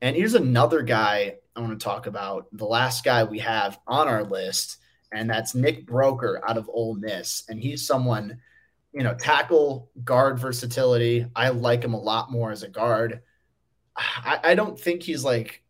And 0.00 0.14
here's 0.14 0.34
another 0.34 0.82
guy 0.82 1.36
I 1.56 1.60
want 1.60 1.78
to 1.78 1.84
talk 1.84 2.06
about. 2.06 2.46
The 2.52 2.64
last 2.64 3.04
guy 3.04 3.24
we 3.24 3.40
have 3.40 3.78
on 3.86 4.06
our 4.06 4.24
list, 4.24 4.78
and 5.12 5.28
that's 5.28 5.54
Nick 5.54 5.86
Broeker 5.86 6.40
out 6.46 6.56
of 6.56 6.70
Ole 6.72 6.94
Miss. 6.94 7.44
And 7.48 7.58
he's 7.58 7.86
someone, 7.86 8.38
you 8.92 9.02
know, 9.02 9.14
tackle 9.14 9.90
guard 10.04 10.38
versatility. 10.38 11.26
I 11.34 11.48
like 11.48 11.82
him 11.82 11.94
a 11.94 12.00
lot 12.00 12.30
more 12.30 12.52
as 12.52 12.62
a 12.62 12.68
guard. 12.68 13.22
I, 13.98 14.40
I 14.44 14.54
don't 14.54 14.78
think 14.78 15.02
he's 15.02 15.24
like 15.24 15.62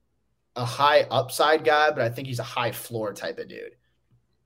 a 0.54 0.64
high 0.64 1.02
upside 1.02 1.64
guy, 1.64 1.90
but 1.90 2.02
I 2.02 2.10
think 2.10 2.28
he's 2.28 2.40
a 2.40 2.44
high 2.44 2.72
floor 2.72 3.12
type 3.12 3.38
of 3.38 3.48
dude. 3.48 3.76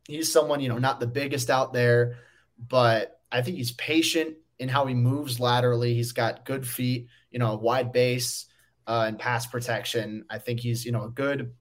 He's 0.07 0.33
someone, 0.33 0.61
you 0.61 0.69
know, 0.69 0.79
not 0.79 1.01
the 1.01 1.07
biggest 1.07 1.51
out 1.51 1.73
there, 1.73 2.19
but 2.59 3.21
I 3.31 3.43
think 3.43 3.57
he's 3.57 3.73
patient 3.73 4.37
in 4.59 4.69
how 4.69 4.87
he 4.87 4.95
moves 4.95 5.41
laterally. 5.41 5.95
He's 5.95 6.13
got 6.13 6.45
good 6.45 6.67
feet, 6.67 7.09
you 7.31 7.39
know, 7.39 7.57
wide 7.57 7.93
base 7.93 8.47
uh, 8.87 9.05
and 9.09 9.19
pass 9.19 9.47
protection. 9.47 10.25
I 10.31 10.39
think 10.39 10.61
he's, 10.61 10.85
you 10.85 10.93
know, 10.93 11.05
a 11.05 11.11
good. 11.11 11.53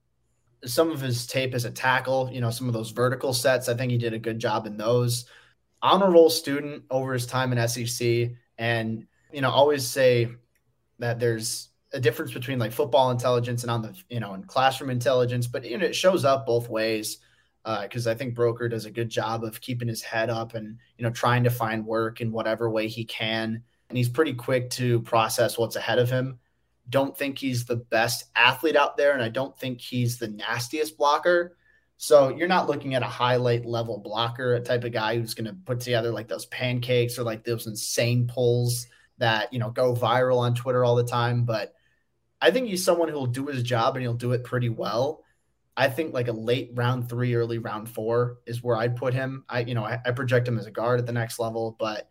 Some 0.66 0.92
of 0.92 1.02
his 1.02 1.26
tape 1.26 1.56
as 1.56 1.66
a 1.66 1.72
tackle, 1.72 2.30
you 2.32 2.42
know, 2.42 2.52
some 2.52 2.68
of 2.68 2.74
those 2.74 2.92
vertical 2.92 3.34
sets. 3.34 3.68
I 3.68 3.74
think 3.74 3.92
he 3.92 3.98
did 3.98 4.14
a 4.14 4.20
good 4.20 4.38
job 4.38 4.68
in 4.68 4.78
those. 4.78 5.26
honor 5.82 6.12
roll 6.12 6.30
student 6.30 6.84
over 6.92 7.14
his 7.14 7.26
time 7.26 7.52
in 7.52 7.68
SEC, 7.68 8.32
and 8.60 9.08
you 9.32 9.42
know, 9.42 9.50
always 9.50 9.88
say 9.88 10.30
that 11.00 11.20
there's 11.20 11.71
a 11.94 12.00
difference 12.00 12.34
between 12.34 12.60
like 12.60 12.72
football 12.72 13.12
intelligence 13.12 13.64
and 13.64 13.72
on 13.72 13.82
the 13.82 13.96
you 14.10 14.20
know 14.20 14.34
and 14.34 14.48
classroom 14.48 14.90
intelligence, 14.90 15.48
but 15.48 15.66
you 15.66 15.78
know 15.78 15.86
it 15.86 15.96
shows 15.96 16.26
up 16.26 16.46
both 16.46 16.70
ways 16.70 17.18
because 17.64 18.08
uh, 18.08 18.12
I 18.12 18.16
think 18.16 18.36
Broeker 18.36 18.70
does 18.70 18.86
a 18.86 18.92
good 18.92 19.10
job 19.10 19.44
of 19.44 19.62
keeping 19.62 19.88
his 19.88 20.02
head 20.02 20.30
up 20.30 20.56
and 20.56 20.78
you 20.98 21.04
know 21.04 21.12
trying 21.12 21.44
to 21.44 21.50
find 21.50 21.86
work 21.86 22.22
in 22.22 22.32
whatever 22.32 22.70
way 22.70 22.88
he 22.88 23.06
can, 23.06 23.64
and 23.90 23.98
he's 23.98 24.10
pretty 24.10 24.34
quick 24.34 24.70
to 24.72 25.02
process 25.02 25.58
what's 25.58 25.76
ahead 25.76 26.00
of 26.00 26.10
him. 26.10 26.40
Don't 26.90 27.18
think 27.18 27.38
he's 27.38 27.66
the 27.66 27.78
best 27.78 28.26
athlete 28.36 28.76
out 28.76 28.98
there, 28.98 29.14
and 29.14 29.22
I 29.22 29.30
don't 29.30 29.58
think 29.58 29.82
he's 29.82 30.18
the 30.18 30.28
nastiest 30.28 30.98
blocker. 30.98 31.58
So 31.98 32.30
you're 32.30 32.48
not 32.48 32.68
looking 32.68 32.96
at 32.96 33.04
a 33.04 33.08
highlight 33.08 33.64
level 33.64 34.00
blocker, 34.00 34.56
a 34.56 34.60
type 34.60 34.84
of 34.86 34.92
guy 34.92 35.20
who's 35.20 35.36
going 35.36 35.46
to 35.46 35.56
put 35.66 35.82
together 35.82 36.12
like 36.12 36.28
those 36.28 36.48
pancakes 36.48 37.20
or 37.20 37.24
like 37.24 37.44
those 37.44 37.68
insane 37.68 38.26
pulls 38.28 38.88
that 39.20 39.54
you 39.54 39.60
know 39.60 39.70
go 39.70 39.94
viral 39.94 40.40
on 40.40 40.56
Twitter 40.56 40.84
all 40.84 40.96
the 40.96 41.04
time, 41.04 41.44
but 41.44 41.76
I 42.42 42.52
think 42.52 42.68
he's 42.68 42.84
someone 42.84 43.10
who'll 43.10 43.28
do 43.28 43.48
his 43.48 43.64
job 43.64 43.96
and 43.96 44.02
he'll 44.02 44.14
do 44.14 44.32
it 44.32 44.44
pretty 44.44 44.70
well. 44.70 45.24
I 45.78 45.90
think 45.90 46.14
like 46.14 46.28
a 46.28 46.34
late 46.34 46.72
round 46.74 47.08
three, 47.08 47.36
early 47.36 47.60
round 47.60 47.90
four 47.90 48.40
is 48.46 48.64
where 48.64 48.76
I'd 48.76 48.96
put 48.96 49.14
him. 49.14 49.46
I, 49.48 49.60
you 49.62 49.74
know, 49.74 49.86
I, 49.86 50.00
I 50.06 50.12
project 50.12 50.48
him 50.48 50.58
as 50.58 50.66
a 50.66 50.72
guard 50.72 51.00
at 51.00 51.06
the 51.06 51.14
next 51.14 51.40
level, 51.40 51.76
but 51.80 52.10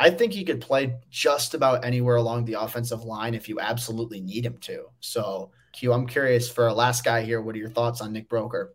I 0.00 0.10
think 0.10 0.32
he 0.32 0.44
could 0.44 0.60
play 0.60 0.96
just 1.10 1.54
about 1.54 1.84
anywhere 1.84 2.16
along 2.16 2.44
the 2.44 2.54
offensive 2.54 3.02
line 3.02 3.34
if 3.34 3.48
you 3.48 3.60
absolutely 3.60 4.20
need 4.20 4.44
him 4.44 4.58
to. 4.62 4.86
So, 5.00 5.50
Q, 5.72 5.92
I'm 5.92 6.06
curious 6.06 6.48
for 6.48 6.64
our 6.64 6.72
last 6.72 7.04
guy 7.04 7.22
here. 7.22 7.40
What 7.40 7.54
are 7.54 7.58
your 7.58 7.70
thoughts 7.70 8.00
on 8.00 8.12
Nick 8.12 8.28
Broeker? 8.28 8.68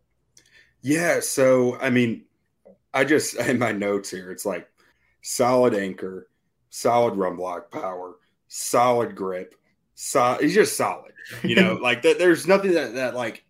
Yeah. 0.81 1.21
So, 1.21 1.77
I 1.79 1.89
mean, 1.89 2.25
I 2.93 3.03
just, 3.03 3.35
in 3.39 3.59
my 3.59 3.71
notes 3.71 4.11
here, 4.11 4.31
it's 4.31 4.45
like 4.45 4.67
solid 5.21 5.73
anchor, 5.73 6.27
solid 6.69 7.15
run 7.15 7.35
block 7.35 7.71
power, 7.71 8.15
solid 8.47 9.15
grip, 9.15 9.55
so 9.95 10.37
he's 10.39 10.53
just 10.53 10.77
solid. 10.77 11.13
You 11.43 11.55
know, 11.55 11.73
like 11.81 12.01
that. 12.03 12.19
There's 12.19 12.47
nothing 12.47 12.73
that 12.73 12.93
that 12.95 13.15
like 13.15 13.45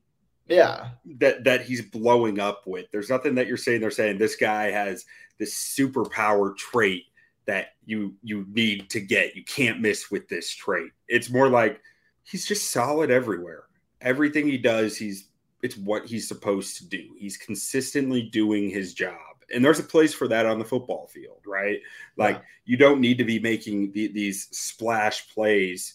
yeah 0.48 0.90
that 1.20 1.44
that 1.46 1.62
he's 1.64 1.82
blowing 1.82 2.40
up 2.40 2.64
with. 2.66 2.88
There's 2.92 3.10
nothing 3.10 3.36
that 3.36 3.48
you're 3.48 3.58
saying. 3.58 3.82
They're 3.82 3.92
saying 3.92 4.18
this 4.18 4.36
guy 4.36 4.72
has 4.72 5.06
this 5.40 5.56
superpower 5.56 6.56
trait 6.56 7.06
that 7.46 7.74
you 7.86 8.16
you 8.22 8.46
need 8.50 8.90
to 8.92 9.00
get. 9.00 9.36
You 9.36 9.44
can't 9.44 9.82
miss 9.82 10.12
with 10.12 10.28
this 10.28 10.50
trait. 10.50 10.92
It's 11.08 11.30
more 11.30 11.50
like 11.50 11.82
he's 12.24 12.46
just 12.46 12.72
solid 12.72 13.12
everywhere. 13.12 13.64
Everything 14.02 14.48
he 14.48 14.58
does, 14.58 14.98
he's 14.98 15.30
it's 15.62 15.78
what 15.78 16.06
he's 16.06 16.28
supposed 16.28 16.78
to 16.78 16.86
do. 16.86 17.16
He's 17.18 17.38
consistently 17.38 18.24
doing 18.24 18.70
his 18.70 18.94
job. 18.94 19.18
And 19.54 19.64
there's 19.64 19.80
a 19.80 19.84
place 19.84 20.14
for 20.14 20.28
that 20.28 20.46
on 20.46 20.60
the 20.60 20.66
football 20.66 21.08
field, 21.08 21.42
right? 21.46 21.80
Like 22.18 22.36
yeah. 22.36 22.42
you 22.66 22.78
don't 22.78 23.00
need 23.00 23.18
to 23.18 23.24
be 23.24 23.40
making 23.40 23.92
the, 23.94 24.08
these 24.08 24.48
splash 24.52 25.34
plays 25.34 25.94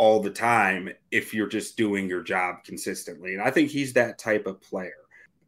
all 0.00 0.18
the 0.18 0.30
time 0.30 0.88
if 1.10 1.34
you're 1.34 1.46
just 1.46 1.76
doing 1.76 2.08
your 2.08 2.22
job 2.22 2.64
consistently. 2.64 3.34
And 3.34 3.42
I 3.42 3.50
think 3.50 3.68
he's 3.68 3.92
that 3.92 4.18
type 4.18 4.46
of 4.46 4.58
player. 4.62 4.94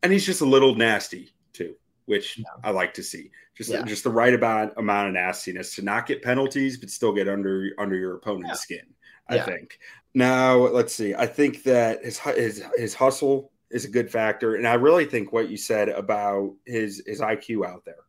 And 0.03 0.13
he's 0.13 0.27
just 0.27 0.43
a 0.43 0.47
little 0.47 0.75
nasty 0.75 1.33
too, 1.55 1.75
which 2.05 2.37
yeah. 2.37 2.45
I 2.63 2.71
like 2.71 2.93
to 2.95 3.03
see. 3.03 3.31
Just 3.57 3.71
yeah. 3.71 3.83
just 3.83 4.05
the 4.05 4.11
right 4.11 4.35
about 4.35 4.77
amount 4.77 5.09
of 5.09 5.15
nastiness 5.15 5.75
to 5.77 5.83
not 5.83 6.07
get 6.07 6.23
penalties 6.23 6.77
but 6.77 6.91
still 6.91 7.15
get 7.15 7.31
under 7.31 7.71
under 7.79 7.97
your 7.97 8.17
opponent's 8.17 8.67
yeah. 8.69 8.77
skin. 8.77 8.95
I 9.27 9.39
think. 9.39 9.79
Now, 10.13 10.59
let's 10.59 10.95
see. 10.95 11.15
I 11.15 11.25
think 11.25 11.63
that 11.63 12.05
his 12.05 12.19
his 12.19 12.63
his 12.77 12.93
hustle 12.93 13.53
is 13.71 13.87
a 13.87 13.91
good 13.91 14.11
factor 14.11 14.57
and 14.57 14.69
I 14.69 14.75
really 14.75 15.07
think 15.07 15.33
what 15.33 15.49
you 15.49 15.57
said 15.57 15.89
about 15.89 16.55
his 16.67 17.03
his 17.07 17.23
IQ 17.23 17.67
out 17.67 17.87
there 17.87 18.05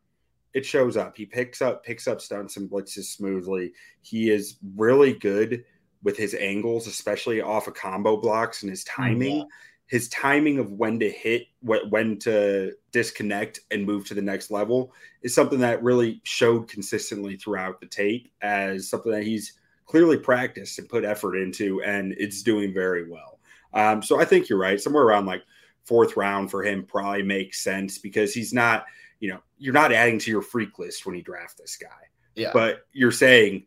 it 0.53 0.65
shows 0.65 0.97
up. 0.97 1.15
He 1.15 1.25
picks 1.25 1.61
up 1.61 1.85
picks 1.85 2.05
up 2.05 2.19
stunts 2.19 2.57
and 2.57 2.69
blitzes 2.69 3.05
smoothly. 3.05 3.71
He 4.01 4.29
is 4.29 4.57
really 4.75 5.13
good 5.13 5.63
with 6.03 6.17
his 6.17 6.33
angles, 6.33 6.87
especially 6.87 7.41
off 7.41 7.67
of 7.67 7.73
combo 7.73 8.17
blocks 8.17 8.61
and 8.61 8.69
his 8.69 8.83
timing. 8.83 9.37
Yeah. 9.37 9.43
His 9.87 10.09
timing 10.09 10.57
of 10.59 10.71
when 10.71 10.99
to 10.99 11.09
hit, 11.09 11.47
when 11.61 12.17
to 12.19 12.73
disconnect 12.91 13.59
and 13.69 13.85
move 13.85 14.05
to 14.07 14.13
the 14.13 14.21
next 14.21 14.49
level 14.49 14.91
is 15.21 15.35
something 15.35 15.59
that 15.59 15.83
really 15.83 16.19
showed 16.23 16.67
consistently 16.67 17.35
throughout 17.35 17.79
the 17.79 17.85
tape 17.85 18.31
as 18.41 18.89
something 18.89 19.11
that 19.11 19.23
he's 19.23 19.53
clearly 19.85 20.17
practiced 20.17 20.79
and 20.79 20.89
put 20.89 21.03
effort 21.03 21.35
into, 21.35 21.83
and 21.83 22.13
it's 22.17 22.41
doing 22.41 22.73
very 22.73 23.07
well. 23.07 23.39
Um, 23.73 24.01
so 24.01 24.19
I 24.19 24.25
think 24.25 24.49
you're 24.49 24.59
right. 24.59 24.81
Somewhere 24.81 25.03
around 25.03 25.25
like 25.25 25.43
fourth 25.83 26.15
round 26.17 26.49
for 26.49 26.63
him 26.63 26.83
probably 26.83 27.23
makes 27.23 27.59
sense 27.59 27.97
because 27.97 28.33
he's 28.33 28.53
not, 28.53 28.85
you 29.19 29.29
know, 29.29 29.39
you're 29.59 29.73
not 29.73 29.91
adding 29.91 30.17
to 30.19 30.31
your 30.31 30.41
freak 30.41 30.79
list 30.79 31.05
when 31.05 31.15
you 31.15 31.21
draft 31.21 31.57
this 31.57 31.77
guy. 31.77 31.89
Yeah. 32.35 32.51
But 32.53 32.87
you're 32.93 33.11
saying 33.11 33.65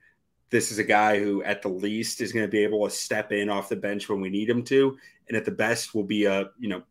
this 0.51 0.70
is 0.70 0.78
a 0.78 0.84
guy 0.84 1.18
who, 1.18 1.42
at 1.42 1.62
the 1.62 1.68
least, 1.68 2.20
is 2.20 2.32
going 2.32 2.44
to 2.44 2.51
be 2.51 2.62
able 2.62 2.84
to 2.84 2.94
step 2.94 3.32
in 3.32 3.49
off 3.49 3.68
the 3.68 3.76
bench 3.76 4.09
when 4.09 4.20
we 4.20 4.30
need 4.30 4.49
him 4.49 4.62
to, 4.64 4.97
and 5.28 5.36
at 5.36 5.44
the 5.44 5.51
best, 5.51 5.94
will 5.94 6.05
be 6.05 6.24
a 6.24 6.51
you 6.59 6.68
know 6.68 6.82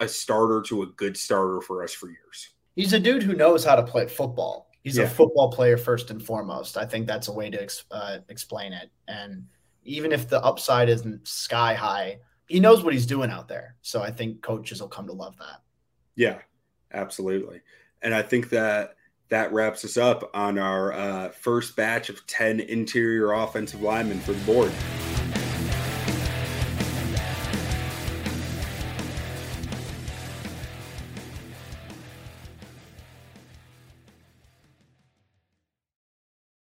a 0.00 0.08
starter 0.08 0.62
to 0.62 0.82
a 0.82 0.86
good 0.86 1.16
starter 1.16 1.60
for 1.60 1.82
us 1.82 1.92
for 1.92 2.08
years. 2.08 2.50
He's 2.76 2.92
a 2.92 3.00
dude 3.00 3.22
who 3.22 3.34
knows 3.34 3.64
how 3.64 3.76
to 3.76 3.82
play 3.82 4.06
football. 4.06 4.70
He's 4.82 4.98
yeah. 4.98 5.04
a 5.04 5.08
football 5.08 5.50
player 5.50 5.76
first 5.76 6.10
and 6.10 6.22
foremost. 6.22 6.76
I 6.76 6.84
think 6.84 7.06
that's 7.06 7.28
a 7.28 7.32
way 7.32 7.50
to 7.50 7.68
uh, 7.90 8.18
explain 8.28 8.72
it. 8.72 8.90
And 9.08 9.46
even 9.84 10.12
if 10.12 10.28
the 10.28 10.42
upside 10.42 10.88
isn't 10.88 11.26
sky 11.26 11.74
high, 11.74 12.18
he 12.48 12.60
knows 12.60 12.84
what 12.84 12.92
he's 12.92 13.06
doing 13.06 13.30
out 13.30 13.48
there. 13.48 13.76
So 13.82 14.02
I 14.02 14.10
think 14.10 14.42
coaches 14.42 14.80
will 14.80 14.88
come 14.88 15.06
to 15.06 15.12
love 15.12 15.38
that. 15.38 15.62
Yeah, 16.16 16.38
absolutely. 16.92 17.62
And 18.02 18.14
I 18.14 18.22
think 18.22 18.50
that 18.50 18.96
that 19.28 19.52
wraps 19.52 19.84
us 19.84 19.96
up 19.96 20.30
on 20.34 20.58
our 20.58 20.92
uh, 20.92 21.28
first 21.30 21.76
batch 21.76 22.08
of 22.08 22.26
10 22.26 22.60
interior 22.60 23.32
offensive 23.32 23.82
linemen 23.82 24.20
for 24.20 24.32
the 24.32 24.44
board. 24.44 24.72